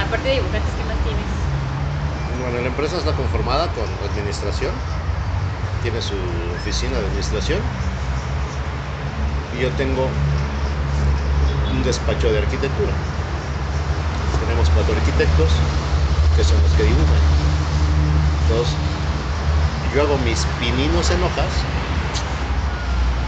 Aparte 0.00 0.28
de 0.28 0.34
dibujantes, 0.34 0.74
¿qué 0.76 0.84
más 0.84 0.96
tienes? 1.04 1.26
Bueno, 2.40 2.58
la 2.58 2.66
empresa 2.66 2.98
está 2.98 3.12
conformada 3.12 3.72
con 3.72 3.88
administración, 4.02 4.74
tiene 5.80 6.02
su 6.02 6.16
oficina 6.56 6.98
de 6.98 7.06
administración 7.06 7.62
y 9.52 9.60
yo 9.60 9.70
tengo 9.72 10.10
un 11.78 11.84
despacho 11.84 12.32
de 12.32 12.38
arquitectura. 12.38 12.92
Tenemos 14.40 14.68
cuatro 14.70 14.94
arquitectos 14.96 15.50
que 16.34 16.42
son 16.42 16.60
los 16.62 16.74
que 16.74 16.82
dibujan. 16.82 17.22
Entonces, 18.42 18.76
yo 19.92 20.02
hago 20.02 20.18
mis 20.18 20.44
pininos 20.58 21.10
en 21.10 21.22
hojas 21.22 21.66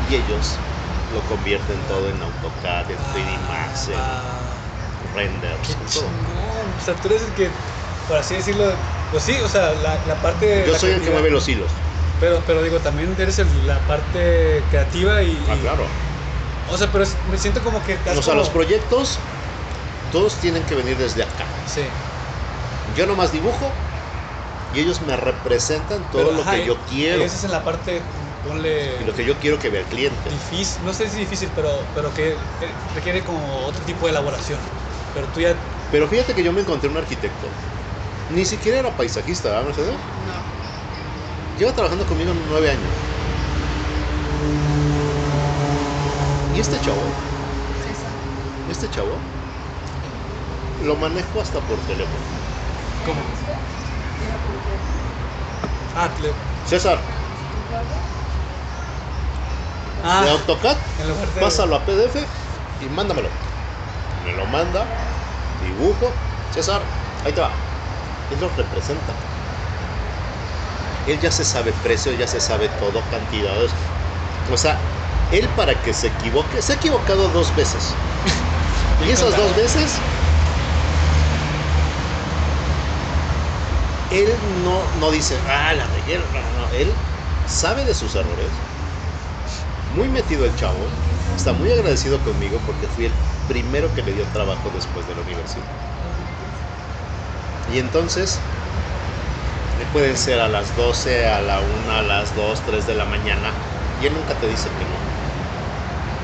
y 0.09 0.15
ellos 0.17 0.59
lo 1.13 1.23
convierten 1.27 1.87
todo 1.87 2.09
en 2.09 2.23
AutoCAD, 2.23 2.91
en 2.91 2.99
3D 2.99 3.39
Max, 3.47 3.89
en 3.89 3.95
Ah, 3.97 4.57
renders, 5.15 5.67
qué 5.67 5.73
en 5.75 5.87
todo. 5.91 6.11
O 6.77 6.81
sea, 6.81 6.95
tú 6.97 7.09
eres 7.09 7.23
el 7.23 7.35
que, 7.35 7.51
por 8.07 8.17
así 8.19 8.35
decirlo, 8.37 8.65
pues 9.11 9.23
sí, 9.25 9.41
o 9.45 9.49
sea, 9.49 9.75
la, 9.75 10.03
la 10.07 10.21
parte. 10.21 10.65
Yo 10.67 10.73
la 10.73 10.79
soy 10.79 10.91
el 10.91 11.03
que 11.03 11.11
mueve 11.11 11.31
los 11.31 11.49
hilos. 11.49 11.71
Pero, 12.19 12.45
pero 12.45 12.63
digo, 12.63 12.79
también 12.81 13.15
eres 13.19 13.39
el- 13.39 13.67
la 13.67 13.87
parte 13.87 14.67
creativa 14.71 15.23
y. 15.23 15.47
Ah, 15.49 15.57
y- 15.57 15.61
claro. 15.61 15.89
O 16.71 16.79
sea, 16.79 16.91
pero 16.93 17.05
es- 17.05 17.17
me 17.27 17.37
siento 17.39 17.63
como 17.63 17.83
que. 17.83 17.95
O 17.95 18.03
sea, 18.05 18.15
como- 18.23 18.37
los 18.37 18.49
proyectos, 18.51 19.21
todos 20.11 20.39
tienen 20.39 20.65
que 20.65 20.75
venir 20.75 20.97
desde 20.97 21.23
acá. 21.23 21.47
Sí. 21.65 21.83
Yo 22.95 23.07
nomás 23.07 23.33
dibujo 23.33 23.75
y 24.73 24.81
ellos 24.81 25.01
me 25.03 25.17
representan 25.17 26.11
todo 26.11 26.23
Pero, 26.23 26.37
lo 26.37 26.43
ajá, 26.43 26.57
que 26.61 26.67
yo 26.67 26.79
quiero 26.89 27.23
y 27.23 27.27
Esa 27.27 27.37
es 27.37 27.45
en 27.45 27.51
la 27.51 27.65
parte, 27.65 28.03
ponle. 28.43 29.01
y 29.01 29.05
lo 29.05 29.15
que 29.15 29.25
yo 29.25 29.39
quiero 29.39 29.59
que 29.59 29.69
vea 29.69 29.81
el 29.81 29.87
cliente. 29.87 30.31
difícil, 30.31 30.85
no 30.85 30.93
sé 30.95 31.09
si 31.11 31.19
difícil, 31.19 31.51
pero, 31.55 31.91
pero 31.95 32.13
que 32.15 32.39
eh, 32.61 32.77
requiere 32.95 33.25
como 33.25 33.65
otro 33.65 33.85
tipo 33.85 34.07
de 34.07 34.11
elaboración. 34.11 34.61
Pero 35.13 35.27
tú 35.29 35.41
ya. 35.41 35.59
Pero 35.91 36.09
fíjate 36.09 36.35
que 36.35 36.43
yo 36.43 36.53
me 36.53 36.61
encontré 36.61 36.89
un 36.89 36.97
arquitecto. 36.97 37.51
Ni 38.29 38.45
siquiera 38.45 38.79
era 38.79 38.97
paisajista, 38.97 39.49
¿verdad, 39.51 39.65
Mercedes? 39.67 39.95
No. 40.25 40.33
Lleva 41.57 41.73
trabajando 41.75 42.07
conmigo 42.07 42.33
nueve 42.33 42.71
años. 42.71 43.10
Y 46.61 46.63
este 46.63 46.79
chavo, 46.79 47.15
César. 47.85 48.13
este 48.67 48.89
chavo, 48.91 49.23
lo 50.79 50.97
manejo 50.97 51.41
hasta 51.41 51.65
por 51.65 51.81
teléfono. 51.85 52.27
¿Cómo? 53.05 53.23
Ah, 55.95 56.15
le- 56.19 56.35
César, 56.65 56.99
ah 60.03 60.25
de 60.25 60.31
AutoCAD, 60.31 60.79
en 60.99 61.09
lugar 61.09 61.33
de. 61.35 61.41
pásalo 61.41 61.75
a 61.77 61.85
PDF 61.85 62.29
y 62.79 62.89
mándamelo. 62.89 63.31
Me 64.25 64.33
lo 64.33 64.47
manda, 64.47 64.83
dibujo, 65.61 66.15
César, 66.51 66.83
ahí 67.25 67.33
te 67.33 67.41
va. 67.41 67.53
Él 68.31 68.41
lo 68.41 68.49
representa. 68.51 69.15
Él 71.05 71.21
ya 71.21 71.31
se 71.31 71.45
sabe 71.45 71.73
precio, 71.75 72.13
ya 72.13 72.27
se 72.27 72.41
sabe 72.41 72.69
todo, 72.69 73.09
cantidades. 73.09 73.77
O 74.49 74.57
sea, 74.57 74.81
él 75.31 75.55
para 75.55 75.83
que 75.83 75.95
se 75.95 76.09
equivoque, 76.09 76.63
se 76.63 76.73
ha 76.73 76.77
equivocado 76.77 77.31
dos 77.31 77.55
veces. 77.55 78.03
Y 78.99 79.11
esas 79.11 79.35
dos 79.37 79.55
veces, 79.55 80.05
él 84.09 84.63
no, 84.63 84.93
no 84.93 85.11
dice, 85.11 85.43
ah, 85.47 85.73
la 85.75 85.87
regué, 85.87 86.19
no, 86.19 86.51
no, 86.53 86.71
él 86.71 87.03
sabe 87.45 87.85
de 87.85 87.95
sus 87.95 88.15
errores, 88.15 88.67
muy 89.89 90.09
metido 90.09 90.47
el 90.47 90.55
chavo, 90.55 90.99
está 91.35 91.53
muy 91.53 91.71
agradecido 91.71 92.23
conmigo 92.23 92.65
porque 92.65 92.89
fui 92.89 93.05
el 93.07 93.23
primero 93.47 93.93
que 93.93 94.03
le 94.03 94.13
dio 94.15 94.31
trabajo 94.31 94.71
después 94.71 95.07
de 95.07 95.15
la 95.15 95.23
universidad. 95.23 95.77
Y 97.65 97.79
entonces, 97.79 98.51
le 99.75 99.87
pueden 99.87 100.17
ser 100.17 100.39
a 100.41 100.49
las 100.49 100.75
12, 100.77 101.27
a 101.27 101.41
la 101.41 101.61
1, 101.63 101.91
a 101.93 102.03
las 102.03 102.35
2, 102.35 102.65
3 102.65 102.87
de 102.87 102.95
la 102.95 103.05
mañana, 103.05 103.61
y 103.97 104.07
él 104.07 104.15
nunca 104.15 104.39
te 104.39 104.47
dice 104.47 104.75
que 104.77 104.87
no. 104.87 105.00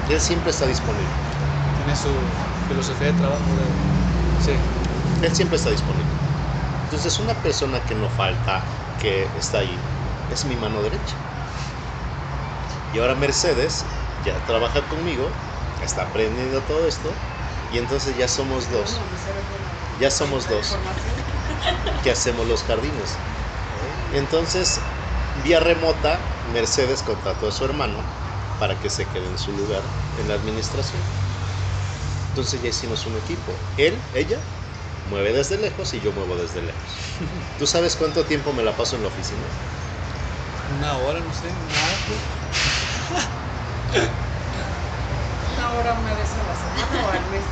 Él 0.07 0.20
siempre 0.20 0.50
está 0.50 0.66
disponible. 0.66 1.22
Tiene 1.74 1.96
su 1.96 2.32
filosofía 2.66 3.09
de 3.09 3.12
trabajo. 3.14 3.57
de- 3.57 3.74
sí. 4.38 4.61
Él 5.20 5.32
siempre 5.34 5.57
está 5.57 5.70
disponible. 5.70 6.16
Entonces, 6.82 7.18
una 7.20 7.42
persona 7.42 7.84
que 7.84 7.94
no 7.94 8.11
falta, 8.11 8.66
que 8.96 9.32
está 9.34 9.59
ahí, 9.59 9.82
es 10.28 10.44
mi 10.44 10.57
mano 10.57 10.82
derecha. 10.82 11.16
Y 12.90 12.98
ahora 12.98 13.14
Mercedes 13.14 13.86
ya 14.18 14.44
trabaja 14.44 14.88
conmigo, 14.88 15.36
está 15.80 16.02
aprendiendo 16.02 16.64
todo 16.64 16.86
esto, 16.86 17.16
y 17.68 17.78
entonces 17.78 18.16
ya 18.16 18.28
somos 18.28 18.68
dos 18.68 19.02
Ya 19.98 20.11
somos 20.11 20.48
dos. 20.48 20.78
que 22.02 22.11
hacemos 22.11 22.46
los 22.46 22.64
jardines. 22.64 23.20
Entonces, 24.11 24.82
vía 25.34 25.61
remota, 25.61 26.38
Mercedes 26.44 27.02
contrató 27.02 27.48
a 27.48 27.52
su 27.52 27.64
hermano 27.64 28.07
para 28.59 28.78
que 28.80 28.90
se 28.90 29.07
quede 29.07 29.26
en 29.26 29.38
su 29.38 29.52
lugar 29.52 29.82
en 30.18 30.28
la 30.28 30.34
administración. 30.34 31.00
Entonces 32.30 32.61
ya 32.62 32.68
hicimos 32.68 33.07
un 33.07 33.16
equipo. 33.16 33.52
Él, 33.76 33.98
ella, 34.14 34.40
mueve 35.09 35.32
desde 35.32 35.59
lejos 35.59 35.94
y 35.94 36.00
yo 36.00 36.12
muevo 36.12 36.36
desde 36.36 36.62
lejos. 36.62 36.80
¿Tú 37.59 37.66
sabes 37.66 37.96
cuánto 37.96 38.24
tiempo 38.24 38.52
me 38.52 38.62
la 38.62 38.76
paso 38.76 38.96
en 38.96 39.02
la 39.02 39.09
oficina? 39.09 39.46
Una 40.78 40.98
hora, 40.98 41.20
no 41.20 41.32
sé, 41.32 41.48
nada. 41.48 41.96
Una 45.54 45.70
hora, 45.72 45.92
una 45.94 46.14
vez 46.14 46.28
a 46.32 46.42
la 46.44 46.54
semana 46.54 47.07
o 47.07 47.11
al 47.11 47.30
mes. 47.30 47.42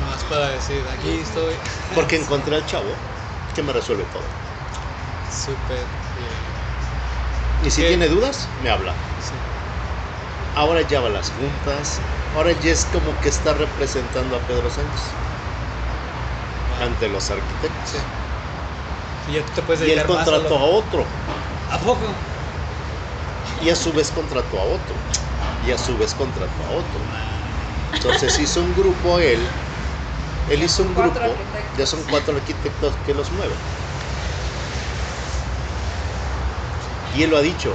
Nomás 0.00 0.24
para 0.24 0.48
decir, 0.48 0.84
aquí 0.88 1.20
estoy. 1.20 1.54
Porque 1.94 2.16
encontré 2.16 2.56
al 2.56 2.66
chavo 2.66 2.96
que 3.54 3.62
me 3.62 3.72
resuelve 3.72 4.04
todo. 4.04 4.24
Súper 5.30 5.86
bien. 6.16 6.62
Y 7.64 7.70
si 7.70 7.82
¿Qué? 7.82 7.88
tiene 7.88 8.08
dudas, 8.08 8.48
me 8.60 8.70
habla. 8.70 8.94
Sí. 9.20 9.34
Ahora 10.54 10.82
ya 10.82 11.00
va 11.00 11.08
a 11.08 11.10
las 11.10 11.30
juntas. 11.30 12.00
Ahora 12.36 12.52
ya 12.52 12.72
es 12.72 12.84
como 12.86 13.18
que 13.20 13.28
está 13.28 13.54
representando 13.54 14.36
a 14.36 14.40
Pedro 14.40 14.70
Sánchez 14.70 15.00
ante 16.82 17.08
los 17.08 17.30
arquitectos. 17.30 17.90
sí. 17.90 17.98
Y 19.28 19.34
ya 19.34 19.42
tú 19.46 19.52
te 19.54 19.62
puedes 19.62 19.86
Y 19.86 19.92
él 19.92 20.00
a 20.00 20.04
contrató 20.06 20.58
a 20.58 20.64
otro. 20.64 21.06
¿A 21.70 21.78
poco? 21.78 22.06
Y 23.62 23.70
a 23.70 23.76
su 23.76 23.92
vez 23.92 24.10
contrató 24.10 24.58
a 24.58 24.64
otro. 24.64 24.96
Y 25.66 25.70
a 25.70 25.78
su 25.78 25.96
vez 25.96 26.12
contrató 26.14 26.64
a 26.64 26.70
otro. 26.70 27.00
Entonces 27.94 28.36
hizo 28.38 28.60
un 28.60 28.74
grupo 28.74 29.20
él, 29.20 29.38
él 30.50 30.62
hizo 30.62 30.82
un 30.82 30.94
grupo, 30.94 31.20
ya 31.76 31.86
son 31.86 32.02
cuatro 32.10 32.34
arquitectos 32.34 32.94
que 33.06 33.14
los 33.14 33.30
mueven. 33.30 33.56
Y 37.14 37.22
él 37.22 37.30
lo 37.30 37.36
ha 37.36 37.42
dicho, 37.42 37.74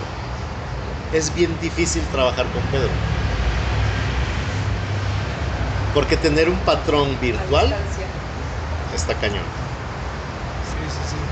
es 1.11 1.33
bien 1.33 1.59
difícil 1.59 2.09
trabajar 2.09 2.51
con 2.51 2.69
Pedro. 2.69 3.03
Porque 5.91 6.15
tener 6.15 6.47
un 6.49 6.63
patrón 6.63 7.19
virtual 7.19 7.67
está 8.89 9.17
cañón. 9.17 9.47
Sí, 10.59 10.89
sí, 10.89 11.03
sí. 11.05 11.31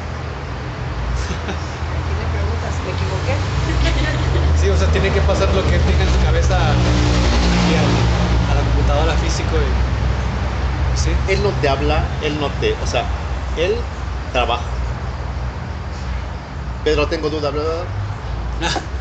Aquí 1.91 2.15
me 2.15 2.28
preguntas, 2.28 2.82
¿me 2.82 2.91
equivoqué? 2.91 3.49
Sí, 4.53 4.69
o 4.69 4.78
sea, 4.78 4.91
tiene 4.91 5.11
que 5.11 5.21
pasar 5.21 5.53
lo 5.53 5.65
que 5.67 5.76
él 5.76 5.86
tenga 5.86 6.03
en 6.03 6.09
su 6.09 6.19
cabeza 6.19 6.89
aquí 7.49 7.76
a, 7.76 7.84
a 8.45 8.55
la 8.55 8.63
computadora 8.63 9.17
físico 9.17 9.61
y. 9.63 9.86
Sí. 10.93 11.21
Él 11.28 11.43
no 11.43 11.59
te 11.59 11.67
habla, 11.67 12.17
él 12.19 12.39
no 12.39 12.57
te, 12.57 12.78
o 12.80 12.88
sea, 12.88 13.21
él 13.53 13.93
trabaja. 14.32 14.82
Pedro, 16.84 17.09
tengo 17.09 17.30
duda, 17.30 17.51
bla, 17.51 17.63
bla, 17.63 17.73
bla. 17.76 17.95
¿Cómo 18.61 18.89
te 18.91 18.95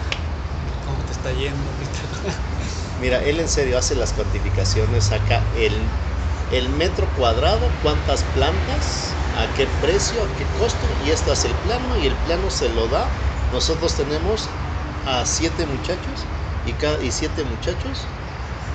está 1.25 1.33
yendo 1.33 1.71
ahorita? 1.71 2.01
Mira, 2.97 3.25
él 3.25 3.41
en 3.41 3.49
serio 3.49 3.79
hace 3.79 3.95
las 3.95 4.13
cuantificaciones, 4.13 5.07
saca 5.07 5.49
el, 5.53 5.99
el 6.49 6.69
metro 6.71 7.13
cuadrado, 7.15 7.79
cuántas 7.79 8.25
plantas, 8.25 9.27
a 9.33 9.53
qué 9.55 9.67
precio, 9.67 10.23
a 10.23 10.35
qué 10.35 10.53
costo, 10.53 10.97
y 10.99 11.11
este 11.11 11.33
es 11.33 11.45
el 11.45 11.61
plano, 11.61 11.97
y 11.97 12.07
el 12.07 12.21
plano 12.21 12.51
se 12.51 12.69
lo 12.69 12.89
da. 12.89 13.17
Nosotros 13.51 13.97
tenemos 13.97 14.61
a 15.05 15.25
siete 15.27 15.67
muchachos, 15.67 16.31
y, 16.63 16.77
cada, 16.77 17.03
y 17.03 17.11
siete 17.13 17.45
muchachos, 17.45 18.21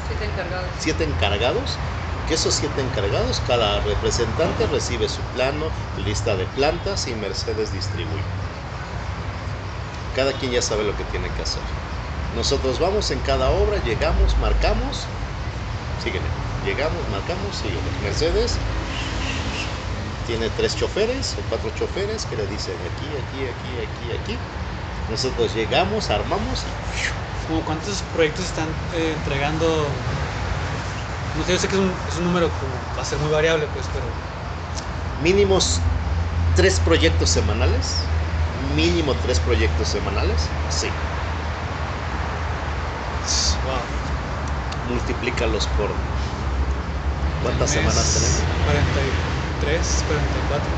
Siete 0.01 0.25
encargados. 0.25 0.75
siete 0.77 1.03
encargados, 1.03 1.81
que 2.25 2.33
esos 2.35 2.55
siete 2.55 2.81
encargados, 2.81 3.41
cada 3.41 3.81
representante 3.81 4.65
recibe 4.67 5.07
su 5.09 5.29
plano, 5.29 5.73
lista 5.95 6.35
de 6.35 6.47
plantas, 6.47 7.07
y 7.07 7.15
Mercedes 7.15 7.71
distribuye. 7.71 8.39
Cada 10.11 10.37
quien 10.37 10.51
ya 10.51 10.61
sabe 10.61 10.83
lo 10.83 10.95
que 10.95 11.03
tiene 11.05 11.33
que 11.33 11.41
hacer. 11.41 11.65
Nosotros 12.39 12.79
vamos 12.79 13.11
en 13.11 13.19
cada 13.19 13.51
obra, 13.51 13.83
llegamos, 13.83 14.37
marcamos, 14.39 15.03
sígueme, 16.01 16.25
llegamos, 16.65 16.95
marcamos, 17.11 17.53
sígueme. 17.53 17.91
Mercedes 18.01 18.55
tiene 20.25 20.49
tres 20.51 20.73
choferes 20.77 21.35
o 21.37 21.41
cuatro 21.49 21.69
choferes 21.75 22.25
que 22.25 22.37
le 22.37 22.47
dicen 22.47 22.75
aquí, 22.95 23.07
aquí, 23.11 23.43
aquí, 23.43 23.71
aquí, 23.83 24.21
aquí. 24.21 24.37
Nosotros 25.11 25.53
llegamos, 25.53 26.09
armamos 26.09 26.63
y 26.63 27.47
Como 27.49 27.59
¿Cuántos 27.65 28.03
proyectos 28.15 28.45
están 28.45 28.69
eh, 28.93 29.15
entregando? 29.17 29.85
No 31.35 31.43
sé, 31.43 31.51
yo 31.51 31.59
sé 31.59 31.67
que 31.67 31.75
es 31.75 31.81
un, 31.81 31.91
es 32.07 32.15
un 32.19 32.23
número 32.23 32.47
como 32.47 32.71
va 32.97 33.01
a 33.01 33.05
ser 33.05 33.17
muy 33.19 33.31
variable, 33.31 33.67
pues, 33.73 33.85
pero. 33.91 34.05
mínimos 35.21 35.81
tres 36.55 36.79
proyectos 36.79 37.29
semanales. 37.31 37.97
Mínimo 38.77 39.13
tres 39.15 39.41
proyectos 39.41 39.89
semanales. 39.89 40.47
Sí. 40.69 40.87
Wow. 43.63 43.83
Multiplícalos 44.89 45.67
por. 45.67 45.89
¿Cuántas 47.43 47.69
Mes, 47.69 47.79
semanas 47.79 48.13
tenemos? 48.13 48.43
43, 48.65 50.03
44. 50.07 50.69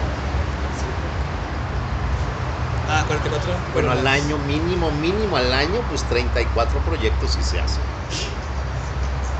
Ah, 2.88 3.04
44. 3.08 3.56
Bueno, 3.74 3.92
al 3.92 4.04
las- 4.04 4.22
año, 4.22 4.38
mínimo, 4.38 4.92
mínimo 4.92 5.38
al 5.38 5.54
año, 5.54 5.82
pues 5.88 6.04
34 6.04 6.80
proyectos 6.84 7.32
sí 7.32 7.42
se 7.42 7.60
hacen. 7.60 7.84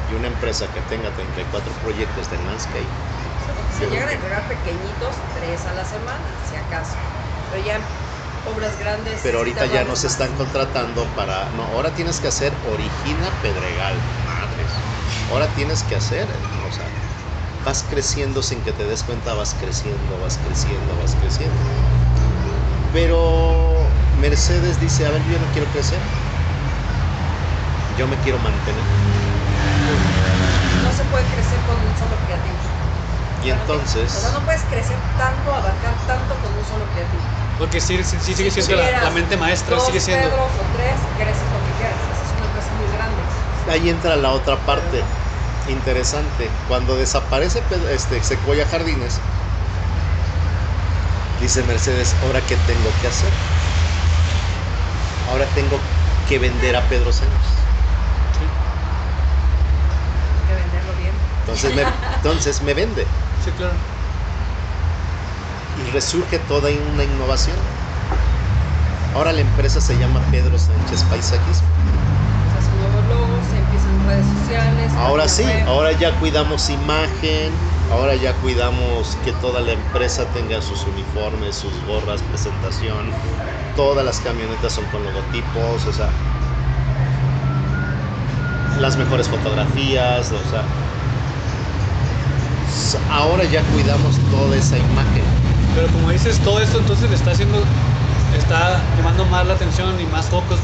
Y 0.10 0.14
una 0.14 0.28
empresa 0.28 0.68
que 0.68 0.82
tenga 0.82 1.12
34 1.12 1.74
proyectos 1.84 2.30
de 2.30 2.38
landscape, 2.38 2.88
Se 3.78 3.86
Yo 3.86 3.90
llegan 3.90 4.10
a 4.10 4.14
entregar 4.14 4.48
pequeñitos, 4.48 5.16
tres 5.34 5.66
a 5.66 5.74
la 5.74 5.84
semana, 5.86 6.24
si 6.48 6.56
acaso. 6.56 6.96
Pero 7.50 7.64
ya 7.66 7.80
obras 8.46 8.78
grandes. 8.78 9.20
pero 9.24 9.40
ahorita 9.40 9.66
ya 9.66 9.84
nos 9.84 10.04
están 10.04 10.36
contratando 10.36 11.04
para. 11.16 11.50
No, 11.52 11.64
ahora 11.64 11.94
tienes 11.94 12.20
que 12.20 12.28
hacer 12.28 12.54
Origina 12.64 13.30
Pedregal. 13.42 13.96
Ahora 15.32 15.54
tienes 15.54 15.84
que 15.84 15.96
hacer. 15.96 16.28
O 16.68 16.72
sea, 16.72 16.92
vas 17.64 17.84
creciendo 17.84 18.44
sin 18.44 18.62
que 18.62 18.74
te 18.74 18.86
des 18.86 19.02
cuenta, 19.04 19.34
vas 19.34 19.54
creciendo, 19.54 20.20
vas 20.20 20.38
creciendo, 20.38 20.98
vas 20.98 21.16
creciendo. 21.16 21.58
Pero 22.92 23.90
Mercedes 24.12 24.78
dice: 24.78 25.06
A 25.06 25.12
ver, 25.12 25.24
yo 25.24 25.40
no 25.40 25.50
quiero 25.52 25.70
crecer. 25.70 26.02
Yo 27.96 28.08
me 28.08 28.18
quiero 28.18 28.40
mantener. 28.40 28.84
No 30.84 30.92
se 30.92 31.06
puede 31.06 31.26
crecer 31.26 31.64
con 31.64 31.78
un 31.84 31.96
solo 31.96 32.18
creativo. 32.26 32.58
Y 33.42 33.50
O 33.50 33.56
sea, 33.56 33.56
no 33.56 33.66
te- 33.66 33.72
entonces. 33.72 34.16
O 34.16 34.20
sea, 34.22 34.32
no 34.32 34.44
puedes 34.46 34.64
crecer 34.66 35.00
tanto, 35.16 35.54
abarcar 35.54 35.96
tanto 36.06 36.40
con 36.42 36.54
un 36.58 36.64
solo 36.66 36.90
creativo. 36.90 37.24
Porque 37.58 37.80
sí, 37.80 38.04
sí, 38.04 38.20
sí 38.20 38.34
sigue 38.36 38.52
Si 38.52 38.62
siendo 38.62 38.84
la, 38.84 39.10
mente 39.12 39.38
maestra, 39.38 39.76
dos 39.76 39.88
sigue 39.88 40.00
siendo. 40.00 40.30
Pedros 40.30 40.52
o 40.58 40.66
tres, 40.72 41.02
creces 41.16 41.52
lo 41.52 41.64
que 41.64 41.72
quieras. 41.74 42.02
Esa 42.12 42.24
es 42.26 42.34
una 42.34 42.46
empresa 42.48 42.74
muy 42.74 42.88
grande. 42.88 43.24
Ahí 43.68 43.90
entra 43.90 44.16
la 44.16 44.32
otra 44.32 44.58
parte 44.66 45.06
interesante. 45.72 46.62
Cuando 46.64 46.98
desaparece 46.98 47.62
Pe- 47.64 47.94
este, 47.94 48.24
Sequoia 48.24 48.66
Jardines, 48.68 49.32
dice 51.36 51.64
Mercedes, 51.64 52.16
¿ahora 52.22 52.46
qué 52.46 52.56
tengo 52.58 52.98
que 52.98 53.08
hacer? 53.08 53.44
Ahora 55.24 55.52
tengo 55.54 55.96
que 56.24 56.38
vender 56.38 56.76
a 56.76 56.88
Pedro 56.88 57.12
Sánchez. 57.12 57.72
Sí, 58.32 58.46
Hay 60.34 60.44
que 60.44 60.54
venderlo 60.56 60.96
bien. 60.96 61.30
Entonces 61.40 61.74
me, 61.74 61.82
entonces 62.16 62.62
me 62.62 62.74
vende 62.74 63.18
sí, 63.38 63.54
claro. 63.54 63.86
y 65.74 65.84
resurge 65.92 66.40
toda 66.40 66.70
una 66.82 67.04
innovación. 67.04 67.74
Ahora 69.14 69.32
la 69.32 69.40
empresa 69.42 69.80
se 69.80 69.98
llama 69.98 70.28
Pedro 70.30 70.58
Sánchez 70.60 71.06
Paisajismo. 71.06 71.80
Redes 74.08 74.26
sociales. 74.40 74.92
Ahora 74.98 75.28
sí, 75.28 75.44
web. 75.44 75.68
ahora 75.68 75.92
ya 75.94 76.12
cuidamos 76.20 76.70
imagen, 76.70 77.52
ahora 77.92 78.16
ya 78.16 78.34
cuidamos 78.36 79.18
que 79.24 79.32
toda 79.34 79.62
la 79.62 79.74
empresa 79.74 80.26
tenga 80.34 80.62
sus 80.62 80.84
uniformes, 80.86 81.56
sus 81.56 81.74
gorras, 81.86 82.22
presentación, 82.24 83.12
todas 83.76 84.06
las 84.06 84.20
camionetas 84.20 84.74
son 84.74 84.86
con 84.86 85.04
logotipos, 85.04 85.86
o 85.88 85.94
sea, 85.94 86.10
las 88.80 88.98
mejores 88.98 89.28
fotografías, 89.28 90.32
o 90.32 90.50
sea, 90.50 90.64
ahora 93.12 93.44
ya 93.46 93.62
cuidamos 93.74 94.18
toda 94.32 94.56
esa 94.56 94.78
imagen. 94.78 95.24
Pero 95.76 95.88
como 95.88 96.10
dices, 96.10 96.40
todo 96.40 96.60
esto 96.60 96.80
entonces 96.80 97.10
le 97.10 97.16
está 97.16 97.32
haciendo. 97.32 97.64
Está 98.38 98.80
llamando 98.98 99.26
más 99.26 99.46
la 99.46 99.54
atención 99.54 100.00
y 100.00 100.06
más 100.06 100.26
focos 100.28 100.58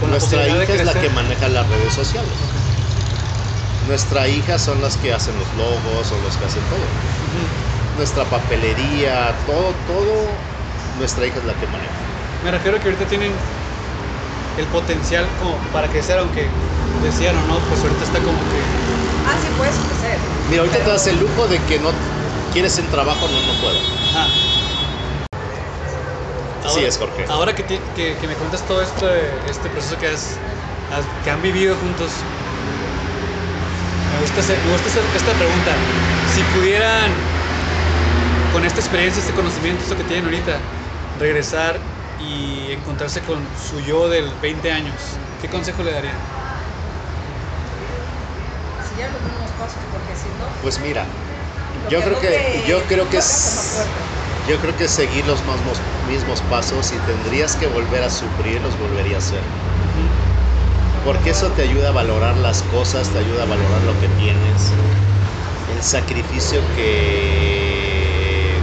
con 0.00 0.10
la 0.10 0.18
Nuestra 0.18 0.48
hija 0.48 0.58
de 0.58 0.74
es 0.74 0.84
la 0.84 0.92
que 0.92 1.08
maneja 1.10 1.48
las 1.48 1.68
redes 1.68 1.94
sociales. 1.94 2.55
Nuestra 3.86 4.28
hija 4.28 4.58
son 4.58 4.80
las 4.80 4.96
que 4.96 5.12
hacen 5.12 5.38
los 5.38 5.52
logos 5.52 6.12
o 6.12 6.18
los 6.18 6.36
que 6.36 6.44
hacen 6.44 6.66
todo. 6.66 6.92
Nuestra 7.94 8.28
papelería, 8.28 9.44
todo, 9.46 9.76
todo, 9.76 10.42
nuestra 10.92 11.26
hija 11.26 11.38
es 11.38 11.44
la 11.44 11.56
que 11.56 11.66
maneja. 11.66 12.04
Me 12.42 12.50
refiero 12.50 12.76
a 12.76 12.80
que 12.80 12.88
ahorita 12.88 13.06
tienen 13.06 13.38
el 14.56 14.68
potencial 14.68 15.36
como 15.36 15.70
para 15.70 15.88
crecer, 15.90 16.18
aunque 16.18 16.52
decían 17.00 17.36
o 17.36 17.42
no, 17.42 17.66
pues 17.68 17.82
ahorita 17.84 18.04
está 18.04 18.22
como 18.22 18.48
que. 18.48 18.68
Ah, 19.24 19.38
sí, 19.40 19.50
puedes 19.50 19.78
crecer. 19.80 20.20
Mira, 20.46 20.62
ahorita 20.62 20.78
te 20.82 20.90
das 20.90 21.06
el 21.06 21.18
lujo 21.18 21.48
de 21.48 21.64
que 21.64 21.78
no 21.78 21.94
quieres 22.50 22.78
en 22.78 22.88
trabajo, 22.88 23.28
no, 23.28 23.42
no 23.42 23.58
puedo. 23.58 23.80
Ajá. 24.04 24.42
Así 26.62 26.84
es, 26.84 26.98
Jorge. 26.98 27.24
Ahora 27.28 27.54
que, 27.54 27.62
ti- 27.64 27.80
que, 27.94 28.16
que 28.18 28.26
me 28.26 28.36
cuentas 28.36 28.64
todo 28.64 28.82
este, 28.82 29.48
este 29.48 29.70
proceso 29.70 29.98
que, 29.98 30.06
has, 30.08 30.40
has- 30.88 31.06
que 31.22 31.30
han 31.30 31.42
vivido 31.42 31.76
juntos, 31.76 32.26
gusta, 34.26 34.40
hacer- 34.40 34.62
me 34.64 34.70
gusta 34.70 34.88
hacer 34.88 35.10
esta 35.14 35.36
pregunta. 35.36 35.86
Si 36.22 36.44
pudieran, 36.44 37.32
con 38.48 38.64
esta 38.64 38.80
experiencia, 38.80 39.20
este 39.20 39.34
conocimiento, 39.34 39.82
esto 39.82 39.96
que 39.96 40.04
tienen 40.04 40.24
ahorita, 40.24 40.68
regresar 41.14 41.92
y 42.16 42.72
encontrarse 42.72 43.22
con 43.22 43.54
su 43.54 43.80
yo 43.80 44.08
del 44.08 44.38
20 44.38 44.70
años, 44.70 45.20
¿qué 45.38 45.48
consejo 45.48 45.82
le 45.82 45.92
darían? 45.92 46.24
Seguir 48.78 49.10
los 49.10 49.22
mismos 49.22 49.52
pasos, 49.52 49.84
porque 49.90 50.14
si 50.16 50.30
no. 50.32 50.58
Pues 50.60 50.78
mira, 50.78 51.10
lo 51.72 51.88
yo 51.90 52.02
creo 52.02 52.18
que, 52.18 52.28
te- 52.28 52.62
yo 52.66 52.86
creo 52.86 53.08
que 53.08 53.18
es, 53.18 53.92
yo 54.44 54.60
creo 54.60 54.76
que 54.76 54.88
seguir 54.88 55.26
los 55.26 55.44
mismos, 55.44 55.82
mismos 56.00 56.42
pasos 56.42 56.92
y 56.92 57.00
tendrías 57.00 57.56
que 57.56 57.66
volver 57.66 58.02
a 58.04 58.10
sufrir, 58.10 58.60
los 58.62 58.76
volvería 58.76 59.16
a 59.16 59.18
hacer. 59.18 59.44
Porque 61.06 61.30
eso 61.30 61.46
te 61.52 61.62
ayuda 61.62 61.90
a 61.90 61.92
valorar 61.92 62.36
las 62.36 62.62
cosas, 62.62 63.08
te 63.12 63.20
ayuda 63.20 63.44
a 63.44 63.46
valorar 63.46 63.80
lo 63.84 63.94
que 64.00 64.08
tienes, 64.08 64.72
el 65.76 65.80
sacrificio 65.80 66.58
que, 66.74 68.58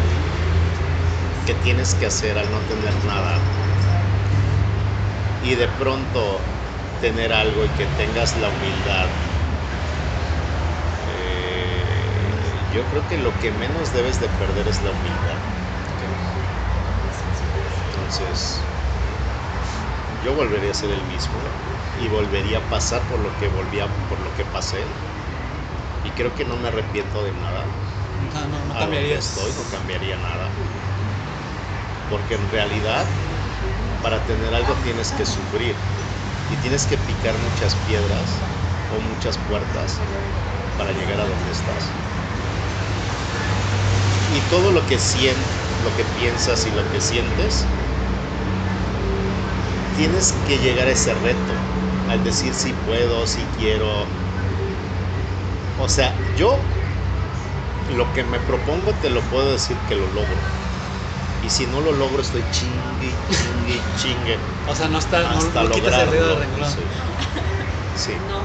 que 1.45 1.53
tienes 1.63 1.95
que 1.95 2.05
hacer 2.05 2.37
al 2.37 2.51
no 2.51 2.59
tener 2.67 2.93
nada. 3.05 3.39
Y 5.41 5.55
de 5.55 5.69
pronto 5.79 6.41
tener 6.99 7.31
algo 7.31 7.63
y 7.63 7.69
que 7.69 7.85
tengas 7.95 8.35
la 8.35 8.49
humildad 8.49 9.07
Yo 12.73 12.81
creo 12.89 13.07
que 13.07 13.17
lo 13.19 13.31
que 13.39 13.51
menos 13.51 13.93
debes 13.93 14.19
de 14.19 14.27
perder 14.29 14.67
es 14.67 14.81
la 14.81 14.89
humildad. 14.89 15.37
Entonces, 17.91 18.59
yo 20.23 20.33
volvería 20.33 20.71
a 20.71 20.73
ser 20.73 20.89
el 20.89 21.03
mismo 21.03 21.37
y 21.93 22.07
volvería 22.07 22.59
a 22.59 22.69
pasar 22.69 23.07
por 23.07 23.19
lo 23.21 23.35
que 23.37 23.47
volvía, 23.47 24.05
por 24.07 24.19
lo 24.21 24.33
que 24.33 24.45
pasé. 24.45 25.03
Y 26.03 26.13
creo 26.13 26.35
que 26.35 26.45
no 26.45 26.55
me 26.57 26.67
arrepiento 26.67 27.23
de 27.23 27.33
nada. 27.33 27.81
No, 28.17 28.47
no, 28.47 28.65
no 28.65 28.75
a 28.75 28.87
donde 28.87 29.17
cambiarías. 29.17 29.19
estoy, 29.19 29.53
no 29.53 29.67
cambiaría 29.69 30.17
nada. 30.17 30.63
Porque 32.07 32.35
en 32.35 32.47
realidad, 32.47 33.25
para 34.01 34.25
tener 34.25 34.53
algo 34.53 34.79
tienes 34.81 35.13
que 35.13 35.25
sufrir 35.25 35.91
y 36.47 36.57
tienes 36.59 36.87
que 36.87 36.97
picar 36.99 37.37
muchas 37.39 37.75
piedras 37.77 38.51
o 38.87 39.01
muchas 39.01 39.37
puertas 39.39 40.09
para 40.75 40.93
llegar 40.93 41.19
a 41.21 41.27
donde 41.27 41.51
estás. 41.51 42.03
Y 44.27 44.47
todo 44.47 44.71
lo 44.73 44.85
que 44.85 44.99
sientes, 44.99 45.61
lo 45.79 45.93
que 45.93 46.03
piensas 46.03 46.65
y 46.65 46.71
lo 46.71 46.89
que 46.89 46.99
sientes, 46.99 47.77
tienes 49.91 50.33
que 50.33 50.59
llegar 50.59 50.87
a 50.87 50.91
ese 50.91 51.13
reto, 51.13 51.72
al 52.09 52.23
decir 52.23 52.53
si 52.53 52.73
puedo, 52.73 53.25
si 53.27 53.41
quiero. 53.57 54.07
O 55.77 55.87
sea, 55.87 56.15
yo 56.35 56.59
lo 57.87 58.13
que 58.13 58.23
me 58.23 58.39
propongo 58.39 58.93
te 58.95 59.09
lo 59.09 59.21
puedo 59.21 59.51
decir 59.51 59.77
que 59.87 59.95
lo 59.95 60.07
logro. 60.07 60.37
Y 61.41 61.49
si 61.49 61.65
no 61.67 61.81
lo 61.81 61.91
logro 61.91 62.21
estoy 62.21 62.43
chingue, 62.51 63.11
chingue, 63.27 63.81
chingue 63.97 64.39
O 64.65 64.75
sea, 64.75 64.87
no 64.87 64.97
está, 64.97 65.19
no, 65.23 65.29
hasta 65.29 65.63
no 65.63 65.71
quitas 65.71 65.93
el 66.03 66.11
dedo 66.11 66.39
lograrlo. 66.39 66.39
renglón. 66.39 66.71
Sí. 66.71 66.83
Sí. 67.95 68.13
No, 68.27 68.39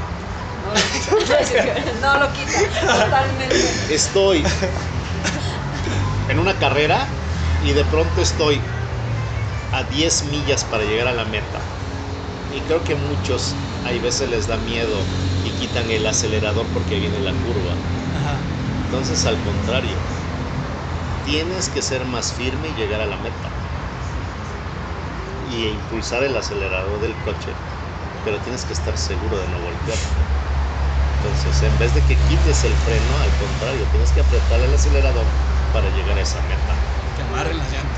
no 0.61 0.73
lo. 2.11 2.19
No 2.19 2.33
quita, 2.33 2.59
totalmente. 2.81 3.55
Estoy 3.93 4.43
en 6.27 6.39
una 6.39 6.53
carrera 6.59 7.07
y 7.63 7.71
de 7.71 7.83
pronto 7.85 8.21
estoy 8.21 8.61
a 9.71 9.83
10 9.83 10.23
millas 10.23 10.63
para 10.65 10.83
llegar 10.83 11.07
a 11.07 11.13
la 11.13 11.25
meta. 11.25 11.59
Y 12.51 12.61
creo 12.61 12.83
que 12.83 12.95
muchos 12.95 13.53
hay 13.83 13.99
veces 13.99 14.29
les 14.29 14.47
da 14.47 14.57
miedo 14.57 14.97
y 15.45 15.51
quitan 15.51 15.89
el 15.91 16.05
acelerador 16.07 16.65
porque 16.73 16.99
viene 16.99 17.19
la 17.19 17.31
curva. 17.33 17.73
Ajá. 18.11 18.37
Entonces, 18.85 19.25
al 19.25 19.41
contrario, 19.43 19.95
tienes 21.23 21.69
que 21.69 21.81
ser 21.81 22.05
más 22.05 22.33
firme 22.33 22.69
y 22.69 22.73
llegar 22.73 23.01
a 23.01 23.05
la 23.05 23.17
meta. 23.17 23.49
Y 25.51 25.67
impulsar 25.67 26.23
el 26.23 26.35
acelerador 26.37 26.99
del 26.99 27.13
coche, 27.23 27.51
pero 28.23 28.37
tienes 28.39 28.65
que 28.65 28.73
estar 28.73 28.97
seguro 28.97 29.37
de 29.37 29.47
no 29.47 29.59
voltear. 29.61 29.97
Entonces, 31.21 31.61
en 31.63 31.77
vez 31.77 31.93
de 31.93 32.01
que 32.01 32.15
quites 32.15 32.63
el 32.63 32.73
freno, 32.73 33.19
al 33.19 33.35
contrario, 33.35 33.83
tienes 33.91 34.11
que 34.11 34.21
apretar 34.21 34.59
el 34.61 34.73
acelerador 34.73 35.25
para 35.71 35.89
llegar 35.89 36.17
a 36.17 36.21
esa 36.21 36.41
meta. 36.41 36.73
Que 37.15 37.21
amarren 37.23 37.57
las 37.57 37.71
llantas. 37.71 37.88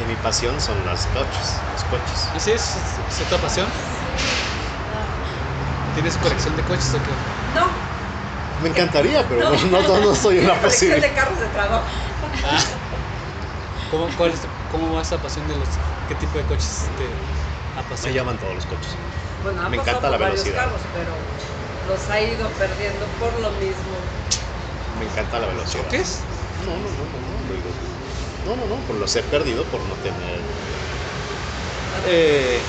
Y 0.00 0.04
mi 0.04 0.16
pasión 0.16 0.60
son 0.60 0.84
los 0.84 1.06
coches, 1.06 1.60
los 1.72 1.84
coches. 1.84 2.28
¿Así 2.34 2.52
es? 2.52 2.76
¿Es 3.20 3.28
tu 3.28 3.36
pasión? 3.36 3.66
¿Tienes 5.94 6.16
colección 6.16 6.56
de 6.56 6.62
coches 6.62 6.94
o 6.94 6.98
qué? 7.02 7.10
No, 7.54 7.66
Me 8.62 8.68
encantaría, 8.70 9.26
pero 9.28 9.50
no, 9.50 9.56
no, 9.66 9.82
no, 9.82 10.00
no 10.00 10.14
soy 10.14 10.38
una 10.38 10.54
colección 10.60 10.92
posible. 10.92 11.00
de 11.00 11.14
carros 11.14 11.40
de 11.40 11.46
trabajo. 11.48 11.84
Ah. 12.44 12.58
¿Cómo, 13.90 14.06
cuál 14.16 14.30
es, 14.30 14.40
¿Cómo 14.70 14.94
va 14.94 15.02
esa 15.02 15.18
pasión 15.18 15.46
de 15.48 15.56
los... 15.56 15.68
¿Qué 16.08 16.14
tipo 16.14 16.38
de 16.38 16.44
coches 16.44 16.86
te 16.96 17.04
Me 17.74 17.80
apasiona? 17.80 18.14
llaman 18.14 18.38
todos 18.38 18.54
los 18.54 18.64
coches. 18.66 18.96
Bueno, 19.42 19.68
Me 19.68 19.76
encanta 19.76 20.00
por 20.00 20.10
la 20.10 20.16
velocidad. 20.16 20.64
carros, 20.64 20.80
pero 20.94 21.12
los 21.88 22.08
ha 22.08 22.20
ido 22.20 22.48
perdiendo 22.50 23.04
por 23.18 23.32
lo 23.40 23.50
mismo. 23.52 23.96
Me 24.98 25.06
encanta 25.06 25.38
la 25.40 25.46
velocidad. 25.48 25.82
¿Choques? 25.84 26.20
No, 26.64 26.72
no, 26.72 26.78
no, 26.78 26.86
no, 26.88 27.29
no. 28.44 28.56
No, 28.56 28.66
no, 28.66 28.86
pues 28.86 28.98
los 28.98 29.14
he 29.16 29.22
perdido 29.22 29.64
por 29.70 29.84
no 29.84 29.94
tener. 29.96 30.40
Eh, 32.06 32.60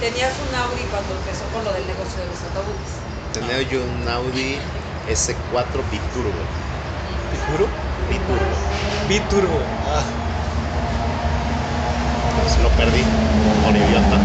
Tenías 0.00 0.32
un 0.40 0.54
Audi 0.54 0.82
cuando 0.90 1.14
empezó 1.14 1.44
con 1.48 1.64
lo 1.64 1.72
del 1.72 1.86
negocio 1.86 2.20
de 2.20 2.26
los 2.26 2.42
autobuses. 2.42 3.06
tenía 3.32 3.62
yo 3.62 3.84
un 3.84 4.08
Audi 4.08 4.58
S4 5.06 5.88
biturbo. 5.90 6.32
¿Biturbo? 7.30 7.68
Biturbo. 8.10 8.56
Biturbo. 9.08 9.58
Ah. 9.86 10.02
Pues 12.40 12.58
lo 12.58 12.68
perdí 12.70 13.04
por 13.62 13.76
idiota. 13.76 14.18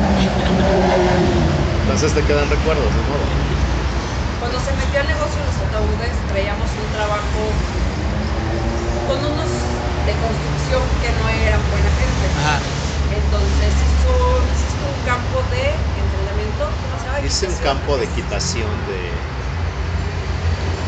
Entonces 1.82 2.14
te 2.14 2.26
quedan 2.26 2.50
recuerdos, 2.50 2.96
de 2.96 3.02
modo. 3.04 3.38
Cuando 4.40 4.60
se 4.60 4.74
metió 4.74 5.00
al 5.02 5.08
negocio 5.08 5.40
de 5.42 5.46
los 5.46 5.60
autobuses, 5.60 6.12
traíamos 6.28 6.70
un 6.78 6.92
trabajo 6.92 7.62
con 9.08 9.26
unos 9.26 9.67
de 10.08 10.18
construcción 10.20 10.98
que 11.00 11.12
no 11.14 11.30
eran 11.30 11.70
buena 11.70 11.92
gente. 11.92 12.28
Ajá. 12.34 12.60
Entonces 13.10 13.82
hizo, 13.82 14.48
hiciste 14.50 14.86
un 14.86 15.02
campo 15.02 15.44
de 15.44 15.92
entrenamiento. 15.94 16.64
Hice 17.22 17.48
un 17.48 17.58
campo 17.60 17.98
de 17.98 18.06
equitación 18.06 18.84
de, 18.86 19.30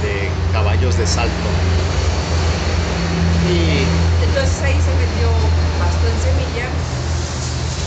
de 0.01 0.47
caballos 0.49 0.95
de 0.97 1.05
salto. 1.07 1.49
Y 3.41 3.85
Entonces 4.19 4.61
ahí 4.61 4.81
se 4.81 4.95
metió 4.95 5.59
pasto 5.77 6.07
en 6.07 6.19
semilla. 6.19 6.85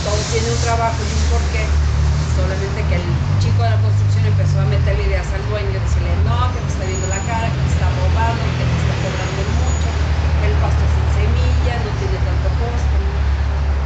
Todo 0.01 0.27
tiene 0.27 0.51
un 0.51 0.59
trabajo 0.59 1.03
y 1.05 1.13
un 1.13 1.27
porqué. 1.27 1.79
Solamente 2.25 2.87
que 2.87 2.95
el 2.95 3.37
chico 3.37 3.63
de 3.63 3.69
la 3.71 3.81
construcción 3.81 4.25
empezó 4.25 4.59
a 4.61 4.65
meterle 4.65 5.03
ideas 5.05 5.33
al 5.33 5.45
dueño 5.45 5.79
decirle, 5.79 6.17
no, 6.17 6.53
que 6.53 6.61
te 6.61 6.67
está 6.69 6.85
viendo 6.85 7.07
la 7.07 7.23
cara, 7.25 7.53
que 7.53 7.61
te 7.61 7.67
está 7.69 7.89
robando, 7.89 8.55
que 8.55 8.65
te 8.67 8.77
está 8.77 8.99
cobrando 8.99 9.45
mucho, 9.45 9.72
el 10.45 10.53
pasto 10.59 10.85
es 10.85 10.97
en 10.97 11.09
semilla, 11.13 11.79
no 11.83 11.89
tiene 11.99 12.17
tanto 12.19 12.49
costo. 12.59 12.97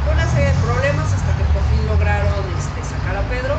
Fue 0.04 0.12
una 0.12 0.26
serie 0.28 0.52
de 0.52 0.58
problemas 0.60 1.12
hasta 1.12 1.36
que 1.36 1.44
por 1.44 1.62
fin 1.64 1.86
lograron 1.86 2.50
este, 2.50 2.82
sacar 2.82 3.16
a 3.16 3.28
Pedro, 3.28 3.56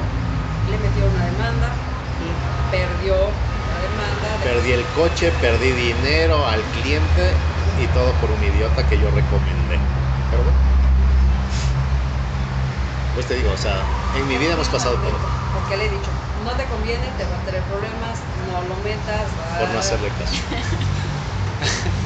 le 0.67 0.77
metieron 0.77 1.11
una 1.13 1.25
demanda 1.25 1.75
y 2.19 2.31
perdió 2.71 3.31
la 3.67 3.79
demanda. 3.81 4.37
de- 4.37 4.43
perdí 4.45 4.71
el 4.71 4.85
coche, 4.93 5.31
perdí 5.31 5.71
dinero 5.71 6.45
al 6.47 6.63
cliente 6.71 7.35
y 7.77 7.87
todo 7.87 8.13
por 8.19 8.31
un 8.31 8.43
idiota 8.43 8.85
que 8.87 8.97
yo 8.97 9.11
recomendé. 9.11 9.79
Pero 10.31 10.43
bueno. 10.43 10.59
Pues 13.13 13.25
te 13.27 13.35
digo, 13.35 13.51
o 13.51 13.57
sea, 13.57 13.83
en 14.13 14.27
mi 14.27 14.37
vida 14.37 14.53
hemos 14.53 14.69
pasado 14.69 14.95
todo. 14.95 15.19
Porque 15.53 15.75
le 15.75 15.85
he 15.87 15.89
dicho, 15.89 16.11
no 16.43 16.55
te 16.55 16.65
conviene, 16.67 17.11
te 17.17 17.25
va 17.25 17.37
a 17.37 17.43
tener 17.43 17.63
problemas, 17.65 18.21
no 18.47 18.61
lo 18.61 18.75
metas. 18.77 19.31
Por 19.59 19.69
no 19.69 19.79
hacerle 19.79 20.09
caso. 20.11 20.35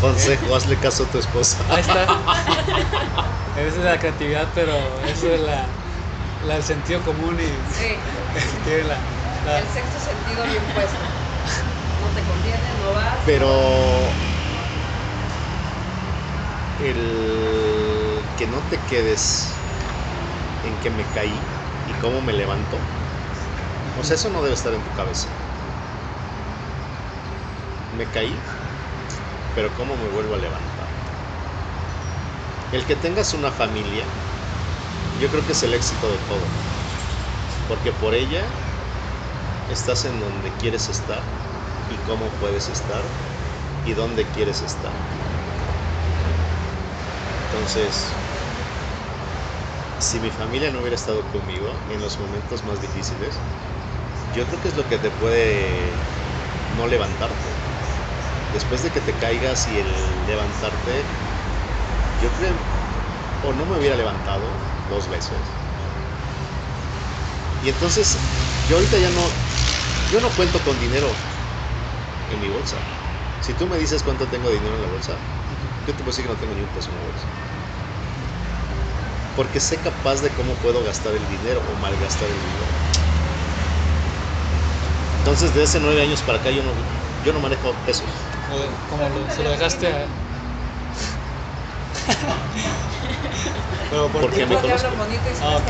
Consejo, 0.00 0.54
hazle 0.54 0.78
caso 0.78 1.04
a 1.04 1.10
tu 1.10 1.18
esposa. 1.18 1.64
Ahí 1.68 1.80
está. 1.80 2.06
Esa 3.54 3.66
es 3.68 3.76
la 3.76 3.98
creatividad, 3.98 4.50
pero 4.54 5.00
eso 5.00 5.32
es 5.32 5.40
la, 5.40 5.70
la- 6.40 6.56
el 6.56 6.62
sentido 6.62 7.02
común 7.02 7.40
y 7.40 7.64
Sí, 7.64 7.98
tiene 8.64 8.84
la, 8.84 9.02
la- 9.44 9.60
el 9.60 9.68
sexto 9.68 9.98
sentido 9.98 10.44
bien 10.46 10.66
puesto. 10.72 11.04
No 12.00 12.08
te 12.12 12.22
conviene, 12.24 12.74
no 12.78 12.92
vas. 12.92 13.22
Pero 13.24 14.14
el 16.78 18.26
que 18.36 18.46
no 18.46 18.62
te 18.62 18.84
quedes 18.84 19.58
en 20.62 20.78
que 20.78 20.90
me 20.90 21.06
caí 21.06 21.44
y 21.86 21.94
cómo 21.94 22.20
me 22.22 22.32
levanto. 22.32 22.82
O 23.96 24.04
sea, 24.04 24.14
eso 24.14 24.30
no 24.30 24.42
debe 24.42 24.54
estar 24.54 24.74
en 24.74 24.82
tu 24.84 24.92
cabeza. 24.92 25.28
Me 27.90 28.06
caí, 28.10 28.42
pero 29.56 29.74
cómo 29.74 29.96
me 29.96 30.06
vuelvo 30.06 30.34
a 30.34 30.38
levantar. 30.38 30.90
El 32.70 32.86
que 32.86 32.94
tengas 32.94 33.34
una 33.34 33.50
familia, 33.50 34.08
yo 35.14 35.30
creo 35.30 35.44
que 35.44 35.52
es 35.52 35.62
el 35.64 35.74
éxito 35.74 36.12
de 36.12 36.20
todo. 36.20 36.52
Porque 37.66 37.92
por 37.92 38.14
ella 38.14 38.50
estás 39.68 40.06
en 40.06 40.18
donde 40.18 40.56
quieres 40.56 40.88
estar 40.88 41.22
y 41.86 41.98
cómo 41.98 42.38
puedes 42.38 42.68
estar 42.68 43.14
y 43.84 43.94
dónde 43.94 44.30
quieres 44.30 44.62
estar. 44.62 44.96
Entonces, 47.30 48.18
si 49.98 50.20
mi 50.20 50.30
familia 50.30 50.70
no 50.70 50.80
hubiera 50.80 50.94
estado 50.96 51.28
conmigo 51.28 51.82
en 51.86 52.00
los 52.00 52.18
momentos 52.18 52.64
más 52.64 52.80
difíciles, 52.80 53.42
yo 54.26 54.46
creo 54.46 54.60
que 54.60 54.68
es 54.68 54.76
lo 54.76 54.86
que 54.88 54.98
te 54.98 55.10
puede 55.12 56.08
no 56.68 56.86
levantarte. 56.88 57.55
Después 58.56 58.82
de 58.82 58.90
que 58.90 59.02
te 59.02 59.12
caigas 59.12 59.68
y 59.68 59.78
el 59.78 60.24
levantarte, 60.24 61.04
yo 62.18 62.32
creo, 62.32 62.56
o 63.42 63.52
no 63.52 63.66
me 63.66 63.76
hubiera 63.76 63.96
levantado 63.96 64.50
dos 64.88 65.10
veces. 65.10 65.42
Y 67.60 67.68
entonces, 67.68 68.18
yo 68.66 68.76
ahorita 68.76 68.96
ya 68.96 69.10
no, 69.10 69.30
yo 70.10 70.22
no 70.22 70.30
cuento 70.30 70.64
con 70.64 70.78
dinero 70.78 71.12
en 72.30 72.40
mi 72.40 72.48
bolsa. 72.48 72.78
Si 73.42 73.52
tú 73.52 73.66
me 73.66 73.76
dices 73.76 74.02
cuánto 74.02 74.26
tengo 74.26 74.48
de 74.48 74.54
dinero 74.54 74.76
en 74.76 74.80
la 74.80 74.88
bolsa, 74.88 75.18
yo 75.86 75.92
te 75.92 75.98
puedo 75.98 76.12
decir 76.12 76.24
que 76.24 76.30
no 76.32 76.38
tengo 76.38 76.54
ni 76.54 76.62
un 76.62 76.70
peso 76.70 76.92
en 76.92 76.96
la 76.96 77.02
bolsa. 77.02 77.26
Porque 79.36 79.60
sé 79.60 79.82
capaz 79.82 80.22
de 80.22 80.30
cómo 80.30 80.54
puedo 80.62 80.82
gastar 80.82 81.14
el 81.14 81.28
dinero 81.28 81.60
o 81.68 81.74
malgastar 81.74 82.30
el 82.30 82.40
dinero. 82.40 82.72
Entonces, 85.18 85.52
de 85.52 85.62
hace 85.62 85.78
nueve 85.78 86.00
años 86.00 86.22
para 86.22 86.38
acá, 86.38 86.50
yo 86.50 86.62
no, 86.62 86.72
yo 87.22 87.34
no 87.34 87.40
manejo 87.40 87.74
pesos. 87.84 88.35
Como 88.88 89.08
lo, 89.08 89.30
se 89.30 89.42
lo 89.42 89.50
dejaste 89.50 89.86
a. 89.88 90.06
Pero 93.90 94.10
¿por 94.10 94.22
Porque 94.22 94.38
qué? 94.38 94.46
me 94.46 94.54
conozco. 94.60 94.86
hablan 94.88 94.98
bonito 94.98 95.30
y 95.30 95.34
se 95.34 95.44
Ah. 95.44 95.62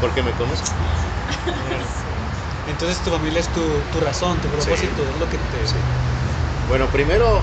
Porque 0.00 0.22
me 0.22 0.32
conozco. 0.32 0.68
Entonces 2.66 3.02
tu 3.02 3.10
familia 3.10 3.40
es 3.40 3.48
tu, 3.48 3.60
tu 3.92 4.00
razón, 4.00 4.40
tu 4.40 4.48
propósito, 4.48 5.02
es 5.02 5.16
lo 5.16 5.28
que 5.28 5.38
te... 5.38 5.66
Sí. 5.66 5.78
Bueno, 6.68 6.90
primero, 6.90 7.42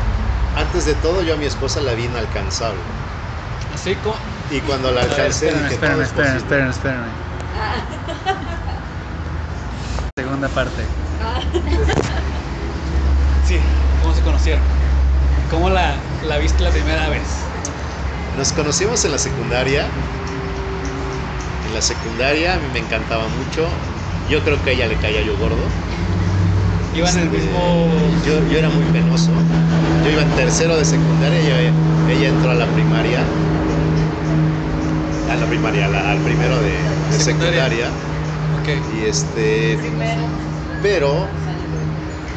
antes 0.54 0.86
de 0.86 0.96
todo, 0.96 1.22
yo 1.24 1.34
a 1.34 1.38
mi 1.38 1.46
esposa 1.46 1.82
la 1.82 1.94
vi 1.94 2.06
inalcanzable. 2.06 2.84
Así 3.74 3.96
como... 3.96 4.18
Y 4.50 4.62
cuando 4.62 4.92
la 4.92 5.02
alcancé, 5.04 5.48
espérenme, 5.48 5.64
dije, 5.70 5.74
espérenme, 5.76 5.96
todo 5.96 6.02
es 6.04 6.08
espérenme, 6.08 6.38
posible. 6.38 6.40
espérenme, 6.40 6.72
espérenme. 6.72 7.20
Segunda 10.16 10.50
parte. 10.54 10.94
Sí, 14.20 14.24
¿cómo 14.24 14.38
se 14.40 14.52
conocieron? 14.52 14.64
¿Cómo 15.50 15.70
la, 15.70 15.98
la 16.22 16.38
viste 16.38 16.64
la 16.64 16.72
primera 16.72 17.10
vez? 17.10 17.46
Nos 18.36 18.52
conocimos 18.52 19.04
en 19.06 19.12
la 19.12 19.18
secundaria. 19.18 19.90
En 21.66 21.74
la 21.74 21.82
secundaria 21.82 22.56
a 22.56 22.58
mí 22.60 22.68
me 22.70 22.80
encantaba 22.80 23.28
mucho. 23.28 23.70
Yo 24.28 24.44
creo 24.44 24.62
que 24.64 24.72
a 24.72 24.74
ella 24.74 24.88
le 24.88 24.98
caía 24.98 25.22
yo 25.22 25.38
gordo. 25.38 25.68
Iban 26.94 27.16
en 27.18 27.24
el 27.24 27.26
Este, 27.28 27.48
mismo... 27.48 28.12
Yo, 28.26 28.46
yo 28.48 28.58
era 28.58 28.70
muy 28.70 28.86
penoso. 28.86 29.32
Yo 30.04 30.12
iba 30.12 30.22
en 30.22 30.30
tercero 30.36 30.78
de 30.78 30.86
secundaria 30.86 31.42
y 31.42 31.48
ella, 31.50 31.74
ella 32.10 32.30
entró 32.30 32.52
a 32.52 32.56
la 32.56 32.66
primaria. 32.74 33.26
A 35.30 35.36
la 35.36 35.48
primaria, 35.48 35.88
la- 35.88 36.12
al 36.12 36.20
primero 36.20 36.60
de, 36.62 36.84
de 37.10 37.20
Secundaria. 37.20 37.70
secundaria. 37.70 37.92
Ok. 38.52 38.68
Y 38.94 39.06
este. 39.06 39.78
Primero. 39.80 40.24
Pero 40.82 41.30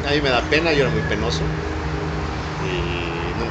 a 0.05 0.11
mí 0.11 0.21
me 0.21 0.29
da 0.29 0.41
pena, 0.49 0.73
yo 0.73 0.81
era 0.83 0.89
muy 0.91 1.01
penoso. 1.03 1.43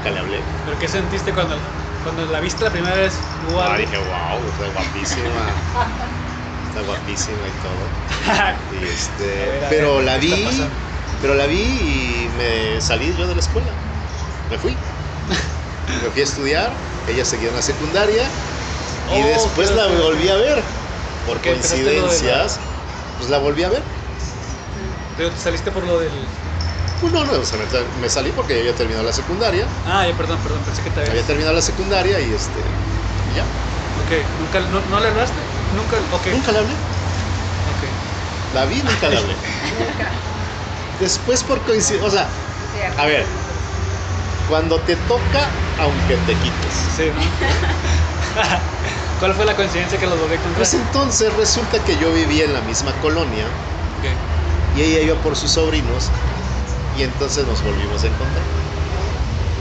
Nunca 0.03 0.11
le 0.11 0.19
hablé. 0.19 0.45
¿Pero 0.65 0.79
qué 0.79 0.89
sentiste 0.89 1.33
cuando, 1.33 1.61
cuando 2.03 2.27
la 2.27 2.41
viste 2.41 2.65
la 2.65 2.73
primera 2.73 2.97
vez? 2.97 3.23
¿Hubo 3.41 3.63
Ah, 3.63 3.79
dije, 3.79 3.97
wow, 3.97 4.49
está 4.49 4.67
guapísima. 4.69 5.55
Está 6.67 6.81
guapísima 6.83 7.49
y 7.49 7.53
todo. 7.53 7.93
Y 8.73 8.85
este, 8.85 9.47
ver, 9.49 9.67
pero 9.71 9.97
ver, 9.97 10.05
la 10.07 10.19
¿qué 10.19 10.35
está 10.35 10.51
vi, 10.51 10.59
pero 11.21 11.35
la 11.35 11.47
vi 11.47 12.25
y 12.25 12.29
me 12.31 12.81
salí 12.81 13.15
yo 13.15 13.29
de 13.29 13.35
la 13.35 13.41
escuela. 13.41 13.77
Me 14.49 14.59
fui. 14.59 14.77
Me 15.87 16.11
fui 16.11 16.21
a 16.21 16.25
estudiar, 16.25 16.77
ella 17.07 17.25
seguía 17.25 17.51
en 17.51 17.55
la 17.55 17.63
secundaria 17.63 18.25
y 18.27 19.05
Oh, 19.07 19.27
después 19.27 19.71
la 19.71 19.87
volví 19.87 20.29
a 20.29 20.37
ver. 20.37 20.65
Por 21.25 21.37
la- 21.37 21.43
coincidencias, 21.43 22.61
pues 23.19 23.31
la 23.31 23.39
volví 23.39 23.63
a 23.63 23.69
ver. 23.69 23.85
Pero 25.17 25.31
te 25.31 25.37
saliste 25.37 25.71
por 25.71 25.85
lo 25.85 25.99
del... 25.99 26.29
Pues 27.03 27.13
no, 27.13 27.25
no, 27.25 27.33
o 27.33 27.45
sea, 27.45 27.59
me, 27.59 28.01
me 28.01 28.09
salí 28.09 28.31
porque 28.31 28.55
ya 28.55 28.61
había 28.61 28.75
terminado 28.77 29.05
la 29.05 29.13
secundaria, 29.13 29.67
Ah, 29.85 30.07
ya, 30.07 30.17
perdón, 30.17 30.39
perdón, 30.41 30.63
pensé 30.65 30.83
que 30.83 30.91
te 30.91 31.01
había 31.01 31.11
habías... 31.11 31.27
terminado 31.27 31.53
la 31.53 31.61
secundaria 31.61 32.21
y 32.21 32.33
este, 32.33 32.61
y 33.29 33.35
ya. 33.35 33.43
Ok, 33.99 34.13
¿nunca, 34.39 34.61
no, 34.61 34.81
¿no 34.83 35.01
le 35.01 35.09
hablaste? 35.09 35.43
Nunca, 35.73 35.97
ok. 36.13 36.27
Nunca 36.29 36.53
le 36.53 36.59
hablé. 36.59 36.75
Ok. 37.67 37.83
La 38.55 38.67
vi, 38.67 38.83
nunca 38.83 39.09
le 39.11 39.17
hablé. 39.17 39.35
Nunca. 39.35 40.13
Después 41.01 41.43
por 41.43 41.59
coincidencia, 41.65 42.07
o 42.07 42.11
sea, 42.11 42.31
A 42.97 43.07
ver. 43.07 43.27
cuando 44.49 44.79
te 44.79 44.95
toca, 44.95 45.51
aunque 45.79 46.17
te 46.19 46.37
quites. 46.37 46.73
Sí, 46.73 47.11
¿no? 47.13 47.21
¿Cuál 49.19 49.35
fue 49.35 49.45
la 49.45 49.57
coincidencia 49.57 49.99
que 49.99 50.07
los 50.07 50.19
volví 50.21 50.35
a 50.35 50.37
encontrar? 50.37 50.57
Pues 50.59 50.75
entonces 50.75 51.33
resulta 51.35 51.83
que 51.85 51.97
yo 51.97 52.13
vivía 52.13 52.45
en 52.45 52.55
la 52.55 52.61
misma 52.61 52.93
colonia 53.01 53.47
Ok. 53.99 54.77
y 54.77 54.83
ella 54.83 55.01
iba 55.01 55.17
por 55.17 55.37
sus 55.37 55.51
sobrinos 55.51 56.11
y 56.97 57.03
entonces 57.03 57.47
nos 57.47 57.63
volvimos 57.63 58.05
a 58.05 58.07
encontrar. 58.09 58.45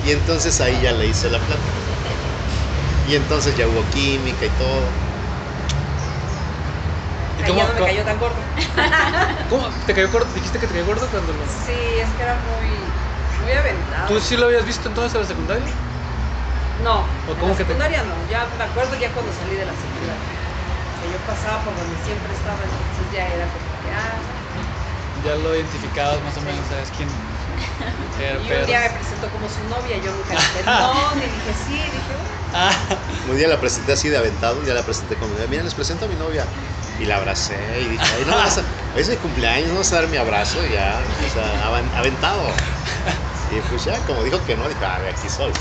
Y 0.04 0.12
entonces 0.12 0.60
ahí 0.62 0.80
ya 0.82 0.92
le 0.94 1.08
hice 1.08 1.30
la 1.30 1.40
plática. 1.40 1.62
Y 3.08 3.16
entonces 3.16 3.56
ya 3.56 3.68
hubo 3.68 3.84
química 3.90 4.46
y 4.46 4.50
todo. 4.50 4.90
¿Y 7.38 7.44
cómo, 7.44 7.60
ya 7.60 7.68
no 7.68 7.74
me 7.74 7.80
cómo- 7.80 7.88
cayó 7.88 8.04
tan 8.06 8.20
gordo. 8.20 8.44
cómo- 9.50 9.70
¿Te 9.86 9.94
cayó 9.94 10.10
gordo? 10.12 10.28
¿Dijiste 10.34 10.60
que 10.60 10.68
te 10.68 10.74
cayó 10.74 10.86
gordo 10.86 11.08
cuando 11.10 11.34
lo...? 11.34 11.46
Sí, 11.48 11.72
es 12.00 12.10
que 12.12 12.22
era 12.24 12.36
muy, 12.36 12.94
muy 13.42 13.52
aventado. 13.54 14.08
¿Tú 14.08 14.20
sí 14.20 14.38
lo 14.38 14.46
habías 14.48 14.66
visto 14.66 14.90
entonces 14.90 15.16
en 15.16 15.22
la 15.22 15.28
secundaria? 15.28 15.66
No, 16.80 17.08
¿O 17.28 17.32
en 17.34 17.40
cómo 17.40 17.48
la 17.50 17.58
que 17.58 17.64
te- 17.64 17.68
secundaria 17.70 18.04
no, 18.04 18.28
ya 18.28 18.48
me 18.58 18.64
acuerdo 18.64 18.96
ya 18.96 19.14
cuando 19.14 19.32
salí 19.32 19.56
de 19.56 19.66
la 19.66 19.76
secundaria. 19.76 20.22
Que 21.00 21.10
yo 21.10 21.18
pasaba 21.26 21.64
por 21.64 21.76
donde 21.76 21.98
siempre 21.98 22.34
estaba, 22.34 22.64
entonces 22.64 23.12
ya 23.12 23.28
era 23.28 23.48
como 23.48 23.66
que, 23.82 23.90
ah, 23.92 24.20
Ya 25.24 25.36
lo 25.36 25.56
identificabas 25.56 26.22
más 26.24 26.36
o 26.38 26.42
menos, 26.42 26.68
¿sabes 26.68 26.92
quién 26.96 27.10
era? 28.20 28.40
y 28.40 28.48
pero- 28.48 28.62
un 28.62 28.66
día 28.68 28.80
me 28.82 28.90
presentó 28.92 29.32
como 29.32 29.48
su 29.48 29.64
novia, 29.68 29.98
yo 29.98 30.12
nunca 30.12 30.34
dije 30.34 30.64
no, 30.66 31.16
ni 31.16 31.26
dije 31.28 31.54
sí, 31.54 31.74
dije. 31.92 32.16
Ah, 32.54 32.72
Un 33.28 33.38
día 33.38 33.48
la 33.48 33.60
presenté 33.60 33.92
así 33.94 34.10
de 34.10 34.18
aventado, 34.18 34.58
un 34.60 34.66
día 34.66 34.74
la 34.74 34.84
presenté 34.84 35.16
como, 35.18 35.34
mira, 35.36 35.64
les 35.64 35.74
presento 35.74 36.06
a 36.06 36.08
mi 36.08 36.16
novia. 36.16 36.48
Y 37.00 37.06
la 37.06 37.16
abracé 37.18 37.82
y 37.82 37.88
dije, 37.90 38.04
ay, 38.18 38.26
no, 38.26 38.36
vas 38.36 38.58
a- 38.58 38.66
es 39.00 39.10
mi 39.10 39.16
cumpleaños, 39.18 39.70
no 39.70 39.78
vas 39.78 39.94
a 39.94 40.02
dar 40.02 40.08
mi 40.10 40.18
abrazo 40.18 40.66
y 40.66 40.72
ya, 40.72 41.02
o 41.26 41.30
sea, 41.30 41.68
aventado. 41.68 42.50
Y 43.50 43.60
pues 43.62 43.84
ya, 43.86 44.00
como 44.06 44.24
dijo 44.24 44.44
que 44.44 44.56
no, 44.56 44.68
dije, 44.68 44.84
ah, 44.86 45.00
de 45.00 45.10
aquí 45.10 45.30
soy. 45.30 45.52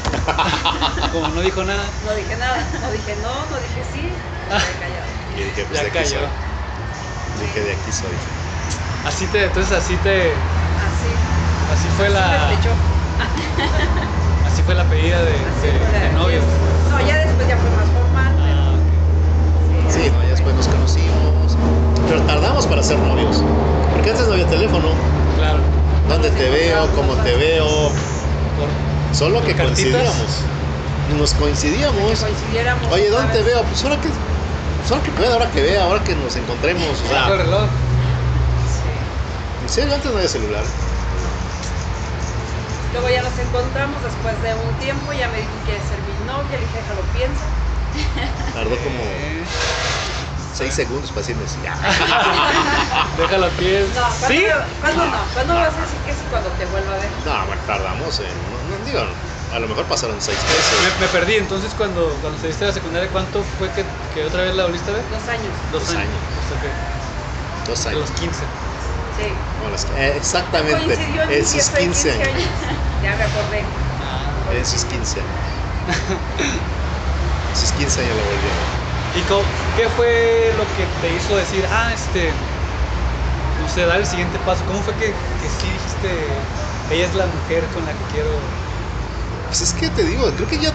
como 1.13 1.29
no 1.29 1.41
dijo 1.41 1.65
nada, 1.65 1.91
no 2.03 2.15
dije 2.15 2.37
nada, 2.37 2.69
no 2.81 2.91
dije 2.91 3.17
no, 3.17 3.51
no 3.51 3.61
dije 3.61 3.85
sí, 3.85 4.13
me 4.49 4.59
quedé 4.59 4.79
callado. 4.79 5.07
Y 5.29 5.43
dije, 5.45 5.65
pues 5.67 5.79
ya 5.79 5.83
de 5.83 5.89
aquí 5.89 5.99
cayó. 5.99 6.21
soy. 6.21 7.41
Dije, 7.41 7.61
de 7.63 7.73
aquí 7.73 7.93
soy. 7.93 8.19
Así 9.05 9.27
te, 9.27 9.45
entonces 9.45 9.73
así 9.73 9.97
te, 9.97 10.35
Así, 10.81 11.09
así 11.73 11.89
fue 11.97 12.07
así 12.07 12.15
la, 12.15 12.51
así 14.47 14.63
fue 14.63 14.75
la 14.75 14.85
pedida 14.85 15.23
de, 15.23 15.33
novios. 16.15 16.45
No, 16.91 17.01
ya 17.07 17.19
después 17.19 17.49
ya 17.49 17.57
fue 17.57 17.71
más 17.71 17.89
formal, 17.89 18.35
Ah, 18.39 18.75
ok. 18.77 19.93
Sí, 19.93 20.11
no, 20.15 20.23
ya 20.23 20.31
después 20.31 20.55
nos 20.55 20.69
conocimos. 20.69 21.57
Pero 22.09 22.21
tardamos 22.23 22.67
para 22.67 22.83
ser 22.83 22.99
novios. 22.99 23.43
Porque 23.93 24.11
antes 24.11 24.27
no 24.27 24.33
había 24.35 24.47
teléfono. 24.47 24.89
claro. 25.37 25.59
¿Dónde 26.09 26.31
te 26.31 26.51
veo? 26.51 26.89
¿Cómo 26.97 27.15
te 27.15 27.37
veo? 27.37 27.67
Por- 28.57 29.17
Solo 29.17 29.43
que 29.45 29.55
coincidíamos. 29.57 30.45
Nos 31.17 31.35
coincidíamos. 31.35 32.21
coincidiéramos. 32.21 32.93
Oye, 32.93 33.09
¿dónde 33.11 33.33
te 33.33 33.39
vez. 33.39 33.47
veo? 33.47 33.63
Pues 33.63 33.85
ahora 33.85 33.97
que, 34.01 34.09
pues 34.09 34.91
ahora 34.91 35.03
que 35.05 35.11
pueda, 35.13 35.33
ahora 35.35 35.51
que 35.51 35.63
vea, 35.63 35.85
ahora 35.85 36.03
que 36.05 36.15
nos 36.17 36.35
encontremos. 36.37 36.87
O 36.89 36.91
el 36.91 37.09
sea, 37.09 37.29
reloj. 37.29 37.69
Serio, 39.71 39.95
antes 39.95 40.11
no 40.11 40.17
había 40.17 40.29
celular. 40.29 40.65
Luego 42.93 43.09
ya 43.09 43.23
nos 43.23 43.39
encontramos 43.39 44.03
después 44.03 44.35
de 44.43 44.55
un 44.55 44.75
tiempo, 44.81 45.13
ya 45.13 45.29
me 45.29 45.39
dijo 45.39 45.51
que 45.65 45.71
quiere 45.71 45.81
ser 45.87 45.99
mi 46.03 46.27
novia, 46.27 46.59
le 46.59 46.67
dije, 46.67 46.79
déjalo 46.79 47.03
pienso. 47.15 47.45
Tardó 48.55 48.77
como 48.79 49.03
seis 50.55 50.75
segundos 50.75 51.11
para 51.11 51.21
decirme 51.21 51.47
sí. 51.47 51.59
Déjalo 53.19 53.47
a 53.47 53.51
pies. 53.51 53.87
No, 53.95 54.03
¿cuándo, 54.03 54.27
¿Sí? 54.29 54.45
¿cuándo 54.81 55.07
no? 55.07 55.19
¿Cuándo 55.35 55.55
vas 55.55 55.75
a 55.77 55.81
decir 55.81 55.99
que 56.05 56.13
sí 56.13 56.25
cuando 56.31 56.51
te 56.51 56.67
vuelva 56.67 56.95
a 56.95 56.99
ver? 56.99 57.11
No, 57.25 57.47
bueno, 57.47 57.63
tardamos 57.67 58.21
en. 58.21 58.27
No, 58.27 58.77
no, 58.79 58.85
digo, 58.85 59.01
a 59.55 59.59
lo 59.61 59.69
mejor 59.69 59.87
pasaron 59.87 60.21
seis 60.21 60.39
meses. 60.43 60.99
Me, 60.99 61.07
me 61.07 61.13
perdí, 61.13 61.37
entonces 61.37 61.73
cuando, 61.75 62.19
cuando 62.21 62.39
saliste 62.41 62.65
de 62.65 62.71
la 62.71 62.75
secundaria, 62.75 63.09
¿cuánto 63.11 63.43
fue 63.45 63.71
que, 63.71 63.85
que 64.13 64.25
otra 64.25 64.43
vez 64.43 64.55
la 64.57 64.65
volviste 64.65 64.91
a 64.91 64.95
ver? 64.95 65.05
Dos 65.11 65.29
años. 65.29 65.53
Dos, 65.71 65.87
Dos 65.87 65.97
años. 65.97 66.19
Hasta 66.43 66.61
que, 66.61 66.71
Dos 67.71 67.87
años. 67.87 68.01
los 68.01 68.11
15. 68.11 68.45
Sí. 69.21 69.33
Bueno, 69.61 69.77
es 69.77 69.85
que- 69.85 69.93
eh, 69.95 70.17
exactamente. 70.17 70.95
En 71.29 71.45
sus 71.45 71.53
fiesta 71.53 71.79
de 71.79 71.85
15 71.85 72.13
años. 72.13 72.43
Ya 73.03 73.17
me 73.17 73.25
acordé. 73.25 73.65
Ah. 74.03 74.53
En 74.53 74.67
sus 74.67 74.85
15 74.85 75.21
años. 75.21 75.31
En 77.51 77.57
sus 77.57 77.73
15 77.73 78.01
años 78.01 78.17
lo 78.17 78.23
ver. 78.23 78.81
¿Y 79.17 79.23
qué 79.77 79.89
fue 79.97 80.53
lo 80.57 80.65
que 80.77 80.87
te 81.01 81.15
hizo 81.17 81.37
decir, 81.37 81.65
ah, 81.73 81.91
este, 81.93 82.31
no 83.61 83.69
sé, 83.69 83.87
dar 83.87 83.99
el 84.01 84.07
siguiente 84.07 84.39
paso? 84.41 84.63
¿Cómo 84.67 84.83
fue 84.83 84.95
que, 84.95 85.07
que 85.07 85.49
sí 85.49 85.67
dijiste, 85.67 86.29
ella 86.91 87.07
es 87.07 87.15
la 87.15 87.27
mujer 87.27 87.65
con 87.75 87.85
la 87.87 87.93
que 87.93 88.05
quiero... 88.13 88.31
Pues 89.49 89.63
es 89.63 89.73
que 89.73 89.89
te 89.89 90.05
digo, 90.05 90.31
creo 90.37 90.47
que 90.47 90.59
ya 90.59 90.73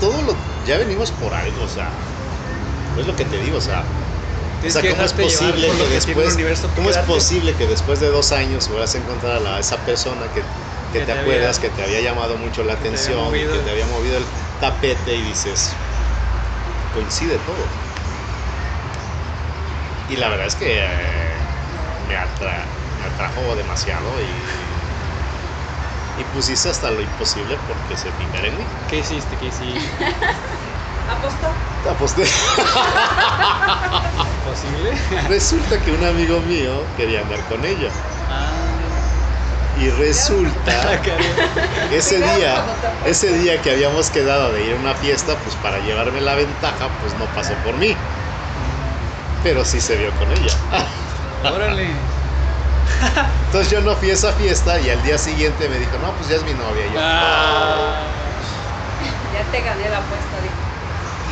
todo 0.00 0.22
lo. 0.22 0.36
Ya 0.66 0.78
venimos 0.78 1.12
por 1.12 1.32
algo, 1.32 1.62
o 1.62 1.68
sea. 1.68 1.90
Es 2.98 3.06
lo 3.06 3.14
que 3.14 3.24
te 3.24 3.38
digo, 3.38 3.58
o 3.58 3.60
sea. 3.60 3.84
O 4.62 4.70
sea, 4.70 4.82
que 4.82 4.90
¿cómo 4.90 5.04
es 5.04 5.12
posible 5.14 5.68
que 5.68 5.88
después, 5.88 6.36
cómo 6.74 6.90
es 6.90 6.98
posible 6.98 7.56
que 7.56 7.66
después 7.66 8.00
de 8.00 8.08
dos 8.08 8.32
años 8.32 8.68
vuelvas 8.68 8.94
a 8.94 8.98
encontrar 8.98 9.36
a, 9.36 9.40
la- 9.40 9.56
a 9.56 9.60
esa 9.60 9.84
persona 9.84 10.30
que, 10.30 10.42
que 10.42 10.48
Que 10.92 10.98
te, 11.00 11.06
te 11.06 11.12
acuerdas, 11.12 11.58
había- 11.58 11.70
que 11.70 11.76
te 11.76 11.82
había 11.82 12.00
llamado 12.00 12.36
mucho 12.36 12.62
la 12.64 12.74
te 12.74 12.80
atención, 12.88 13.18
y 13.18 13.22
movido. 13.24 13.52
que 13.54 13.60
te 13.64 13.70
había 13.70 13.86
movido 13.86 14.18
el 14.18 14.26
tapete 14.58 15.16
y 15.16 15.22
dices, 15.22 15.76
coincide 16.92 17.38
todo. 17.38 17.70
Y 20.06 20.16
la 20.16 20.28
verdad 20.28 20.46
es 20.46 20.56
que 20.56 20.80
eh, 20.82 21.40
me, 22.06 22.16
atra- 22.16 22.68
me 22.96 23.04
atrajo 23.04 23.54
demasiado 23.56 24.20
y, 24.20 24.44
y 26.16 26.24
pusiste 26.24 26.68
hasta 26.68 26.90
lo 26.90 27.02
imposible 27.02 27.58
porque 27.58 27.96
se 27.96 28.12
fijara 28.12 28.48
en 28.48 28.58
mí. 28.58 28.68
¿Qué 28.86 28.98
hiciste? 28.98 29.36
¿Qué 29.36 29.46
hiciste? 29.46 30.04
¿Apostó? 31.06 31.56
Aposté. 31.88 32.24
¿Posible? 34.50 34.90
Resulta 35.28 35.78
que 35.80 35.92
un 35.92 36.02
amigo 36.04 36.40
mío 36.40 36.84
quería 36.96 37.20
andar 37.20 37.38
con 37.48 37.64
ella. 37.64 37.88
Ah, 38.28 38.50
Y 39.78 39.88
resulta 39.90 41.00
ese 41.92 42.18
día, 42.18 42.64
ese 43.06 43.32
día 43.38 43.62
que 43.62 43.70
habíamos 43.70 44.10
quedado 44.10 44.52
de 44.52 44.64
ir 44.64 44.72
a 44.72 44.76
una 44.76 44.94
fiesta, 44.94 45.36
pues 45.44 45.54
para 45.56 45.78
llevarme 45.78 46.20
la 46.20 46.34
ventaja, 46.34 46.88
pues 47.00 47.14
no 47.14 47.26
pasó 47.26 47.54
por 47.64 47.74
mí. 47.74 47.96
Pero 49.44 49.64
sí 49.64 49.80
se 49.80 49.96
vio 49.96 50.10
con 50.18 50.30
ella. 50.32 50.52
Órale. 51.44 51.86
Entonces 53.46 53.70
yo 53.72 53.80
no 53.80 53.94
fui 53.94 54.10
a 54.10 54.14
esa 54.14 54.32
fiesta 54.32 54.80
y 54.80 54.90
al 54.90 55.02
día 55.04 55.16
siguiente 55.16 55.68
me 55.68 55.78
dijo, 55.78 55.96
no, 55.98 56.10
pues 56.12 56.28
ya 56.28 56.36
es 56.36 56.44
mi 56.44 56.52
novia. 56.54 56.86
Y 56.86 56.92
yo, 56.92 57.00
Ah. 57.00 58.02
Ya 59.32 59.44
te 59.52 59.60
gané 59.62 59.88
la 59.88 59.98
apuesta, 59.98 60.36
dijo. 60.42 60.70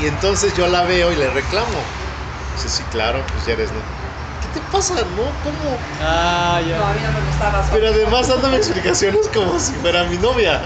Y 0.01 0.07
entonces 0.07 0.55
yo 0.57 0.69
la 0.69 0.83
veo 0.85 1.13
y 1.13 1.17
le 1.17 1.29
reclamo. 1.31 1.83
Dice, 2.59 2.71
sí, 2.71 2.83
claro, 2.91 3.25
pues 3.31 3.45
ya 3.47 3.53
eres, 3.53 3.71
¿no? 3.71 3.81
¿Qué 4.43 4.49
te 4.49 4.61
pasa? 4.61 5.05
No, 5.15 5.33
¿cómo? 5.45 5.79
Ah, 6.01 6.61
ya. 6.67 6.79
No, 6.79 6.87
a 6.87 6.93
mí 6.95 7.01
no 7.01 7.13
me 7.13 7.21
gustaba 7.21 7.65
Pero 7.71 7.87
además 7.87 8.27
dándome 8.27 8.57
explicaciones 8.57 9.29
como 9.33 9.61
si 9.61 9.75
fuera 9.75 10.03
mi 10.03 10.17
novia. 10.19 10.61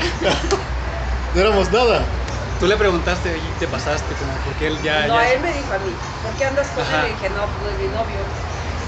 No 1.35 1.41
éramos 1.43 1.71
nada. 1.71 2.07
Tú 2.59 2.67
le 2.67 2.79
preguntaste 2.79 3.37
y 3.37 3.51
te 3.59 3.69
pasaste, 3.69 4.15
como 4.15 4.33
porque 4.43 4.69
él 4.69 4.81
ya. 4.81 5.07
No, 5.07 5.17
ya- 5.21 5.33
él 5.35 5.43
me 5.43 5.53
dijo 5.53 5.71
a 5.75 5.79
mí, 5.81 5.95
¿por 6.23 6.35
qué 6.35 6.45
andas 6.47 6.71
con 6.71 6.83
Ajá. 6.83 7.05
él? 7.05 7.11
Y 7.11 7.15
dije, 7.17 7.29
no, 7.29 7.47
pues 7.59 7.75
es 7.75 7.79
mi 7.79 7.89
novio. 7.89 8.25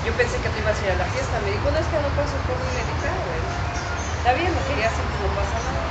Yo 0.03 0.17
pensé 0.17 0.41
que 0.41 0.49
tú 0.49 0.57
ibas 0.61 0.81
a 0.81 0.85
ir 0.85 0.91
a 0.93 0.95
la 0.95 1.05
fiesta. 1.05 1.41
Me 1.41 1.51
dijo, 1.51 1.71
no, 1.71 1.79
es 1.79 1.89
que 1.89 2.01
no 2.01 2.09
paso 2.17 2.39
por 2.47 2.57
dije, 2.57 3.07
ah, 3.07 3.21
bueno, 3.27 3.45
está 4.17 4.33
bien, 4.33 4.55
lo 4.55 4.65
quería 4.67 4.89
hacer, 4.89 5.05
no 5.21 5.29
pasa 5.35 5.59
nada. 5.61 5.91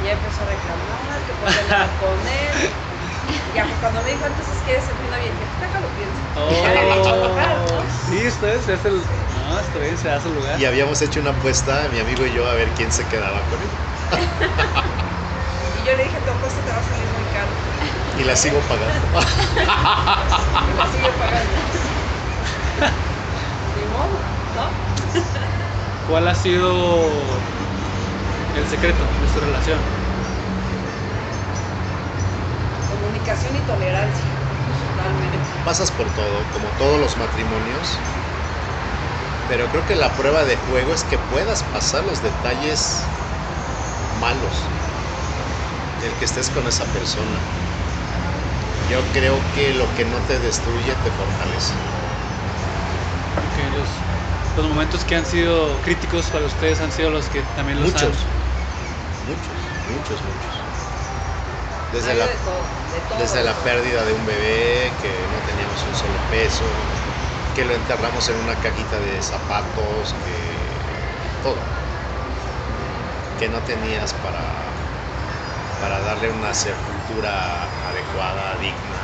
Y 0.00 0.04
ya 0.06 0.12
empezó 0.14 0.42
a 0.42 0.46
reclamar, 0.46 1.22
que 1.24 1.32
por 1.34 1.48
qué 1.54 1.60
andaba 1.60 1.96
con 2.00 2.26
él. 2.26 2.89
Y 3.22 3.52
ya, 3.54 3.64
pues, 3.64 3.78
cuando 3.80 4.02
me 4.02 4.10
dijo, 4.12 4.26
entonces, 4.26 4.62
¿quieres 4.64 4.84
ser 4.84 4.98
mi 4.98 5.08
novia? 5.08 5.26
Y 5.26 5.32
dije, 5.32 5.46
pues 5.46 5.60
déjalo 5.60 5.94
pienso. 5.94 6.22
Oh, 6.34 7.82
sí, 8.08 8.18
esto 8.18 8.46
es, 8.46 8.64
se 8.64 8.72
hace 8.72 8.88
el. 8.88 9.04
No, 9.34 9.58
está 9.58 9.78
bien, 9.78 9.98
se 9.98 10.10
hace 10.10 10.28
el 10.28 10.34
lugar. 10.34 10.60
Y 10.60 10.64
habíamos 10.64 11.00
hecho 11.02 11.20
una 11.20 11.30
apuesta, 11.30 11.88
mi 11.88 11.98
amigo 11.98 12.24
y 12.26 12.32
yo, 12.32 12.46
a 12.46 12.54
ver 12.54 12.72
quién 12.74 12.92
se 12.92 13.06
quedaba 13.06 13.42
con 13.46 13.60
él. 13.60 13.68
Y 15.80 15.84
yo 15.84 15.96
le 15.96 16.04
dije, 16.04 16.20
tu 16.20 16.30
apuesta 16.30 16.62
te 16.62 16.70
va 16.70 16.78
a 16.78 16.82
salir 16.82 17.08
muy 17.08 17.24
caro. 17.24 17.48
Y 18.18 18.24
la 18.24 18.36
sigo 18.36 18.60
pagando. 18.60 19.20
Y 20.68 20.76
la 20.76 20.92
sigue 20.92 21.10
pagando. 21.18 21.54
Ni 23.74 23.86
modo, 23.86 24.22
¿no? 24.54 24.70
¿Cuál 26.06 26.28
ha 26.28 26.34
sido 26.34 27.40
el 28.54 28.66
secreto 28.68 29.06
de 29.20 29.28
su 29.28 29.40
relación? 29.40 29.99
Comunicación 33.20 33.56
y 33.56 33.60
tolerancia. 33.66 34.30
Totalmente. 34.94 35.50
Pasas 35.64 35.90
por 35.90 36.12
todo, 36.12 36.50
como 36.50 36.74
todos 36.74 37.00
los 37.00 37.16
matrimonios. 37.16 38.02
Pero 39.46 39.68
creo 39.68 39.84
que 39.84 39.96
la 39.96 40.16
prueba 40.16 40.44
de 40.44 40.56
juego 40.56 40.94
es 40.94 41.04
que 41.04 41.18
puedas 41.18 41.62
pasar 41.62 42.04
los 42.04 42.22
detalles 42.22 43.12
malos. 44.12 44.54
El 46.00 46.16
que 46.16 46.24
estés 46.24 46.50
con 46.50 46.66
esa 46.66 46.90
persona. 46.92 47.38
Yo 48.88 49.12
creo 49.12 49.50
que 49.52 49.72
lo 49.72 49.94
que 49.94 50.04
no 50.04 50.24
te 50.24 50.40
destruye 50.40 50.96
te 50.96 51.12
fortalece. 51.12 51.76
Porque 53.34 53.70
los, 53.70 53.88
los 54.54 54.66
momentos 54.68 55.04
que 55.04 55.16
han 55.16 55.26
sido 55.26 55.80
críticos 55.80 56.30
para 56.30 56.44
ustedes 56.46 56.80
han 56.80 56.92
sido 56.92 57.10
los 57.10 57.28
que 57.28 57.42
también 57.42 57.80
los 57.80 57.88
Muchos, 57.88 57.96
han. 57.96 58.30
muchos, 59.22 59.58
muchos, 59.84 60.22
muchos. 60.24 60.59
Desde 61.92 62.14
la, 62.14 62.26
de 62.26 62.36
todo, 62.36 62.62
de 62.92 63.00
todo, 63.08 63.18
desde 63.18 63.38
de 63.38 63.44
la 63.44 63.54
pérdida 63.54 64.04
de 64.04 64.12
un 64.12 64.24
bebé, 64.24 64.92
que 65.02 65.08
no 65.28 65.38
teníamos 65.42 65.84
un 65.84 65.94
solo 65.94 66.18
peso, 66.30 66.64
que 67.54 67.64
lo 67.64 67.74
enterramos 67.74 68.28
en 68.28 68.36
una 68.36 68.54
cajita 68.54 69.00
de 69.00 69.20
zapatos, 69.20 70.14
que 70.24 70.78
todo. 71.42 71.56
Que 73.40 73.48
no 73.48 73.58
tenías 73.62 74.12
para, 74.14 74.38
para 75.80 76.00
darle 76.00 76.30
una 76.30 76.54
sepultura 76.54 77.64
adecuada, 77.88 78.56
digna. 78.58 79.00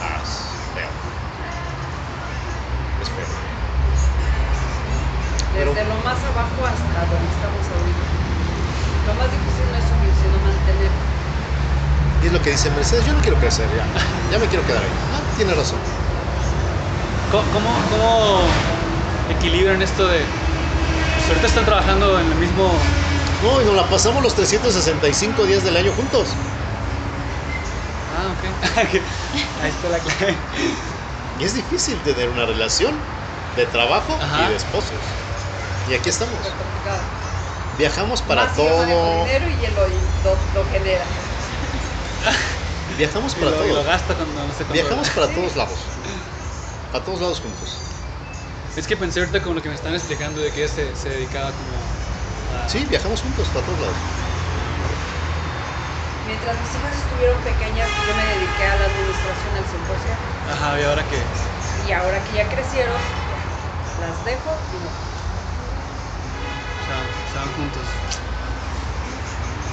Ah, 0.00 0.18
es 0.22 0.72
feo. 0.74 0.88
Es 3.00 3.10
feo. 3.10 3.26
Desde 5.54 5.84
lo 5.84 5.94
más 6.02 6.18
abajo 6.24 6.66
hasta 6.66 7.06
donde 7.06 7.30
estamos 7.30 7.68
ahorita. 7.68 8.06
Lo 9.06 9.14
más 9.14 9.30
difícil 9.30 9.70
no 9.70 9.76
es 9.76 9.84
subir, 9.84 10.14
sino 10.14 10.38
mantener. 10.40 11.11
Y 12.22 12.26
es 12.26 12.32
lo 12.32 12.40
que 12.40 12.50
dice 12.50 12.70
Mercedes, 12.70 13.04
yo 13.04 13.14
no 13.14 13.20
quiero 13.20 13.36
crecer 13.38 13.68
ya, 13.74 13.84
ya 14.30 14.38
me 14.38 14.46
quiero 14.46 14.64
quedar 14.64 14.82
ahí. 14.82 14.88
Ah, 15.12 15.20
tiene 15.36 15.54
razón. 15.54 15.78
¿Cómo, 17.30 17.70
cómo, 17.90 18.40
equilibran 19.30 19.80
esto 19.82 20.06
de. 20.06 20.18
Pues 20.18 21.28
ahorita 21.28 21.46
están 21.46 21.64
trabajando 21.64 22.20
en 22.20 22.26
el 22.30 22.34
mismo. 22.38 22.70
No, 23.42 23.60
y 23.60 23.64
nos 23.64 23.74
la 23.74 23.88
pasamos 23.88 24.22
los 24.22 24.34
365 24.36 25.44
días 25.46 25.64
del 25.64 25.76
año 25.76 25.92
juntos. 25.92 26.28
Ah, 28.14 28.28
ok. 28.82 29.00
Ahí 29.62 29.70
está 29.70 29.88
la 29.88 29.98
clave. 29.98 30.36
Y 31.40 31.44
es 31.44 31.54
difícil 31.54 31.98
tener 32.02 32.28
una 32.28 32.44
relación 32.44 32.94
de 33.56 33.66
trabajo 33.66 34.16
Ajá. 34.20 34.46
y 34.46 34.50
de 34.50 34.56
esposos. 34.56 34.92
Y 35.90 35.94
aquí 35.94 36.10
estamos. 36.10 36.34
Viajamos 37.78 38.20
para 38.22 38.44
Más 38.44 38.54
si 38.54 38.62
yo 38.62 38.76
manejo 38.76 39.00
todo. 39.00 39.24
dinero 39.24 39.46
y 39.48 39.74
lo, 39.74 39.88
lo, 39.88 40.36
lo 40.54 40.70
genera. 40.70 41.04
Viajamos 42.96 43.32
Y 43.36 43.40
para 43.40 43.50
lo, 43.52 43.64
y 43.64 43.68
lo 43.68 43.74
todo. 43.74 43.84
gasta 43.84 44.14
cuando 44.14 44.46
no 44.46 44.52
sé 44.52 44.64
cuándo. 44.64 44.74
Viajamos 44.74 45.08
para 45.10 45.28
todos 45.28 45.56
lados. 45.56 45.78
Para 46.90 47.04
todos 47.04 47.20
lados 47.20 47.40
juntos. 47.40 47.78
Es 48.76 48.86
que 48.86 48.96
pensé 48.96 49.20
ahorita 49.20 49.42
con 49.42 49.54
lo 49.54 49.62
que 49.62 49.68
me 49.68 49.74
están 49.74 49.94
explicando 49.94 50.40
de 50.40 50.50
que 50.50 50.64
ella 50.64 50.72
se, 50.72 50.96
se 50.96 51.08
dedicaba 51.10 51.50
como 51.52 51.72
a. 52.64 52.68
Sí, 52.68 52.84
viajamos 52.88 53.20
juntos 53.20 53.48
para 53.48 53.64
todos 53.66 53.80
lados. 53.80 53.96
Mientras 56.26 56.54
mis 56.60 56.70
hijas 56.76 56.96
estuvieron 56.96 57.42
pequeñas, 57.42 57.88
yo 58.06 58.14
me 58.14 58.24
dediqué 58.24 58.64
a 58.64 58.76
la 58.76 58.84
administración 58.86 59.56
al 59.56 59.66
100%. 59.66 60.54
Ajá, 60.54 60.80
y 60.80 60.84
ahora 60.84 61.02
que. 61.08 61.18
Y 61.88 61.92
ahora 61.92 62.18
que 62.24 62.32
ya 62.36 62.48
crecieron, 62.48 62.94
las 64.00 64.24
dejo 64.24 64.50
y 64.70 64.78
no. 64.78 64.88
O 66.78 66.84
sea, 66.86 66.98
estaban 67.26 67.52
juntos. 67.54 67.82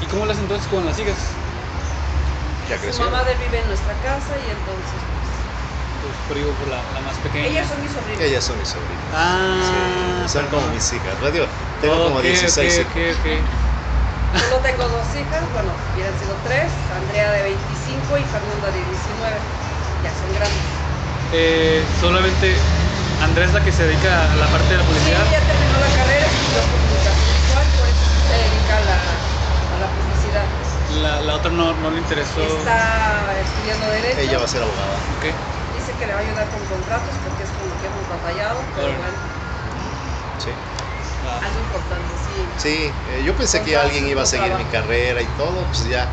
¿Y 0.02 0.06
cómo 0.08 0.26
las 0.26 0.38
entonces 0.39 0.68
con 0.68 0.86
las 0.86 0.97
hijas? 1.00 1.18
Ya 2.70 2.76
Su 2.78 2.82
creció. 2.82 3.05
mamá 3.05 3.24
de 3.24 3.36
vive 3.36 3.59
en 3.59 3.67
nuestra 3.67 3.93
casa 3.99 4.38
y 4.38 4.49
entonces, 4.49 5.01
Pues 6.01 6.15
por 6.28 6.67
la, 6.67 6.84
la 6.93 7.01
más 7.01 7.17
pequeña. 7.17 7.47
ellas 7.47 7.67
son 7.67 7.82
mis 7.82 7.91
sobrinas. 7.91 8.22
Ellas 8.22 8.43
son 8.43 8.57
mis 8.59 8.70
sobrinas. 8.70 9.05
Ah, 9.11 10.24
Sí, 10.28 10.34
son 10.34 10.47
como 10.47 10.67
mis 10.70 10.91
hijas. 10.93 11.20
Radio, 11.20 11.47
tengo 11.82 12.03
como 12.03 12.15
Ok, 12.17 12.22
16 12.22 12.80
ok, 12.80 12.95
hijas. 12.95 13.17
ok, 13.17 13.20
ok. 13.20 14.39
Solo 14.49 14.61
tengo 14.61 14.88
dos 14.88 15.15
hijas, 15.15 15.51
bueno, 15.51 15.74
hubieran 15.91 16.17
sido 16.17 16.39
tres, 16.41 16.72
Andrea 16.89 17.32
de 17.32 17.41
25 17.43 18.17
y 18.17 18.26
Fernanda 18.26 18.72
de 18.72 18.86
19. 18.86 19.49
Ya 20.01 20.13
son 20.13 20.32
grandes. 20.34 20.86
Eh, 21.32 21.89
solamente 21.99 22.72
Andrés 23.17 23.53
la 23.53 23.63
que 23.63 23.72
se 23.72 23.86
dedica 23.86 24.32
a 24.32 24.36
la 24.36 24.49
parte 24.51 24.74
de 24.74 24.78
la 24.78 24.86
Sí, 24.86 24.86
publicidad. 24.86 25.26
ya 25.30 25.45
terminó 25.45 25.78
la 25.80 25.91
carrera, 25.91 26.28
estudió 26.28 26.67
comunicación 26.70 27.32
visual, 27.34 27.72
por 27.74 27.88
eso 27.89 28.05
se 28.28 28.34
dedica 28.34 28.78
a 28.78 28.82
la, 28.82 29.30
a 29.70 29.78
la 29.78 29.93
publicidad. 29.93 30.55
La, 30.90 31.22
la 31.22 31.36
otra 31.36 31.52
no, 31.52 31.74
no 31.74 31.92
le 31.92 32.00
interesó. 32.00 32.60
Está 32.60 33.40
estudiando 33.40 33.90
Derecho. 33.90 34.20
Ella 34.22 34.38
va 34.40 34.46
a 34.46 34.48
ser 34.48 34.64
abogada. 34.64 35.00
Dice 35.72 35.94
que 35.96 36.08
le 36.08 36.14
va 36.14 36.20
a 36.20 36.24
ayudar 36.24 36.50
con 36.50 36.66
contratos 36.66 37.16
porque 37.24 37.44
es 37.44 37.52
con 37.52 37.70
lo 37.70 37.78
que 37.78 37.88
hemos 37.88 38.08
batallado, 38.08 38.66
pero 38.74 38.88
Órale. 38.88 38.98
bueno, 38.98 39.18
Sí. 40.38 40.52
Ah, 41.22 41.40
algo 41.44 41.60
importante, 41.60 42.18
sí. 42.18 42.50
Sí, 42.58 42.96
eh, 43.06 43.22
yo 43.24 43.36
pensé 43.36 43.64
que 43.64 43.76
alguien 43.76 44.08
iba 44.08 44.22
a 44.22 44.26
seguir 44.26 44.54
mi 44.56 44.66
carrera 44.66 45.22
y 45.22 45.28
todo, 45.36 45.66
pues 45.68 45.84
ya 45.84 46.10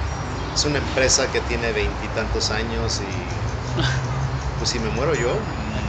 es 0.55 0.65
una 0.65 0.79
empresa 0.79 1.31
que 1.31 1.41
tiene 1.41 1.73
veintitantos 1.73 2.51
años 2.51 3.01
y 3.01 3.29
pues 4.59 4.71
si 4.71 4.79
me 4.81 4.91
muero 4.91 5.15
yo, 5.15 5.41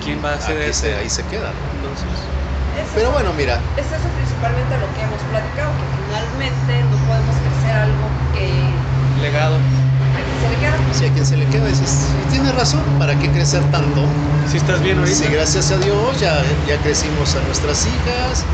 quién 0.02 0.24
va 0.24 0.34
a 0.34 0.36
hacer 0.36 0.62
aquí 0.62 0.74
se- 0.74 0.96
ahí 0.96 1.10
se 1.10 1.26
queda. 1.26 1.54
¿no? 1.54 1.72
Entonces, 1.72 2.30
Es 2.72 2.90
pero 2.94 3.04
eso- 3.08 3.12
bueno, 3.14 3.34
mira, 3.34 3.64
Es 3.76 3.92
eso 3.92 4.10
principalmente 4.14 4.78
lo 4.78 4.94
que 4.94 5.02
hemos 5.04 5.24
platicado, 5.24 5.78
que 5.78 5.88
finalmente 5.88 6.84
no 6.90 6.98
podemos 7.06 7.36
crecer 7.42 7.72
algo 7.76 8.17
que, 8.38 9.22
legado. 9.22 9.56
a 9.56 10.22
quien 10.24 10.40
se 10.40 10.50
le 10.50 10.58
queda. 10.58 10.94
si 10.94 11.06
a 11.06 11.10
quien 11.14 11.26
se 11.26 11.38
le 11.38 11.46
queda 11.48 11.68
dices, 11.68 12.16
y 12.22 12.32
tiene 12.32 12.52
razón, 12.52 12.82
¿para 13.00 13.18
qué 13.18 13.30
crecer 13.30 13.64
tanto? 13.72 14.04
Si 14.50 14.58
estás 14.58 14.82
bien 14.82 15.00
ahorita. 15.00 15.18
Si 15.18 15.26
gracias 15.26 15.72
a 15.72 15.78
Dios 15.78 16.20
ya, 16.20 16.44
ya 16.68 16.78
crecimos 16.78 17.36
a 17.36 17.42
nuestras 17.42 17.86
hijas, 17.86 18.46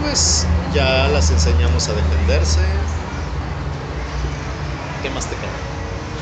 pues 0.00 0.46
ya 0.74 1.08
las 1.08 1.30
enseñamos 1.30 1.88
a 1.88 1.92
defenderse. 1.94 2.60
¿Qué 5.02 5.10
más 5.10 5.26
te 5.26 5.36
queda? 5.36 5.48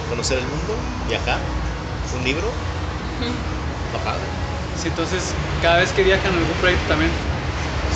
¿Conocer 0.09 0.39
el 0.39 0.47
mundo? 0.47 0.77
¿Viajar? 1.09 1.41
¿Un 2.17 2.25
libro? 2.25 2.51
Padre. 4.05 4.23
Sí, 4.81 4.89
entonces, 4.89 5.35
cada 5.63 5.79
vez 5.79 5.93
que 5.93 6.03
viajan 6.03 6.35
a 6.35 6.39
algún 6.39 6.57
proyecto 6.61 6.87
también, 6.89 7.11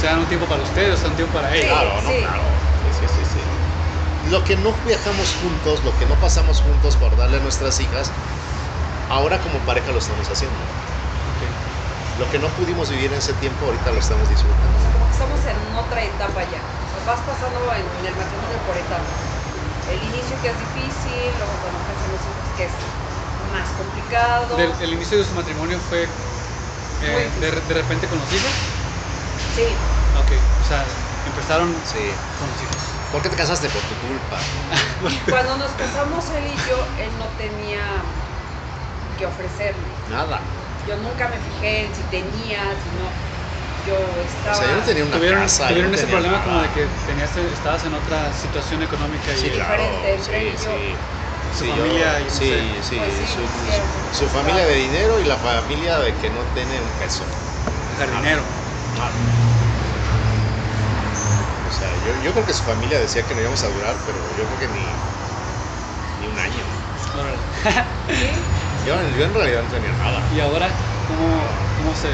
se 0.00 0.06
dan 0.06 0.18
un 0.18 0.26
tiempo 0.26 0.46
para 0.46 0.62
ustedes, 0.62 0.98
se 0.98 1.02
dan 1.02 1.12
un 1.12 1.16
tiempo 1.16 1.34
para 1.34 1.54
ellos. 1.54 1.70
Claro, 1.70 2.02
no, 2.02 2.10
sí. 2.10 2.16
claro. 2.20 2.53
Lo 4.24 4.42
que 4.44 4.56
no 4.56 4.80
viajamos 4.82 5.34
juntos, 5.34 5.84
lo 5.84 5.96
que 5.96 6.06
no 6.06 6.18
pasamos 6.18 6.60
juntos 6.60 6.96
por 6.96 7.16
darle 7.16 7.36
a 7.38 7.40
nuestras 7.40 7.78
hijas, 7.80 8.12
ahora 9.08 9.40
como 9.40 9.64
pareja 9.64 9.92
lo 9.92 9.98
estamos 9.98 10.30
haciendo. 10.30 10.64
Lo 12.14 12.28
que 12.28 12.38
no 12.38 12.54
pudimos 12.54 12.90
vivir 12.90 13.12
en 13.12 13.18
ese 13.18 13.34
tiempo, 13.34 13.66
ahorita 13.66 13.90
lo 13.90 13.98
estamos 13.98 14.28
disfrutando. 14.28 14.78
Como 14.92 15.06
que 15.06 15.12
estamos 15.12 15.44
en 15.44 15.74
otra 15.74 16.04
etapa 16.04 16.44
ya. 16.44 16.62
O 16.84 16.88
sea, 16.88 17.00
vas 17.00 17.22
pasando 17.22 17.72
en, 17.74 17.86
en 17.98 18.06
el 18.06 18.14
matrimonio 18.14 18.62
por 18.64 18.76
etapas. 18.76 19.18
El 19.84 20.02
inicio 20.02 20.40
que 20.40 20.48
es 20.48 20.58
difícil, 20.58 21.36
luego 21.38 21.60
cuando 21.60 21.78
los 22.08 22.26
hijos 22.26 22.48
que 22.56 22.64
es 22.64 22.72
más 23.52 23.68
complicado. 23.72 24.56
Del, 24.56 24.72
el 24.80 24.92
inicio 24.94 25.18
de 25.18 25.24
su 25.24 25.34
matrimonio 25.34 25.80
fue 25.80 26.04
eh, 27.00 27.30
de 27.40 27.74
repente 27.74 28.08
con 28.08 28.18
los 28.18 28.32
hijos. 28.32 28.50
Sí, 29.54 29.66
Ok, 30.14 30.30
o 30.60 30.64
sea, 30.64 30.84
empezaron 31.24 31.84
Sí. 31.84 31.98
con 32.38 32.48
los 32.48 32.62
hijos. 32.62 32.93
¿Por 33.10 33.22
qué 33.22 33.28
te 33.28 33.36
casaste? 33.36 33.68
Por 33.68 33.82
tu 33.82 33.96
culpa. 33.96 34.38
cuando 35.30 35.56
nos 35.56 35.72
casamos 35.72 36.30
él 36.30 36.46
y 36.46 36.56
yo, 36.68 36.88
él 36.98 37.16
no 37.18 37.28
tenía 37.30 38.04
que 39.16 39.26
ofrecerme. 39.26 39.94
Nada. 40.08 40.42
Yo 40.86 40.96
nunca 40.96 41.28
me 41.28 41.38
fijé 41.38 41.86
en 41.86 41.94
si 41.94 42.04
tenía, 42.04 42.78
si 42.82 42.90
no. 42.90 43.14
Yo 43.84 43.96
O 44.14 44.20
estaba. 44.20 44.54
sea, 44.54 44.70
yo 44.70 44.76
no 44.76 44.82
tenía 44.84 45.04
una 45.04 45.16
Tuvieron, 45.16 45.40
casa. 45.42 45.68
tuvieron 45.68 45.90
no 45.90 45.96
ese 45.96 46.06
problema 46.06 46.42
como 46.42 46.62
de 46.62 46.70
que 46.70 46.86
tenías, 47.06 47.36
estabas 47.36 47.84
en 47.84 47.94
otra 47.94 48.32
situación 48.32 48.82
económica 48.82 49.32
y 49.32 49.36
Sí, 49.36 49.50
claro. 49.50 50.02
diferente 50.16 50.56
Sí, 50.56 50.64
yo. 50.64 50.70
sí. 50.76 50.96
Su 51.50 51.64
Sí, 51.64 51.68
yo- 51.68 51.76
familia 51.76 52.20
y 52.20 52.30
sí, 52.30 52.82
sí, 52.82 52.96
Pues 52.98 53.14
sí, 53.18 53.26
su, 53.26 53.42
hicieron 53.42 53.88
su- 54.10 54.24
su 54.24 54.28
familia 54.28 54.66
de 54.66 54.74
dinero 54.74 55.20
y 55.20 55.24
la 55.24 55.36
familia 55.36 55.98
de 56.00 56.14
que 56.16 56.30
no 56.30 56.44
tiene 56.46 56.80
un 56.80 56.90
peso. 56.92 57.26
jardinero. 57.96 58.44
Nada. 58.96 59.12
O 59.12 59.43
yo, 62.04 62.14
yo 62.16 62.32
creo 62.32 62.44
que 62.46 62.52
su 62.54 62.62
familia 62.64 62.98
decía 63.00 63.26
que 63.26 63.34
no 63.34 63.40
íbamos 63.40 63.62
a 63.64 63.68
durar, 63.68 63.96
pero 64.04 64.18
yo 64.36 64.46
creo 64.46 64.58
que 64.58 64.68
ni, 64.68 64.80
ni 66.20 66.26
un 66.28 66.38
año. 66.38 66.64
Yo, 68.84 68.94
yo 69.16 69.24
en 69.24 69.34
realidad 69.34 69.62
no 69.62 69.68
tenía 69.68 69.92
nada. 69.92 70.26
Y 70.30 70.40
ahora, 70.40 70.68
¿cómo, 71.06 71.40
cómo 71.76 71.94
se...? 71.94 72.08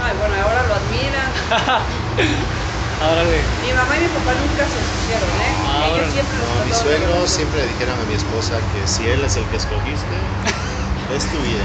Ay, 0.00 0.16
bueno, 0.16 0.34
ahora 0.34 0.66
lo 0.66 0.74
admiran. 0.74 1.32
Ahora 3.00 3.22
le... 3.24 3.42
Mi 3.60 3.72
mamá 3.72 3.96
y 3.96 4.00
mi 4.00 4.08
papá 4.08 4.34
nunca 4.34 4.68
se 4.68 4.78
opusieron, 4.78 5.30
¿eh? 5.30 5.54
Ah, 5.64 5.92
Ellos 5.94 6.10
siempre 6.12 6.38
los 6.38 6.48
No, 6.48 6.64
mis 6.64 6.76
suegros 6.76 7.30
siempre 7.30 7.60
le 7.60 7.68
dijeron 7.68 8.00
a 8.00 8.04
mi 8.04 8.14
esposa 8.14 8.60
que 8.72 8.86
si 8.88 9.06
él 9.08 9.22
es 9.24 9.36
el 9.36 9.44
que 9.46 9.56
escogiste, 9.56 10.16
es 11.14 11.30
tu 11.30 11.38
vida. 11.38 11.64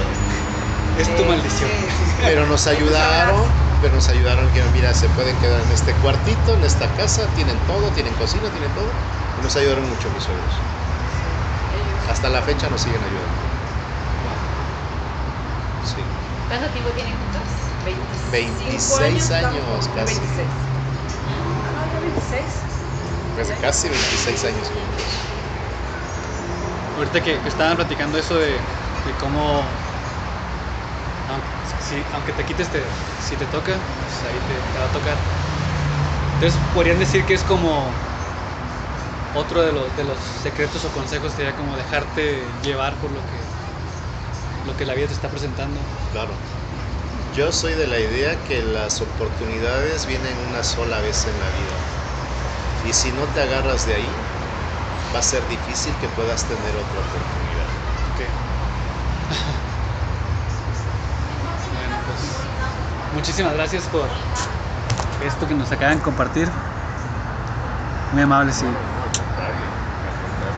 Es 0.99 1.15
tu 1.15 1.25
maldición. 1.25 1.69
sí, 1.71 1.87
sí, 1.89 2.05
sí. 2.05 2.13
Pero 2.21 2.45
nos 2.45 2.67
ayudaron, 2.67 3.62
nos 3.89 4.09
ayudaron 4.09 4.51
que 4.51 4.63
mira, 4.69 4.93
se 4.93 5.09
pueden 5.09 5.37
quedar 5.39 5.61
en 5.61 5.71
este 5.71 5.93
cuartito, 5.99 6.53
en 6.55 6.63
esta 6.63 6.93
casa, 6.93 7.33
tienen 7.33 7.65
todo, 7.65 7.91
tienen 7.91 8.15
cocina, 8.15 8.51
tienen 8.51 8.73
todo. 8.73 8.93
Y 9.37 9.41
nos 9.41 9.55
ayudaron 9.55 9.87
mucho 9.89 10.09
mis 10.11 10.23
suegros. 10.23 10.65
Hasta 12.05 12.29
la 12.29 12.41
fecha 12.43 12.69
nos 12.69 12.81
siguen 12.81 13.03
ayudando. 13.03 13.41
Sí. 15.81 16.01
¿Cuánto 16.47 16.71
tiempo 16.71 16.91
tienen 16.91 17.17
juntos? 17.17 17.75
25 18.31 18.99
26 18.99 19.31
estamos, 19.31 19.53
años, 19.59 19.89
casi. 19.89 20.19
26. 20.19 20.47
Ah, 21.63 21.71
no, 21.71 21.91
ya 21.91 21.99
26. 21.99 22.67
Pues 23.33 23.51
casi 23.61 23.89
26 23.89 24.43
años 24.45 24.69
juntos. 24.69 25.03
Ahorita 26.95 27.21
que, 27.21 27.41
que 27.41 27.49
estaban 27.49 27.75
platicando 27.75 28.17
eso 28.17 28.37
de, 28.37 28.51
de 29.03 29.17
cómo, 29.17 29.82
aunque 32.11 32.33
te 32.33 32.45
quites, 32.45 32.69
te, 32.71 32.97
si 33.17 33.37
te 33.37 33.47
toca, 33.47 33.89
pues 33.97 34.23
ahí 34.23 34.41
te, 34.41 34.61
te 34.63 34.79
va 34.79 34.85
a 34.85 34.91
tocar. 34.91 35.27
Entonces 36.33 36.61
podrían 36.71 36.99
decir 36.99 37.25
que 37.25 37.33
es 37.33 37.43
como 37.43 38.03
otro 39.31 39.61
de 39.63 39.71
los, 39.73 39.95
de 39.95 40.03
los 40.05 40.21
secretos 40.21 40.85
o 40.85 40.91
consejos 40.91 41.33
sería 41.33 41.55
como 41.55 41.75
dejarte 41.75 42.57
llevar 42.61 42.99
por 42.99 43.11
lo 43.11 43.25
que, 43.25 43.51
lo 44.63 44.75
que 44.75 44.85
la 44.85 44.95
vida 44.95 45.07
te 45.07 45.13
está 45.13 45.29
presentando. 45.29 45.91
Claro. 46.09 46.41
Yo 47.31 47.51
soy 47.51 47.75
de 47.75 47.87
la 47.87 47.99
idea 47.99 48.43
que 48.43 48.63
las 48.63 49.01
oportunidades 49.01 50.05
vienen 50.05 50.39
una 50.39 50.63
sola 50.63 51.01
vez 51.01 51.27
en 51.27 51.39
la 51.39 51.49
vida. 51.51 51.87
Y 52.81 52.93
si 52.93 53.11
no 53.13 53.31
te 53.31 53.41
agarras 53.41 53.85
de 53.85 53.95
ahí, 53.95 54.27
va 55.13 55.19
a 55.19 55.23
ser 55.23 55.47
difícil 55.47 55.97
que 55.99 56.09
puedas 56.09 56.47
tener 56.47 56.77
otra 56.77 57.01
oportunidad. 57.01 57.75
Ok. 58.03 58.21
bueno, 61.69 62.01
pues 62.03 62.51
muchísimas 63.13 63.53
gracias 63.53 63.83
por 63.85 64.07
esto 65.23 65.47
que 65.47 65.55
nos 65.55 65.71
acaban 65.71 65.97
de 65.97 66.03
compartir. 66.03 66.49
Muy 68.11 68.21
amables 68.23 68.61
y 68.61 68.92